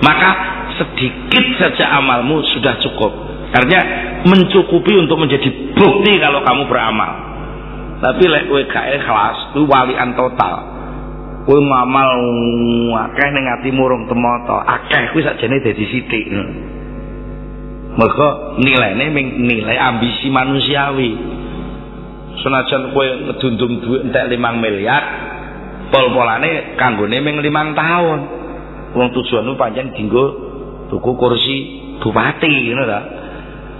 maka 0.00 0.30
sedikit 0.80 1.44
saja 1.60 2.00
amalmu 2.00 2.40
sudah 2.56 2.80
cukup. 2.80 3.12
Artinya 3.50 3.82
mencukupi 4.24 4.94
untuk 4.94 5.18
menjadi 5.18 5.74
bukti 5.74 6.12
kalau 6.22 6.40
kamu 6.46 6.62
beramal. 6.70 7.12
Tapi 8.00 8.24
lek 8.24 8.48
kowe 8.48 8.62
gak 8.64 8.86
ikhlas 8.96 9.36
kuwi 9.52 9.68
walian 9.68 10.16
total. 10.16 10.54
Kowe 11.44 11.58
ngamal 11.58 12.10
akeh 13.10 13.28
ning 13.34 13.44
atimu 13.60 13.82
rung 13.84 14.04
temoto 14.08 14.56
akeh 14.56 15.12
kuwi 15.12 15.26
sakjane 15.26 15.60
dadi 15.60 15.84
sithik. 15.84 16.24
Mergo 17.90 18.56
nilainya 18.62 19.10
nilai 19.18 19.76
ambisi 19.76 20.30
manusiawi 20.30 21.39
senajan 22.40 22.92
kowe 22.92 23.06
ngedundum 23.06 23.72
duit 23.84 24.00
entek 24.08 24.32
5 24.32 24.36
miliar 24.60 25.02
pol-polane 25.92 26.76
kanggone 26.76 27.18
ming 27.20 27.40
5 27.40 27.80
tahun. 27.80 28.20
Wong 28.90 29.08
tujuanmu 29.14 29.54
pancen 29.54 29.94
dinggo 29.94 30.24
tuku 30.90 31.10
kursi 31.14 31.56
bupati 32.02 32.50
ngono 32.50 32.84
ta. 32.88 33.00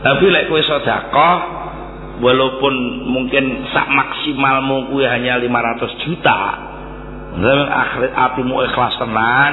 Tapi 0.00 0.24
lek 0.30 0.48
kowe 0.48 0.60
sedekah 0.60 1.36
walaupun 2.20 2.74
mungkin 3.08 3.64
sak 3.72 3.88
maksimalmu 3.88 4.92
kuwi 4.92 5.08
hanya 5.08 5.40
500 5.40 6.04
juta 6.04 6.40
dan 7.30 7.58
akhirat 7.70 8.12
apimu 8.12 8.60
ikhlas 8.68 8.94
tenan 9.00 9.52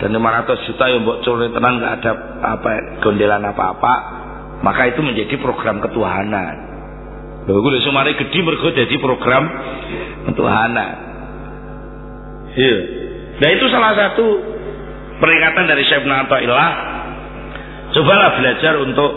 dan 0.00 0.10
500 0.10 0.66
juta 0.66 0.84
yang 0.88 1.04
mbok 1.04 1.20
core 1.22 1.52
tenan 1.52 1.78
nggak 1.78 1.92
ada 2.00 2.12
apa 2.40 2.70
gondelan 3.04 3.44
apa-apa 3.44 3.94
maka 4.64 4.88
itu 4.88 5.00
menjadi 5.04 5.36
program 5.38 5.78
ketuhanan 5.84 6.69
Lho 7.48 7.60
kuwi 7.64 7.80
sumare 7.80 8.12
gedhi 8.16 8.40
mergo 8.44 8.68
dadi 8.74 8.96
program 9.00 9.44
ketuhanan. 10.28 10.90
Iya. 12.52 12.78
Nah 13.40 13.48
itu 13.56 13.64
salah 13.72 13.96
satu 13.96 14.26
peringatan 15.22 15.64
dari 15.64 15.82
Syekh 15.88 16.04
Athaillah. 16.04 16.72
Cobalah 17.90 18.38
belajar 18.38 18.74
untuk 18.86 19.12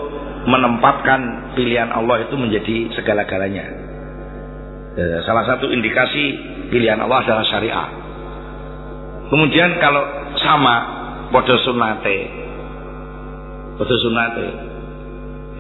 menempatkan 0.49 1.53
pilihan 1.55 1.93
Allah 1.93 2.25
itu 2.25 2.35
menjadi 2.35 2.89
segala-galanya. 2.97 3.65
Ya, 4.93 5.25
salah 5.25 5.45
satu 5.45 5.69
indikasi 5.69 6.23
pilihan 6.69 6.97
Allah 7.01 7.21
adalah 7.25 7.45
syariah. 7.47 7.89
Kemudian 9.29 9.81
kalau 9.81 10.03
sama 10.41 10.75
podo 11.33 11.57
sunate, 11.65 12.17
podo 13.77 13.95
sunate, 13.97 14.47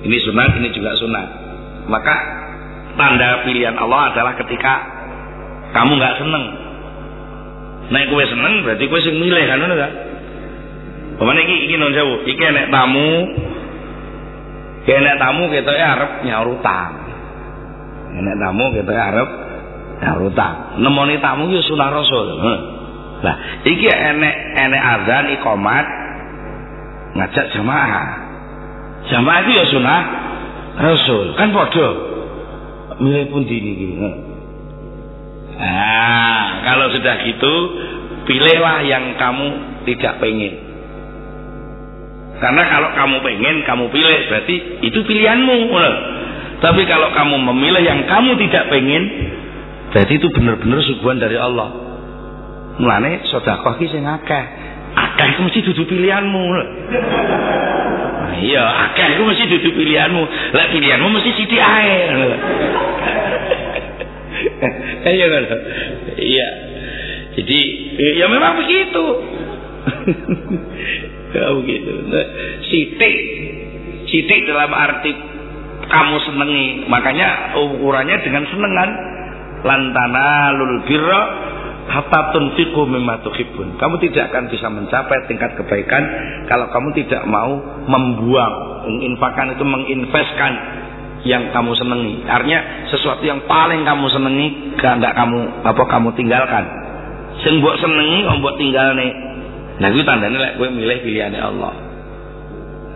ini 0.05 0.17
sunat, 0.21 0.49
ini 0.61 0.69
juga 0.73 0.93
sunat, 0.99 1.27
maka 1.89 2.15
tanda 2.95 3.45
pilihan 3.45 3.75
Allah 3.77 4.13
adalah 4.13 4.33
ketika 4.37 4.73
kamu 5.73 5.97
nggak 5.97 6.15
seneng 6.21 6.45
nek 7.89 8.03
kue 8.09 8.23
seneng 8.25 8.53
berarti 8.63 8.85
kue 8.87 8.99
sing 9.01 9.15
milih 9.17 9.43
kan 9.45 9.57
ngono 9.59 9.75
kan 9.75 9.91
Pemane 11.13 11.45
iki 11.45 11.69
iki 11.69 11.75
non 11.77 11.93
jauh, 11.93 12.25
iki 12.25 12.41
nek 12.41 12.73
tamu, 12.73 13.09
nek 14.89 15.15
tamu 15.21 15.43
kita 15.53 15.71
ya 15.77 15.87
arep 15.93 16.11
nyaur 16.25 16.57
utang. 16.57 16.91
Nek 18.17 18.35
tamu 18.41 18.65
kita 18.73 18.91
ya 18.91 19.03
arep 19.13 19.29
nyaur 20.01 20.21
utang. 20.33 20.55
Nemoni 20.81 21.21
tamu 21.21 21.53
yo 21.53 21.61
sunah 21.61 21.89
Rasul. 21.93 22.27
Lah, 23.23 23.35
iki 23.61 23.87
enek 23.87 24.35
enek 24.57 24.81
azan 24.81 25.25
iqamat 25.37 25.85
ngajak 27.13 27.45
jamaah. 27.53 28.07
Jamaah 29.13 29.39
itu 29.45 29.51
ya 29.53 29.65
sunah 29.69 30.01
Rasul, 30.81 31.37
kan 31.37 31.53
bodoh 31.53 31.93
milih 33.01 33.25
pun 33.31 33.41
dini 33.47 33.71
gitu. 33.77 33.93
Nah, 35.53 36.43
kalau 36.65 36.89
sudah 36.91 37.15
gitu, 37.23 37.53
pilihlah 38.25 38.83
yang 38.83 39.15
kamu 39.15 39.47
tidak 39.85 40.17
pengen. 40.19 40.53
Karena 42.41 42.63
kalau 42.67 42.89
kamu 42.91 43.15
pengen, 43.23 43.55
kamu 43.63 43.85
pilih, 43.93 44.19
berarti 44.27 44.55
itu 44.83 44.99
pilihanmu. 45.05 45.57
Tapi 46.59 46.81
kalau 46.87 47.11
kamu 47.15 47.35
memilih 47.53 47.83
yang 47.83 48.03
kamu 48.03 48.35
tidak 48.39 48.67
pengen, 48.67 49.03
berarti 49.95 50.13
itu 50.19 50.27
benar-benar 50.33 50.79
suguhan 50.83 51.19
dari 51.21 51.37
Allah. 51.39 51.71
Mulane 52.81 53.23
sedekah 53.29 53.77
ki 53.77 53.85
sing 53.87 54.03
akeh. 54.03 54.45
Akeh 54.97 55.29
mesti 55.39 55.59
dudu 55.61 55.85
pilihanmu. 55.85 56.43
Iya 58.41 58.63
akeh 58.89 59.07
iku 59.17 59.23
mesti 59.27 59.43
dudu 59.49 59.69
pilihanmu. 59.77 60.23
Lek 60.55 60.67
pilihanmu 60.73 61.07
mesti 61.13 61.29
sithik 61.37 61.61
ae. 61.61 61.97
Iya 65.03 65.25
kan 65.29 65.43
iya. 66.19 66.47
Jadi 67.35 67.59
ya 68.17 68.25
memang 68.31 68.55
begitu. 68.63 69.03
Ya 71.33 71.49
begitu. 71.49 71.89
Sithik. 72.69 73.15
Sithik 74.05 74.45
dalam 74.45 74.69
arti 74.69 75.17
kamu 75.89 76.17
senengi. 76.29 76.85
Makanya 76.85 77.57
ukurannya 77.57 78.21
dengan 78.21 78.45
senengan 78.53 78.89
lantana 79.65 80.53
lul 80.53 80.85
birra 80.85 81.42
hatta 81.87 82.19
tunfiqu 82.31 82.81
mimma 82.87 83.19
tuhibbun. 83.23 83.75
Kamu 83.77 83.95
tidak 83.99 84.31
akan 84.31 84.43
bisa 84.49 84.67
mencapai 84.71 85.27
tingkat 85.27 85.55
kebaikan 85.59 86.03
kalau 86.47 86.67
kamu 86.71 86.95
tidak 87.03 87.23
mau 87.27 87.59
membuang, 87.87 88.85
menginfakkan 88.87 89.55
itu 89.55 89.63
menginvestkan 89.67 90.53
yang 91.23 91.51
kamu 91.55 91.71
senangi. 91.75 92.23
Artinya 92.27 92.87
sesuatu 92.91 93.23
yang 93.23 93.43
paling 93.47 93.87
kamu 93.87 94.05
senangi 94.11 94.47
enggak 94.75 95.15
kamu 95.15 95.39
apa 95.63 95.83
kamu 95.87 96.09
tinggalkan. 96.19 96.65
Sing 97.41 97.63
mbok 97.63 97.79
senengi 97.79 98.27
mbok 98.27 98.55
tinggalne. 98.59 99.07
Nah 99.79 99.87
itu 99.89 100.05
tandanya 100.05 100.37
lek 100.37 100.53
gue 100.61 100.69
milih 100.69 100.99
pilihannya 101.01 101.41
Allah. 101.41 101.73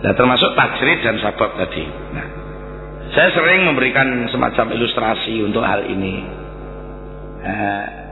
Nah 0.03 0.13
termasuk 0.13 0.53
tajrid 0.53 0.99
dan 1.01 1.15
sabab 1.23 1.57
tadi. 1.57 1.83
Nah, 2.13 2.27
saya 3.17 3.33
sering 3.33 3.65
memberikan 3.65 4.27
semacam 4.29 4.75
ilustrasi 4.77 5.41
untuk 5.41 5.63
hal 5.63 5.87
ini. 5.87 6.21
Nah, 7.41 8.06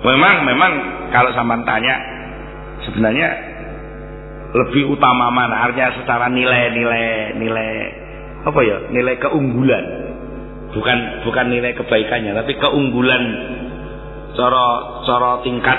Memang 0.00 0.34
memang 0.48 0.72
kalau 1.12 1.30
sama 1.36 1.60
tanya 1.68 1.94
sebenarnya 2.88 3.28
lebih 4.50 4.96
utama 4.96 5.28
mana? 5.28 5.68
Artinya 5.68 5.92
secara 6.00 6.32
nilai-nilai 6.32 7.36
nilai 7.36 7.70
apa 8.48 8.60
ya? 8.64 8.76
Nilai 8.88 9.14
keunggulan. 9.20 9.84
Bukan 10.70 10.98
bukan 11.26 11.46
nilai 11.50 11.74
kebaikannya 11.74 12.32
tapi 12.32 12.54
keunggulan 12.56 13.22
cara 14.38 14.66
cara 15.02 15.42
tingkat 15.42 15.78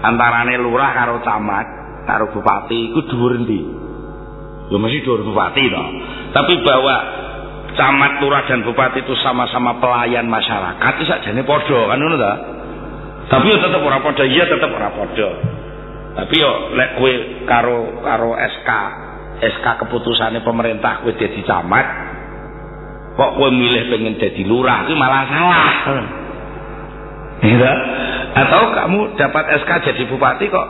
antarane 0.00 0.54
lurah 0.62 0.94
karo 0.94 1.18
camat 1.26 1.66
karo 2.06 2.30
bupati 2.30 2.94
itu 2.94 3.00
dhuwur 3.10 3.36
endi? 3.36 3.60
Ya 4.70 4.78
mesti 4.78 5.04
dhuwur 5.04 5.26
bupati 5.28 5.62
toh. 5.68 5.86
Tapi 6.32 6.52
bahwa 6.64 6.96
camat 7.76 8.12
lurah 8.24 8.42
dan 8.48 8.64
bupati 8.64 9.04
itu 9.04 9.12
sama-sama 9.20 9.76
pelayan 9.76 10.24
masyarakat 10.30 10.92
itu 10.96 11.04
sajane 11.04 11.42
padha 11.44 11.80
kan 11.92 11.98
ngono 12.00 12.16
tapi 13.32 13.48
yo 13.48 13.56
tetep 13.64 13.80
ora 13.80 14.04
padha. 14.04 14.24
Iya 14.28 14.44
tetep 14.44 14.68
ora 14.68 14.92
padha. 14.92 15.28
Tapi 16.12 16.34
yo 16.36 16.52
lek 16.76 16.90
kowe 17.00 17.12
karo 17.48 18.04
karo 18.04 18.36
SK 18.36 18.70
SK 19.40 19.66
keputusane 19.80 20.44
pemerintah 20.44 21.00
kowe 21.00 21.16
dadi 21.16 21.40
camat 21.40 21.86
kok 23.16 23.30
kowe 23.40 23.48
milih 23.48 23.88
pengen 23.88 24.20
jadi 24.20 24.42
lurah 24.44 24.84
itu 24.84 24.92
malah 24.92 25.24
salah. 25.32 25.72
Ya 27.40 27.72
atau 28.36 28.62
kamu 28.76 29.16
dapat 29.16 29.44
SK 29.64 29.70
jadi 29.88 30.02
bupati 30.12 30.52
kok 30.52 30.68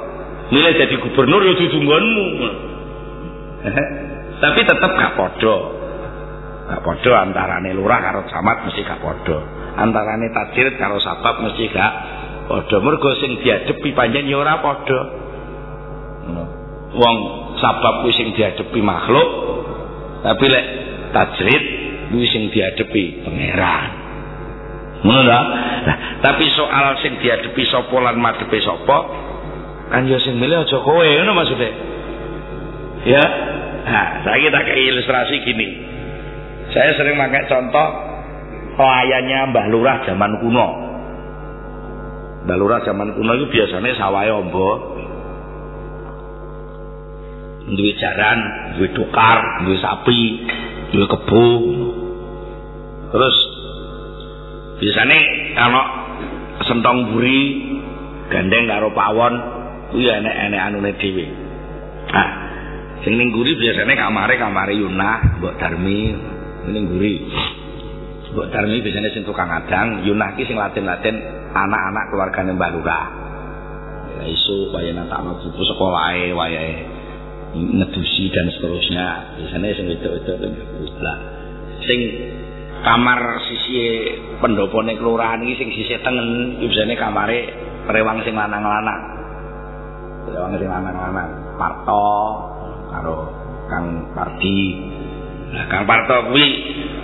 milih 0.55 0.73
jadi 0.79 0.95
gubernur 1.03 1.43
ya 1.43 1.59
dudunggonmu 1.59 2.27
Tapi 4.43 4.61
tetap 4.67 4.91
gak 4.99 5.15
podo. 5.15 5.57
Gak 6.67 6.83
podo 6.83 7.11
antarane 7.15 7.75
lurah 7.75 7.99
karo 8.03 8.27
camat 8.31 8.71
mesti 8.71 8.87
gak 8.87 9.03
podo. 9.03 9.39
Antarane 9.79 10.31
tajir 10.31 10.79
karo 10.79 10.99
sabab 10.99 11.47
mesti 11.47 11.71
gak 11.71 11.93
podo. 12.49 12.77
Mergo 12.83 13.11
sing 13.19 13.39
diadepi 13.43 13.95
panjen 13.95 14.31
ya 14.31 14.37
ora 14.41 14.63
podo. 14.63 15.01
Wong 16.93 17.17
sabab 17.59 18.05
kuwi 18.05 18.13
sing 18.15 18.37
diadepi 18.37 18.81
makhluk. 18.85 19.29
Tapi 20.23 20.45
lek 20.47 20.67
tajrid 21.11 21.65
kuwi 22.13 22.27
sing 22.29 22.43
diadepi 22.53 23.25
pangeran. 23.25 23.91
Ngono 25.03 25.23
ta? 25.27 25.41
Nah, 25.83 25.97
tapi 26.23 26.47
soal 26.55 26.95
sing 27.03 27.19
diadepi 27.19 27.63
sapa 27.67 27.97
lan 27.99 28.23
madhepe 28.23 28.63
sapa 28.63 28.99
kan 29.93 30.09
ya 30.09 30.17
sing 30.23 30.39
milih 30.39 30.63
aja 30.63 30.79
kowe 30.79 31.05
ngono 31.05 31.33
maksudnya. 31.37 31.71
Ya. 33.03 33.25
Nah, 33.83 34.07
saya 34.23 34.39
kita 34.39 34.59
kayak 34.63 34.79
ilustrasi 34.95 35.43
gini. 35.43 35.69
Saya 36.71 36.95
sering 36.95 37.19
pakai 37.19 37.51
contoh 37.51 37.89
pelayannya 38.79 39.53
Mbah 39.53 39.67
Lurah 39.69 39.97
zaman 40.07 40.39
kuno. 40.39 40.67
Mbah 42.43 42.57
Lurah 42.59 42.83
zaman 42.83 43.15
kuno 43.15 43.33
itu 43.39 43.47
biasanya 43.55 43.95
sawah 43.95 44.27
ombo. 44.43 44.71
Duwe 47.63 47.93
jaran, 47.95 48.39
duwe 48.77 48.91
tukar, 48.91 49.63
duwe 49.63 49.79
sapi, 49.79 50.21
duwe 50.91 51.07
kebu. 51.07 51.49
Terus 53.15 53.37
biasanya 54.83 55.19
kalau 55.55 55.85
sentong 56.67 57.15
buri 57.15 57.41
gandeng 58.29 58.67
karo 58.67 58.91
pawon 58.91 59.35
kuwi 59.95 60.11
enek-enek 60.11 60.61
anune 60.67 60.91
dhewe. 60.99 61.25
Nah, 62.11 62.29
sing 63.07 63.15
ning 63.15 63.31
guri 63.31 63.55
biasane 63.55 63.95
kamare 63.95 64.35
kamare 64.41 64.75
Yunah, 64.75 65.39
Mbok 65.39 65.55
Darmi 65.63 66.01
ning 66.75 66.85
guri. 66.91 67.15
Mbok 68.33 68.49
Darmi 68.49 68.81
biasane 68.81 69.13
sing 69.13 69.29
tukang 69.29 69.53
adang, 69.53 70.09
Yunah 70.09 70.33
ki 70.33 70.49
sing 70.49 70.57
latin-latin 70.57 71.21
anak-anak 71.53 72.05
keluargane 72.09 72.57
Mbah 72.57 72.71
Lurah. 72.73 73.07
Ya 74.17 74.25
isu 74.25 74.73
waya 74.73 74.97
natakno 74.97 75.37
buku 75.37 75.61
sekolahe, 75.69 76.33
wayahe 76.33 76.89
ngedusi 77.53 78.33
dan 78.33 78.49
seterusnya. 78.57 79.37
Biasanya 79.37 79.77
sing 79.77 79.87
wedok-wedok 79.93 80.37
lah. 81.05 81.17
Sing 81.85 82.01
kamar 82.81 83.21
sisi 83.53 83.81
pendopone 84.41 84.97
kelurahan 84.97 85.45
iki 85.45 85.55
sing 85.61 85.69
sisi 85.77 86.01
tengen 86.01 86.57
biasane 86.57 86.97
kamare 86.97 87.39
rewang 87.93 88.25
sing 88.25 88.33
lanang-lanang. 88.33 89.01
Rewang 90.33 90.57
sing 90.57 90.73
lanang-lanang. 90.73 91.29
Parto 91.61 92.09
karo 92.89 93.17
Kang 93.69 94.09
Pardi. 94.17 94.61
Nah, 95.53 95.69
Kang 95.69 95.85
Parto 95.85 96.33
kuwi 96.33 96.47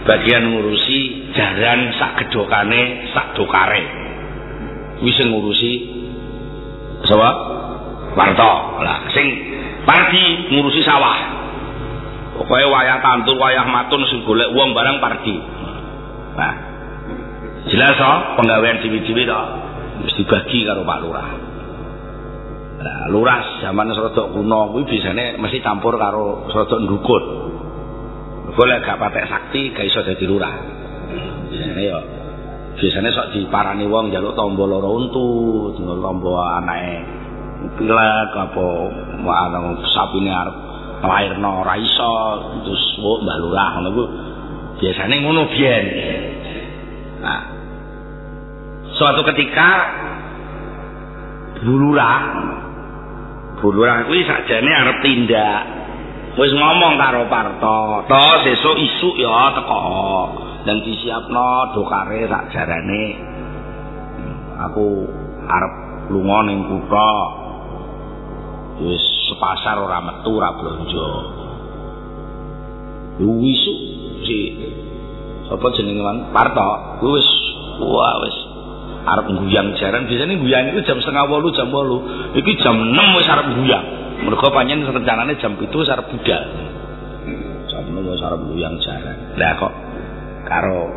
bagian 0.09 0.57
ngurusi 0.57 1.01
jaran 1.39 1.95
sak 1.95 2.19
gedokane 2.19 3.15
sak 3.15 3.39
dokare. 3.39 3.83
Kuwi 4.99 5.15
sing 5.15 5.31
ngurusi 5.31 5.73
sapa? 7.07 7.31
Parto. 8.19 8.83
Lah 8.83 9.07
sing 9.15 9.27
Pardi 9.87 10.51
ngurusi 10.51 10.83
sawah. 10.83 11.39
Pokoke 12.35 12.67
wayah 12.67 12.99
tantur, 12.99 13.39
wayah 13.39 13.65
matun 13.71 14.03
sing 14.11 14.27
golek 14.27 14.51
wong 14.51 14.75
barang 14.75 14.99
Pardi. 14.99 15.37
Nah, 16.35 16.55
jelas 17.71 17.95
toh 17.95 18.17
penggawean 18.37 18.83
ciwi-ciwi 18.83 19.23
toh 19.23 19.45
mesti 20.03 20.23
dibagi 20.27 20.67
karo 20.67 20.83
Pak 20.83 20.99
Lurah. 21.03 21.31
Nah, 22.79 23.11
lurah 23.11 23.59
zaman 23.59 23.91
serodok 23.91 24.39
kuno 24.39 24.71
kuwi 24.71 24.87
biasane 24.87 25.35
mesti 25.39 25.59
campur 25.63 25.99
karo 25.99 26.47
serodok 26.51 26.79
ndukut. 26.83 27.25
Boleh 28.55 28.83
gak 28.83 28.99
patek 28.99 29.27
sakti 29.31 29.71
gak 29.75 29.87
iso 29.87 30.03
dadi 30.03 30.25
lurah. 30.27 30.78
Yo 31.79 31.99
biasane 32.79 33.11
sok 33.11 33.35
diparani 33.35 33.91
wong 33.91 34.13
njaluk 34.13 34.39
tombo 34.39 34.69
loro 34.69 35.03
untu, 35.03 35.27
tinggal 35.75 35.99
tombo 35.99 36.39
anake 36.39 37.03
pilek 37.75 38.33
apa 38.39 38.67
ana 39.27 39.59
sapine 39.91 40.31
arep 40.31 40.57
nglairno 41.03 41.51
ora 41.67 41.75
iso 41.75 42.13
terus 42.63 42.85
mbok 43.03 43.19
Mbah 43.27 43.37
Lurah 43.43 43.69
ngono 43.75 43.91
ku 43.95 44.05
biasane 44.79 45.15
ngono 45.23 45.43
biyen. 45.51 45.85
Nah, 47.19 47.43
suatu 48.95 49.27
ketika 49.27 49.69
Bulurah 51.67 52.23
Bulurah 53.59 54.07
kuwi 54.07 54.23
sakjane 54.23 54.71
arep 54.71 54.97
tindak. 55.03 55.63
Wis 56.39 56.55
ngomong 56.55 56.95
karo 57.03 57.27
Parto, 57.27 58.07
"To 58.07 58.23
sesuk 58.47 58.79
isuk 58.79 59.19
ya 59.19 59.59
teko." 59.59 59.83
Dan 60.69 60.85
disiapno 60.85 61.73
dokare 61.73 62.29
sak 62.29 62.53
jarane. 62.53 63.05
Aku 64.69 64.85
arep 65.49 65.73
lunga 66.13 66.45
ning 66.45 66.61
kutha. 66.69 67.13
Wis 68.85 69.01
sepasar 69.33 69.81
ora 69.81 70.05
metu 70.05 70.37
ora 70.37 70.53
blonjo. 70.61 71.09
Isuk 73.25 73.79
si. 74.29 74.41
Apa 75.49 75.73
jenenge 75.73 76.05
man 76.05 76.37
Parto, 76.37 77.01
kuwi 77.01 77.17
wis 77.17 77.29
wah 77.81 78.21
wis. 78.29 78.37
Arep 79.09 79.25
guyang 79.25 79.73
jaran 79.81 80.05
biasanya 80.05 80.37
guyang 80.37 80.69
itu 80.69 80.85
jam 80.85 81.01
setengah 81.01 81.33
walu 81.33 81.49
jam 81.57 81.73
walu 81.73 82.29
iki 82.37 82.61
jam 82.61 82.77
6 82.77 82.93
wis 83.17 83.25
arep 83.25 83.57
guyang 83.57 83.85
mereka 84.21 84.53
panjang 84.53 84.85
rencananya 84.85 85.33
jam 85.41 85.57
itu 85.57 85.73
wis 85.73 85.89
arep 85.89 86.13
budal 86.13 86.45
jam 87.73 87.89
6 87.89 88.05
wis 88.05 88.21
arep 88.21 88.41
guyang 88.53 88.77
jaran 88.85 89.17
lah 89.41 89.57
kok 89.57 89.73
karo 90.49 90.89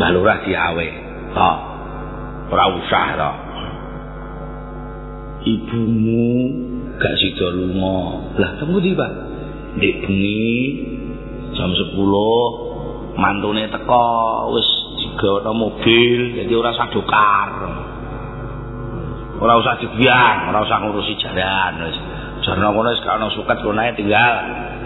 balurah 0.00 0.40
diawe. 0.42 0.88
To 1.36 1.52
ora 2.48 2.64
usah 2.80 3.08
to. 3.14 3.32
Ibumu 5.38 6.28
gak 6.98 7.14
sida 7.20 7.46
lunga. 7.54 8.00
Lah 8.40 8.50
tunggu 8.58 8.82
di 8.82 8.96
Pak? 8.96 9.12
Ndek 9.78 9.94
bengi 10.02 10.56
jam 11.54 11.70
10 11.70 11.94
mantune 13.18 13.66
teko 13.70 14.06
wis 14.54 14.68
gawana 15.18 15.50
mobil 15.50 16.38
jadi 16.38 16.52
ora 16.54 16.70
usah 16.70 16.86
dokar 16.90 17.50
ora 19.38 19.54
usah 19.58 19.74
dibiang 19.82 20.50
ora 20.50 20.62
usah 20.66 20.78
ngurusi 20.82 21.14
jalan 21.18 21.72
wis. 21.86 21.98
Jarno 22.42 22.70
kono 22.74 22.90
wis 22.94 23.02
gak 23.02 23.18
ono 23.18 23.28
suket 23.34 23.58
kono 23.62 23.82
tinggal. 23.94 24.34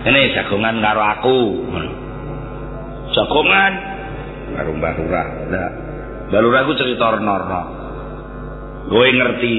Ini 0.02 0.34
jagongan 0.34 0.82
karo 0.82 1.02
aku 1.04 1.38
jagongan 3.12 3.72
karo 4.52 4.70
Mbah 4.76 4.92
Lurah. 5.00 5.26
Lah 5.48 5.70
Mbah 6.28 6.40
Lurah 6.40 6.60
ku 6.68 6.72
cerita 6.76 7.16
norno 7.20 7.62
kowe 8.88 9.08
ngerti 9.08 9.56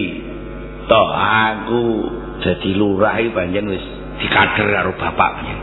toh 0.86 1.10
aku 1.16 1.84
jadi 2.44 2.70
lurah 2.76 3.16
iki 3.24 3.32
panjen 3.32 3.72
wis 3.72 3.86
dikader 4.20 4.68
karo 4.68 4.92
bapaknya. 5.00 5.56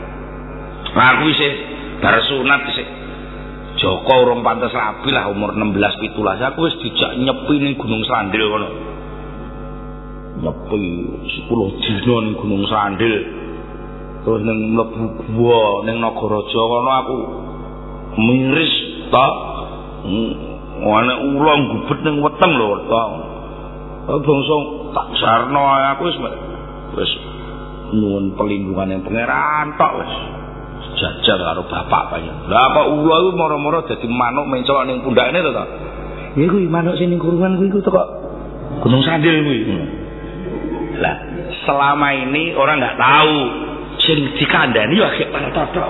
Aku 0.90 1.24
isih 1.30 1.52
bar 2.02 2.16
sunat 2.24 2.60
isih. 2.72 2.88
Joko 3.78 4.26
urung 4.26 4.42
pantes 4.44 4.74
rabi 4.74 5.08
lah 5.14 5.30
umur 5.30 5.56
16 5.56 5.72
17 6.12 6.48
aku 6.52 6.58
wis 6.68 6.76
dijak 6.82 7.16
nyepi 7.16 7.54
ning 7.62 7.74
Gunung 7.78 8.02
Sandil 8.04 8.44
kono. 8.50 8.68
Nyepi 10.42 10.84
10 11.48 11.80
dina 11.80 12.16
ning 12.26 12.34
Gunung 12.36 12.64
Sandil. 12.66 13.14
Terus 14.20 14.40
ning 14.44 14.58
mlebu 14.74 15.04
gua 15.32 15.86
ning 15.86 15.96
Nagaraja 16.02 16.60
kono 16.60 16.90
aku 16.90 17.18
miris 18.18 18.74
ta. 19.12 19.26
Wane 20.80 21.14
ulong 21.36 21.60
gubet 21.70 21.98
ning 22.08 22.16
weteng 22.24 22.52
lho 22.56 22.68
ta. 22.88 23.02
Bangsa 24.10 24.56
tak 24.90 25.08
sarno 25.22 25.62
aku 25.94 26.02
wis 26.08 26.16
wis 26.98 27.12
nuwun 27.94 28.34
pelindungan 28.34 28.90
yang 28.90 29.02
pangeran 29.06 29.76
tok 29.78 29.92
wis. 30.02 30.12
jajal 30.96 31.38
karo 31.40 31.62
bapak 31.68 32.02
panjen. 32.12 32.34
Lah 32.48 32.72
apa 32.72 32.82
ula 32.92 33.16
iku 33.24 33.30
moro-moro 33.36 33.84
dadi 33.86 34.06
manuk 34.08 34.46
mencolok 34.48 34.84
ning 34.88 35.00
pundakne 35.04 35.38
to 35.40 35.50
to. 35.52 35.64
Ya 36.38 36.44
kuwi 36.46 36.66
manuk 36.68 36.96
sing 36.96 37.12
ning 37.12 37.20
kurungan 37.20 37.58
kuwi 37.58 37.70
kok 37.80 38.08
Gunung 38.84 39.02
Sandil 39.04 39.44
kuwi. 39.44 39.58
Lah 41.00 41.16
selama 41.64 42.08
ini 42.16 42.56
orang 42.56 42.80
nggak 42.80 42.98
tahu 42.98 43.36
sing 44.00 44.18
dikandani 44.36 44.96
ya 44.96 45.08
kayak 45.14 45.30
Parto 45.32 45.62
tok. 45.72 45.88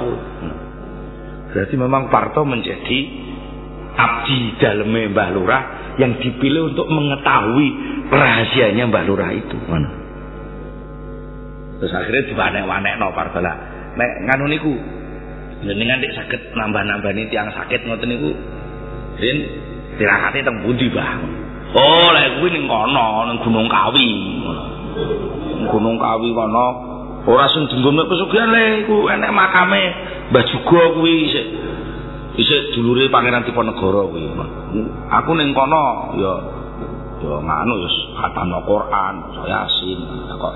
Berarti 1.51 1.75
memang 1.75 2.09
Parto 2.09 2.47
menjadi 2.47 2.99
abdi 3.97 4.39
daleme 4.63 5.11
Mbah 5.11 5.29
Lurah 5.35 5.63
yang 5.99 6.19
dipilih 6.23 6.75
untuk 6.75 6.87
mengetahui 6.87 7.69
rahasianya 8.09 8.87
Mbah 8.87 9.05
Lurah 9.07 9.31
itu. 9.35 9.57
Mana? 9.67 9.91
Terus 11.83 11.93
akhirnya 11.97 12.23
dibanek-wanekno 12.31 13.07
Parto 13.13 13.43
lah. 13.43 13.57
Nek 13.99 14.11
nganu 14.31 14.47
niku 14.47 14.73
jenengan 15.61 16.01
nek 16.01 16.13
saged 16.17 16.41
nambah-nambani 16.57 17.29
tiang 17.29 17.53
sakit 17.53 17.85
ngoten 17.85 18.09
niku 18.09 18.31
rin 19.21 19.39
tirakate 20.01 20.41
teng 20.41 20.65
pundi 20.65 20.89
Bang 20.89 21.21
oh 21.77 22.09
lek 22.17 22.41
kuwi 22.41 22.49
ning 22.57 22.65
kono 22.65 23.29
ning 23.29 23.39
Gunung 23.45 23.69
Kawi 23.69 24.09
Gunung 25.69 25.97
Kawi 26.01 26.29
kono 26.33 26.67
ora 27.29 27.45
sing 27.53 27.69
dinggone 27.69 28.09
pesugihan 28.09 28.49
le 28.49 28.65
iku 28.85 28.97
enek 29.13 29.33
makame 29.35 29.83
Mbah 30.31 30.45
Juga 30.47 30.95
kuwi 30.95 31.27
isih 31.27 31.47
isih 32.39 32.61
dulure 32.79 33.11
Pangeran 33.11 33.43
Diponegoro 33.43 34.09
kuwi. 34.15 34.31
Aku 35.11 35.31
ning 35.37 35.53
kono 35.53 36.15
ya 36.17 36.33
ya 37.21 37.35
nganu 37.37 37.75
ya 37.83 37.91
khatam 38.15 38.49
Al-Qur'an 38.55 39.15
Yasin 39.45 40.01
kok. 40.33 40.55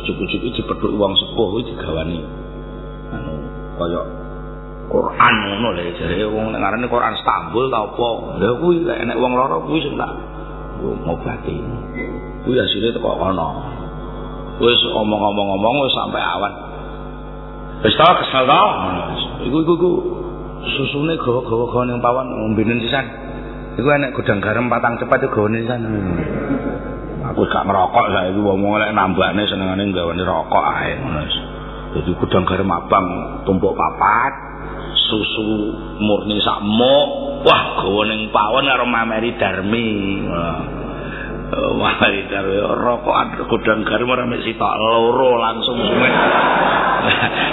Cukup-cukup 0.00 0.52
dipethuk 0.52 0.92
wong 0.98 1.12
sepuh 1.16 1.46
kuwi 1.54 1.62
digawani 1.70 2.18
anu 3.14 3.34
kaya 3.80 4.02
Quran 4.90 5.34
ngono 5.46 5.68
lho 5.76 5.92
jare 5.96 6.24
wong 6.26 6.50
nek 6.50 6.60
ngarani 6.60 6.86
Quran 6.90 7.14
Istanbul 7.14 7.70
ta 7.72 7.88
apa. 7.88 8.08
Lha 8.36 8.50
kuwi 8.58 8.84
enek 8.84 9.16
wong 9.16 9.32
lara 9.32 9.56
kuwi 9.64 9.80
sing 9.80 9.94
tak 9.96 10.12
ngobati. 10.82 11.56
Kuwi 12.44 12.56
asile 12.58 12.90
teko 12.92 13.16
kono 13.16 13.79
wis 14.60 14.80
omong-omong-omong 14.92 15.76
wis 15.88 15.94
sampai 15.96 16.20
awan 16.20 16.52
wis 17.80 17.96
ta 17.96 18.12
kesel 18.20 18.44
ta 18.44 18.62
iku 19.44 19.56
iku 19.64 19.74
iku. 19.76 19.92
Susune 20.60 21.16
gawa-gawa 21.16 21.72
gawa 21.72 21.82
ning 21.88 21.98
pawon 22.04 22.26
ngombenen 22.28 22.84
sisan. 22.84 23.06
Iku 23.80 23.88
enek 23.88 24.12
gudang 24.12 24.44
garam 24.44 24.68
patang 24.68 25.00
cepat 25.00 25.24
iku 25.24 25.48
gawane 25.48 25.64
sisan. 25.64 25.80
Aku 27.32 27.48
gak 27.48 27.64
ngerokok 27.64 28.06
saiki 28.12 28.40
wong 28.44 28.60
lek 28.76 28.92
nambane 28.92 29.48
senengane 29.48 29.88
gawane 29.88 30.20
rokok 30.20 30.64
ae 30.64 30.92
ngono 31.00 31.22
Jadi 31.90 32.10
gudang 32.12 32.44
garam 32.44 32.70
abang 32.70 33.06
tumpuk 33.48 33.74
papat, 33.74 34.32
susu 35.10 35.74
murni 35.98 36.38
sakmo, 36.38 36.96
wah 37.42 37.62
gawa 37.80 38.02
ning 38.06 38.28
pawon 38.30 38.68
karo 38.68 38.84
mameri 38.86 39.34
darmi. 39.40 39.88
Mameri 41.50 42.30
darmi 42.30 42.62
rokokan 42.62 43.34
gudang 43.50 43.82
garam 43.82 44.14
ora 44.14 44.22
mek 44.22 44.46
sitok 44.46 44.74
loro 44.78 45.34
langsung 45.34 45.82
suwe. 45.82 46.10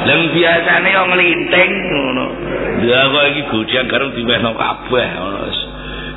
Lah 0.06 0.18
biasane 0.38 0.90
yo 0.94 1.04
nglinting 1.10 1.72
ngono. 1.90 2.26
Ya 2.86 3.10
kok 3.10 3.26
iki 3.34 3.42
gudang 3.50 3.90
garam 3.90 4.14
diwehno 4.14 4.54
kabeh 4.54 5.08
ngono. 5.18 5.40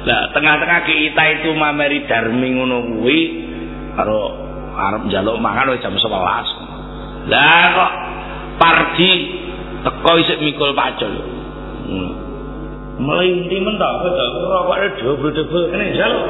Lah 0.04 0.20
tengah-tengah 0.36 0.80
kita 0.84 1.22
itu 1.40 1.56
mameri 1.56 2.04
darmi 2.04 2.48
ngono 2.52 2.84
kuwi 2.84 3.18
karo 3.96 4.28
arep 4.76 5.08
njaluk 5.08 5.40
mangan 5.40 5.72
jam 5.80 5.96
11. 5.96 7.32
Lah 7.32 7.64
kok 7.72 7.92
pardi 8.60 9.12
teko 9.88 10.12
isik 10.20 10.36
mikul 10.44 10.76
pacul. 10.76 11.16
Hmm. 11.88 12.12
Melinti 13.00 13.56
mentok 13.56 14.04
kok 14.04 14.16
rokoke 14.52 14.86
dobel-dobel 15.00 15.62
kene 15.72 15.84
njaluk. 15.96 16.24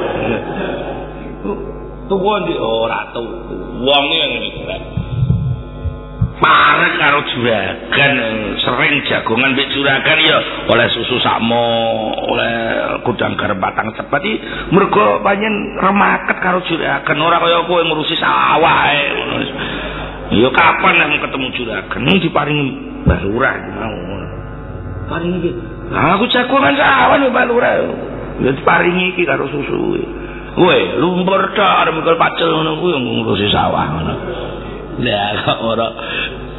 Tuwa 2.11 2.35
ndi 2.43 2.53
ora 2.59 2.99
tuh. 3.15 3.27
Wonge 3.81 4.21
ngene 4.29 4.47
iki. 4.51 4.61
Parek 6.41 6.97
karo 6.97 7.21
juragan 7.29 8.13
sering 8.65 9.05
jagongan 9.05 9.53
mbek 9.53 9.69
juragan 9.77 10.17
ya 10.25 10.41
oleh 10.73 10.89
susu 10.89 11.21
sakmo, 11.21 11.69
oleh 12.17 12.53
kudang 13.05 13.37
batang 13.37 13.93
cepat 13.93 14.25
iki 14.25 14.41
mergo 14.73 15.21
remaket 15.77 16.37
karo 16.41 16.65
juragan 16.65 17.17
ora 17.21 17.37
kaya 17.37 17.61
kowe 17.69 17.81
ngurusi 17.85 18.17
sawah 18.17 18.89
ngono. 18.89 19.37
Ya 20.33 20.49
kapan 20.49 21.13
nek 21.13 21.29
ketemu 21.29 21.47
juragan 21.53 22.09
diparingi 22.09 22.69
balurah 23.05 23.55
mau. 23.77 23.97
Paringi. 25.13 25.51
Lah 25.93 26.17
aku 26.17 26.25
jagongan 26.25 26.73
sawah 26.73 27.21
nek 27.21 27.29
balurah. 27.29 27.73
Ya 28.41 28.49
diparingi 28.49 29.13
iki 29.13 29.29
karo 29.29 29.45
susu. 29.45 30.01
Kowe 30.51 30.77
lumpur 30.99 31.55
tok 31.55 31.63
arep 31.63 31.93
mikul 31.95 32.19
pacul 32.19 32.49
ngono 32.51 32.71
kuwi 32.83 32.95
ngurusi 32.99 33.47
sawah 33.47 33.85
ngono. 33.87 34.13
Lah 34.99 35.31
kok 35.47 35.59
ora 35.63 35.87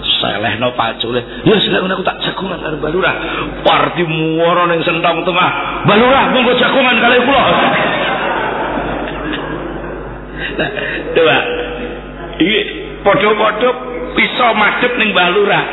selehno 0.01 0.72
pacule. 0.72 1.20
Ya 1.45 1.55
selek 1.61 1.84
aku 1.84 2.05
tak 2.07 2.24
jagongan 2.24 2.64
karo 2.64 2.80
balurah. 2.80 3.14
Parti 3.61 4.03
muara 4.09 4.64
ning 4.72 4.80
sentong 4.80 5.28
tengah. 5.28 5.51
Balurah 5.84 6.24
monggo 6.32 6.57
jagongan 6.57 6.97
kali 7.05 7.18
kula. 7.20 7.43
Nah, 10.53 10.70
coba. 11.12 11.38
Iki 12.40 12.61
padha-padha 13.05 13.70
bisa 14.16 14.47
madhep 14.57 14.93
ning 14.97 15.11
balurah. 15.12 15.64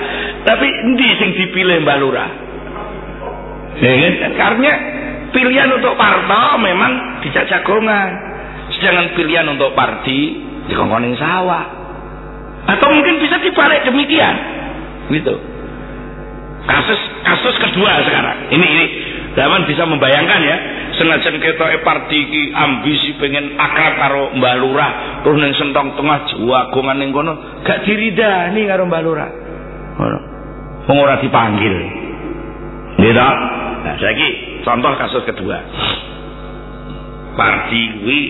Tapi 0.44 0.68
endi 0.68 1.08
sing 1.24 1.30
dipilih 1.40 1.88
balurah? 1.88 2.30
Ya 3.80 3.92
kan? 3.96 4.14
Karena 4.36 4.72
pilihan 5.32 5.70
untuk 5.74 5.96
parto 5.96 6.58
memang 6.62 7.22
dijak 7.26 7.50
jagongan. 7.50 8.10
Sedangkan 8.70 9.18
pilihan 9.18 9.46
untuk 9.50 9.74
parti 9.74 10.38
di 10.70 10.74
kongkoning 10.78 11.18
sawah. 11.18 11.66
Atau 12.70 12.88
mungkin 12.94 13.18
bisa 13.18 13.42
dibalik 13.42 13.82
demikian. 13.88 14.36
Gitu. 15.10 15.36
Kasus 16.70 17.00
kasus 17.26 17.56
kedua 17.58 18.06
sekarang. 18.06 18.54
Ini 18.54 18.66
ini 18.66 18.86
zaman 19.34 19.66
bisa 19.66 19.90
membayangkan 19.90 20.42
ya. 20.46 20.58
Senajan 21.00 21.40
kita 21.40 21.80
parti 21.82 22.20
ki 22.28 22.42
ambisi 22.52 23.16
pengen 23.18 23.56
akrab 23.56 23.94
karo 23.96 24.24
Mbah 24.36 24.56
Lurah, 24.60 24.92
terus 25.24 25.40
ning 25.40 25.56
sentong 25.56 25.96
tengah 25.96 26.28
jagongan 26.28 26.98
ning 27.00 27.16
kono, 27.16 27.64
gak 27.64 27.88
diridani 27.88 28.68
karo 28.68 28.84
Mbah 28.86 29.02
Lurah. 29.02 29.30
Ngono. 29.96 30.20
Dipanggil. 31.24 31.76
Gitu. 33.00 33.16
Nah, 33.80 33.96
contoh 34.64 34.92
kasus 35.00 35.24
kedua. 35.28 35.58
Parti 37.36 37.82
kuwi 38.00 38.22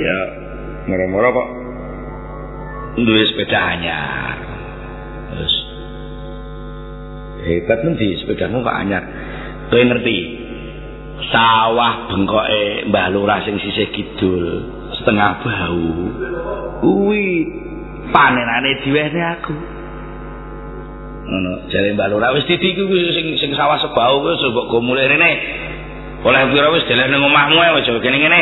ya 0.00 0.16
moro-moro 0.88 1.28
kok 1.36 1.48
duwe 3.04 3.22
sepeda 3.28 3.58
anyar. 3.60 4.36
Terus 5.30 5.54
hebat 7.44 7.80
nanti 7.84 8.06
sepedamu 8.24 8.64
kok 8.64 8.76
anyar. 8.76 9.04
Kowe 9.70 9.82
ngerti? 9.82 10.18
Sawah 11.30 12.08
bengkoke 12.08 12.88
Mbah 12.88 13.12
Lurah 13.12 13.44
sing 13.44 13.60
sisih 13.60 13.92
kidul 13.92 14.44
setengah 14.96 15.44
bau. 15.44 15.88
Kuwi 16.80 17.26
panenane 18.08 18.80
diwehne 18.82 19.22
aku. 19.38 19.79
Ngono, 21.30 21.70
jare 21.70 21.94
Mbah 21.94 22.10
Lurah 22.10 22.34
wis 22.34 22.42
didi 22.50 22.74
kuwi 22.74 23.14
sing 23.14 23.38
sing 23.38 23.50
sawah 23.54 23.78
sebau 23.78 24.18
kuwi 24.18 24.34
mbok 24.34 24.66
go 24.66 24.78
mulih 24.82 25.06
rene. 25.06 25.30
Oleh 26.26 26.50
pira 26.50 26.68
wis 26.74 26.84
deleh 26.90 27.06
ning 27.06 27.22
omahmu 27.22 27.58
ae 27.62 27.70
aja 27.78 27.94
kene-kene. 28.02 28.40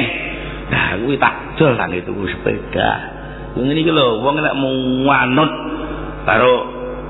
Nah, 0.72 0.96
kuwi 1.04 1.20
tak 1.20 1.60
dol 1.60 1.76
nang 1.76 1.92
itu 1.92 2.10
sepeda. 2.32 3.18
ngene 3.56 3.80
iki 3.80 3.92
lho 3.92 4.22
wong 4.22 4.38
nek 4.38 4.54
manut 5.06 5.50
karo 6.22 6.54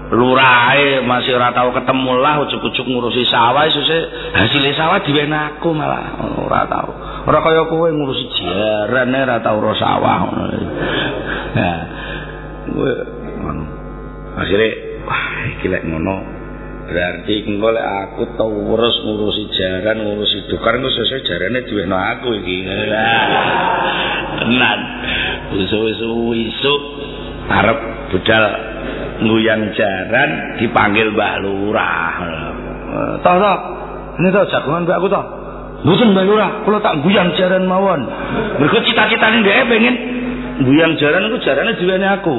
lurahe 0.09 1.05
masih 1.05 1.37
ora 1.37 1.53
tau 1.53 1.68
ketemu 1.76 2.12
lah 2.16 2.41
ujuk-ujuk 2.49 2.87
ngurusi 2.89 3.29
sawah 3.29 3.68
sesuk 3.68 4.33
hasil 4.33 4.64
sawah 4.72 5.05
diwen 5.05 5.29
aku 5.29 5.76
malah 5.76 6.16
ora 6.41 6.64
tau 6.64 6.89
ora 7.29 7.39
kaya 7.45 7.68
kowe 7.68 7.89
ngurusi 7.93 8.33
jaran 8.41 9.12
ora 9.12 9.37
tau 9.45 9.61
ro 9.61 9.76
sawah 9.76 10.33
nah 10.33 11.07
iki 15.59 15.66
lek 15.66 15.82
ngono 15.84 16.16
berarti 16.88 17.34
engko 17.50 17.68
lek 17.74 17.86
aku 18.06 18.22
tau 18.38 18.48
urus 18.48 18.96
ngurusi 19.04 19.44
jaran 19.52 19.98
ngurusi 20.06 20.46
dukar 20.48 20.78
engko 20.78 20.88
sesuk 20.94 21.26
jarane 21.26 21.66
diwen 21.66 21.90
aku 21.90 22.32
iki 22.38 22.56
tenan 24.38 24.80
isu-isu 25.59 26.74
arep 27.48 27.78
budal 28.12 28.44
nguyang 29.18 29.74
jaran 29.74 30.30
dipanggil 30.62 31.11
Mbah 31.11 31.34
Lurah. 31.42 32.14
Toh 33.20 33.36
toh, 33.36 33.59
ini 34.22 34.28
toh 34.30 34.44
jagongan 34.46 34.86
mbak 34.86 34.98
aku 35.02 35.09
toh. 35.11 35.24
Mboten 35.86 36.14
Mbah 36.14 36.24
Lurah, 36.26 36.50
kula 36.62 36.78
tak 36.82 37.02
guyang 37.02 37.34
jaran 37.34 37.66
mawon. 37.66 38.06
Mergo 38.62 38.78
cita-citane 38.82 39.42
dhek 39.42 39.66
pengen 39.66 39.94
guyang 40.62 40.94
jaran 40.98 41.26
iku 41.30 41.38
jarane 41.42 41.74
diwene 41.78 42.06
aku. 42.18 42.32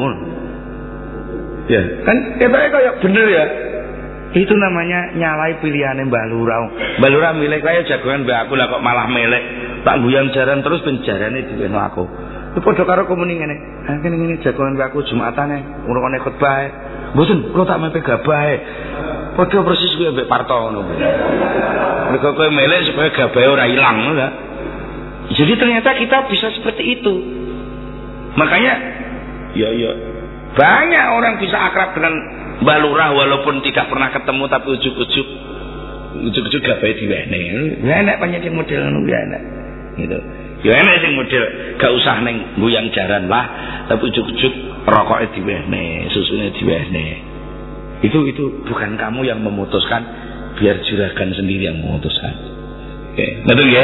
Ya, 1.69 1.81
kan 2.01 2.17
ketoke 2.41 2.67
kaya 2.73 2.91
bener 2.97 3.25
ya. 3.29 3.45
Itu 4.29 4.53
namanya 4.57 5.13
nyalai 5.17 5.61
pilihannya 5.61 6.09
Mbah 6.09 6.25
Lurah. 6.33 6.59
Mbah 6.97 7.09
Lurah 7.13 7.33
milih 7.37 7.61
kaya 7.61 7.85
jagongan 7.85 8.25
mbak 8.25 8.45
aku 8.45 8.53
lah 8.57 8.69
kok 8.69 8.81
malah 8.81 9.05
milih 9.09 9.41
tak 9.85 10.01
guyang 10.01 10.33
jaran 10.33 10.65
terus 10.65 10.81
penjarane 10.81 11.45
diwene 11.45 11.77
aku. 11.77 12.05
Itu 12.53 12.59
padha 12.65 12.83
karo 12.89 13.05
komuni 13.05 13.37
ngene. 13.37 13.55
Ha 13.85 14.01
kene 14.01 14.17
ngene 14.17 14.41
jagongan 14.41 14.81
aku 14.81 15.05
Jumatane 15.05 15.85
ngrungokne 15.85 16.17
khotbah. 16.25 16.57
Mboten, 17.09 17.53
kula 17.53 17.65
tak 17.65 17.81
mepe 17.81 18.01
gabahe. 18.01 18.55
Padha 19.37 19.57
persis 19.61 19.93
kuwi 19.97 20.13
mbek 20.13 20.29
parto 20.29 20.57
ngono. 20.57 20.81
Mergo 22.09 22.29
kowe 22.33 22.49
melek 22.49 22.89
supaya 22.89 23.13
gabahe 23.13 23.45
ora 23.45 23.65
ilang 23.69 23.97
ngono 24.09 24.27
Jadi 25.37 25.53
ternyata 25.53 25.93
kita 25.93 26.25
bisa 26.33 26.49
seperti 26.53 26.97
itu. 26.97 27.13
Makanya 28.33 28.73
ya 29.53 29.69
ya 29.73 30.08
banyak 30.57 31.05
orang 31.13 31.37
bisa 31.37 31.57
akrab 31.57 31.93
dengan 31.93 32.13
Mbak 32.59 32.77
Lurah 32.83 33.09
walaupun 33.15 33.63
tidak 33.63 33.87
pernah 33.87 34.09
ketemu 34.11 34.43
tapi 34.51 34.67
ujuk-ujuk 34.75 35.27
ujuk-ujuk 36.29 36.61
gabahe 36.65 36.93
diwene. 36.97 37.41
Ya 37.85 37.95
enak 38.03 38.17
banyak 38.19 38.49
model 38.51 38.79
ngono 38.89 39.07
ya 39.07 39.19
enak. 39.29 39.41
Gitu. 39.99 40.19
Ya 40.59 40.73
enak 40.75 40.95
sing 40.99 41.13
model 41.15 41.43
gak 41.79 41.91
usah 41.95 42.19
neng 42.19 42.59
guyang 42.59 42.91
jaran 42.91 43.31
lah, 43.31 43.45
tapi 43.87 44.11
ujuk-ujuk 44.11 44.53
rokoknya 44.83 45.31
diwehne, 45.37 46.11
susunya 46.11 46.51
diwehne. 46.51 47.07
Itu 48.03 48.27
itu 48.27 48.67
bukan 48.67 48.99
kamu 48.99 49.23
yang 49.23 49.39
memutuskan, 49.39 50.03
biar 50.59 50.83
juragan 50.83 51.31
sendiri 51.31 51.71
yang 51.71 51.79
memutuskan. 51.79 52.31
Oke, 53.15 53.25
betul 53.47 53.67
ya? 53.71 53.83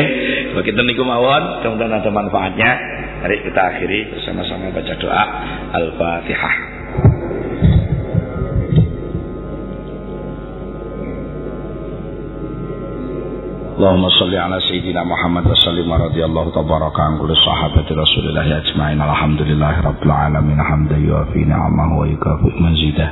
Kita 0.55 0.81
niku 0.83 1.03
mawon, 1.07 1.63
mudah-mudahan 1.63 1.99
ada 1.99 2.11
manfaatnya. 2.11 2.71
Mari 3.25 3.41
kita 3.41 3.57
akhiri 3.57 4.13
bersama-sama 4.13 4.69
baca 4.69 4.93
doa 5.01 5.23
Al-Fatihah. 5.73 6.55
Allahumma 13.81 14.13
salli 14.13 14.37
ala 14.37 14.61
sayyidina 14.61 15.01
Muhammad 15.01 15.41
wa 15.49 15.57
sallim 15.57 15.89
wa 15.89 16.05
radiyallahu 16.05 16.53
tabaraka 16.53 17.01
an 17.01 17.17
kulli 17.17 17.33
sahabati 17.33 17.97
Rasulillah 17.97 18.45
ajma'in. 18.45 19.01
Alhamdulillahi 19.01 19.79
rabbil 19.81 20.13
alamin 20.13 20.61
hamdan 20.61 21.01
yuafi 21.01 21.49
ni'amahu 21.49 21.93
wa 21.97 22.05
yukafi 22.05 22.53
mazidah. 22.61 23.09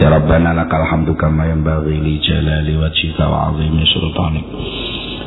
Ya 0.00 0.16
Rabbana 0.16 0.56
lakal 0.56 0.80
hamdu 0.88 1.12
kama 1.12 1.52
yanbaghi 1.52 2.00
li 2.00 2.24
jalali 2.24 2.72
wajhika 2.72 3.28
wa 3.28 3.52
'azimi 3.52 3.84
sultanik. 3.84 4.48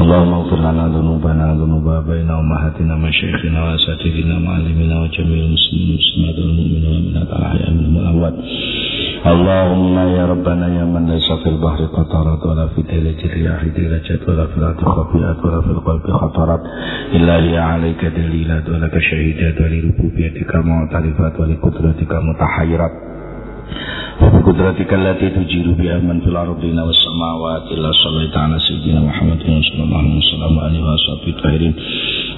اللهم 0.00 0.32
اغفر 0.34 0.56
لنا 0.56 0.88
ذنوبنا 0.88 1.54
ذنوب 1.54 1.88
آبائنا 1.88 2.36
وأمهاتنا 2.36 2.94
مشايخنا 2.96 3.64
وأساتذتنا 3.64 4.36
ومعلمينا 4.36 5.00
وجميع 5.02 5.44
المسلمين 5.44 5.88
والمسلمات 5.90 6.36
والمؤمنين 6.38 6.84
والمؤمنات 6.86 7.28
الأحياء 7.36 7.70
منهم 7.70 7.96
الأموات 8.02 8.34
اللهم 9.32 9.96
يا 10.16 10.24
ربنا 10.32 10.66
يا 10.78 10.84
من 10.84 11.04
ليس 11.10 11.28
في 11.42 11.48
البحر 11.54 11.84
قطرات 11.84 12.46
ولا 12.46 12.66
في 12.72 12.82
دلة 12.82 13.20
الرياح 13.24 13.60
دلجات 13.76 14.28
ولا 14.28 14.46
في 14.46 14.56
الأرض 14.58 14.80
خفيات 14.96 15.38
ولا 15.44 15.60
في 15.60 15.70
القلب 15.76 16.04
خطرات. 16.22 16.62
إلا 17.16 17.40
لي 17.40 17.56
عليك 17.58 18.04
دليلات 18.04 18.68
ولك 18.68 18.98
شهيدات 18.98 19.60
ولربوبيتك 19.60 20.56
معترفات 20.56 21.40
ولقدرتك 21.40 22.12
متحيرات. 22.28 22.94
وبقدرتك 24.21 24.93
التي 24.93 25.29
تجير 25.29 25.71
بها 25.79 25.97
من 25.97 26.19
في 26.21 26.27
الأرضين 26.27 26.79
والسماوات 26.79 27.63
إلا 27.71 27.91
صليت 27.91 28.37
على 28.37 28.59
سيدنا 28.59 29.01
محمد 29.01 29.39
صلى 29.69 29.83
الله 29.83 29.97
عليه 29.97 30.17
وسلم 30.17 30.51
وآله 30.57 30.79
وصحبه 30.93 31.27
الطاهرين 31.37 31.73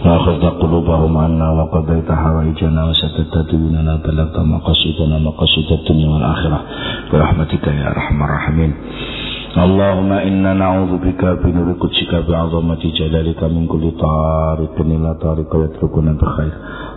وأخذت 0.05 0.43
قلوبهم 0.62 1.18
عنا 1.18 1.47
وقضيت 1.51 2.12
حوائجنا 2.12 2.82
وسددت 2.89 3.36
ديننا 3.51 3.95
بلغت 4.05 4.38
مقاصدنا 4.39 5.18
مقاصد 5.20 5.68
الدنيا 5.80 6.10
والآخرة 6.10 6.60
برحمتك 7.14 7.68
يا 7.68 7.88
أرحم 7.93 8.18
الراحمين 8.24 8.72
اللهم 9.66 10.12
إنا 10.30 10.53
نعوذ 10.53 10.91
بك 11.05 11.22
بنور 11.43 11.70
قدسك 11.82 12.12
بعظمة 12.30 12.84
جلالك 12.99 13.41
من 13.43 13.64
كل 13.68 13.86
طارق 14.05 14.76
إلى 14.80 15.12
طارق 15.26 15.51
يتركنا 15.64 16.12
بخير 16.22 16.53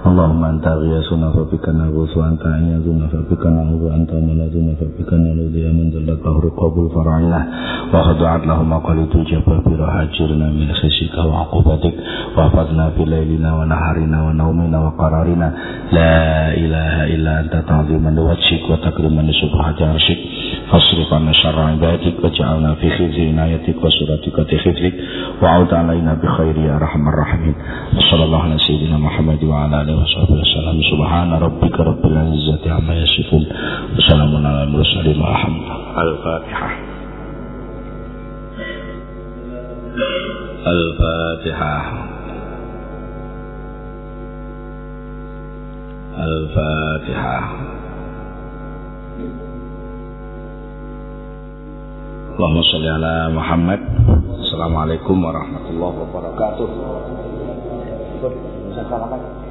اللهم 0.07 0.43
أنت 0.45 0.67
غياثنا 0.83 1.29
فبك 1.37 1.67
نغوث 1.69 2.13
وأنت 2.17 2.43
عياذنا 2.57 3.05
فبك 3.13 3.43
نعوذ 3.47 3.83
وأنت 3.89 4.13
ملاذنا 4.29 4.73
فبك 4.81 5.11
نلوذ 5.25 5.55
يا 5.65 5.73
من 5.79 5.87
ذلت 5.95 6.21
له 6.27 6.35
رقاب 6.49 6.75
الفرعنا 6.87 7.41
وخضعت 7.95 8.43
له 8.51 8.59
مقاليد 8.63 9.13
الجبابرة 9.21 9.87
هاجرنا 9.97 10.47
من 10.59 10.69
خشيك 10.81 11.15
وعقوبتك 11.29 11.95
واحفظنا 12.37 12.85
في 12.95 13.03
ليلنا 13.05 13.51
ونهارنا 13.59 14.19
ونومنا 14.27 14.79
وقرارنا 14.87 15.49
لا 15.97 16.15
إله 16.63 16.95
إلا 17.15 17.33
أنت 17.41 17.55
تعظيما 17.69 18.11
لوجهك 18.19 18.65
وتكريما 18.71 19.23
لسبحة 19.29 19.79
عرشك 19.91 20.21
فاصرف 20.71 21.09
عنا 21.15 21.33
شر 21.33 21.59
عبادك 21.61 22.15
واجعلنا 22.48 22.74
في 22.76 22.90
خزي 22.90 23.28
عنايتك 23.30 23.76
وسرتك 23.84 24.58
خزيك 24.64 24.94
وعود 25.44 25.74
علينا 25.74 26.14
بخير 26.14 26.58
يا 26.58 26.76
أرحم 26.76 27.08
الراحمين 27.08 27.56
وصلى 27.98 28.24
الله 28.24 28.42
على 28.44 28.58
سيدنا 28.58 28.98
محمد 28.98 29.44
وعلى 29.44 29.82
آله 29.82 29.96
وصحبه 30.02 30.34
وسلم 30.34 30.82
سبحان 30.92 31.34
ربك 31.34 31.80
رب 31.80 32.06
العزة 32.06 32.72
عما 32.74 32.94
يصفون 32.96 33.46
وسلام 33.98 34.46
على 34.46 34.64
المرسلين 34.64 35.22
والحمد 35.22 35.62
الفاتحة 35.98 36.70
الفاتحة 40.68 42.08
الفاتحة 46.18 47.52
Allahumma 52.38 52.62
salli 52.70 52.86
ala 52.86 53.34
Muhammad. 53.34 53.82
Assalamualaikum 54.46 55.18
warahmatullahi 55.26 55.96
wabarakatuh. 56.06 56.70
Assalamualaikum. 58.78 59.48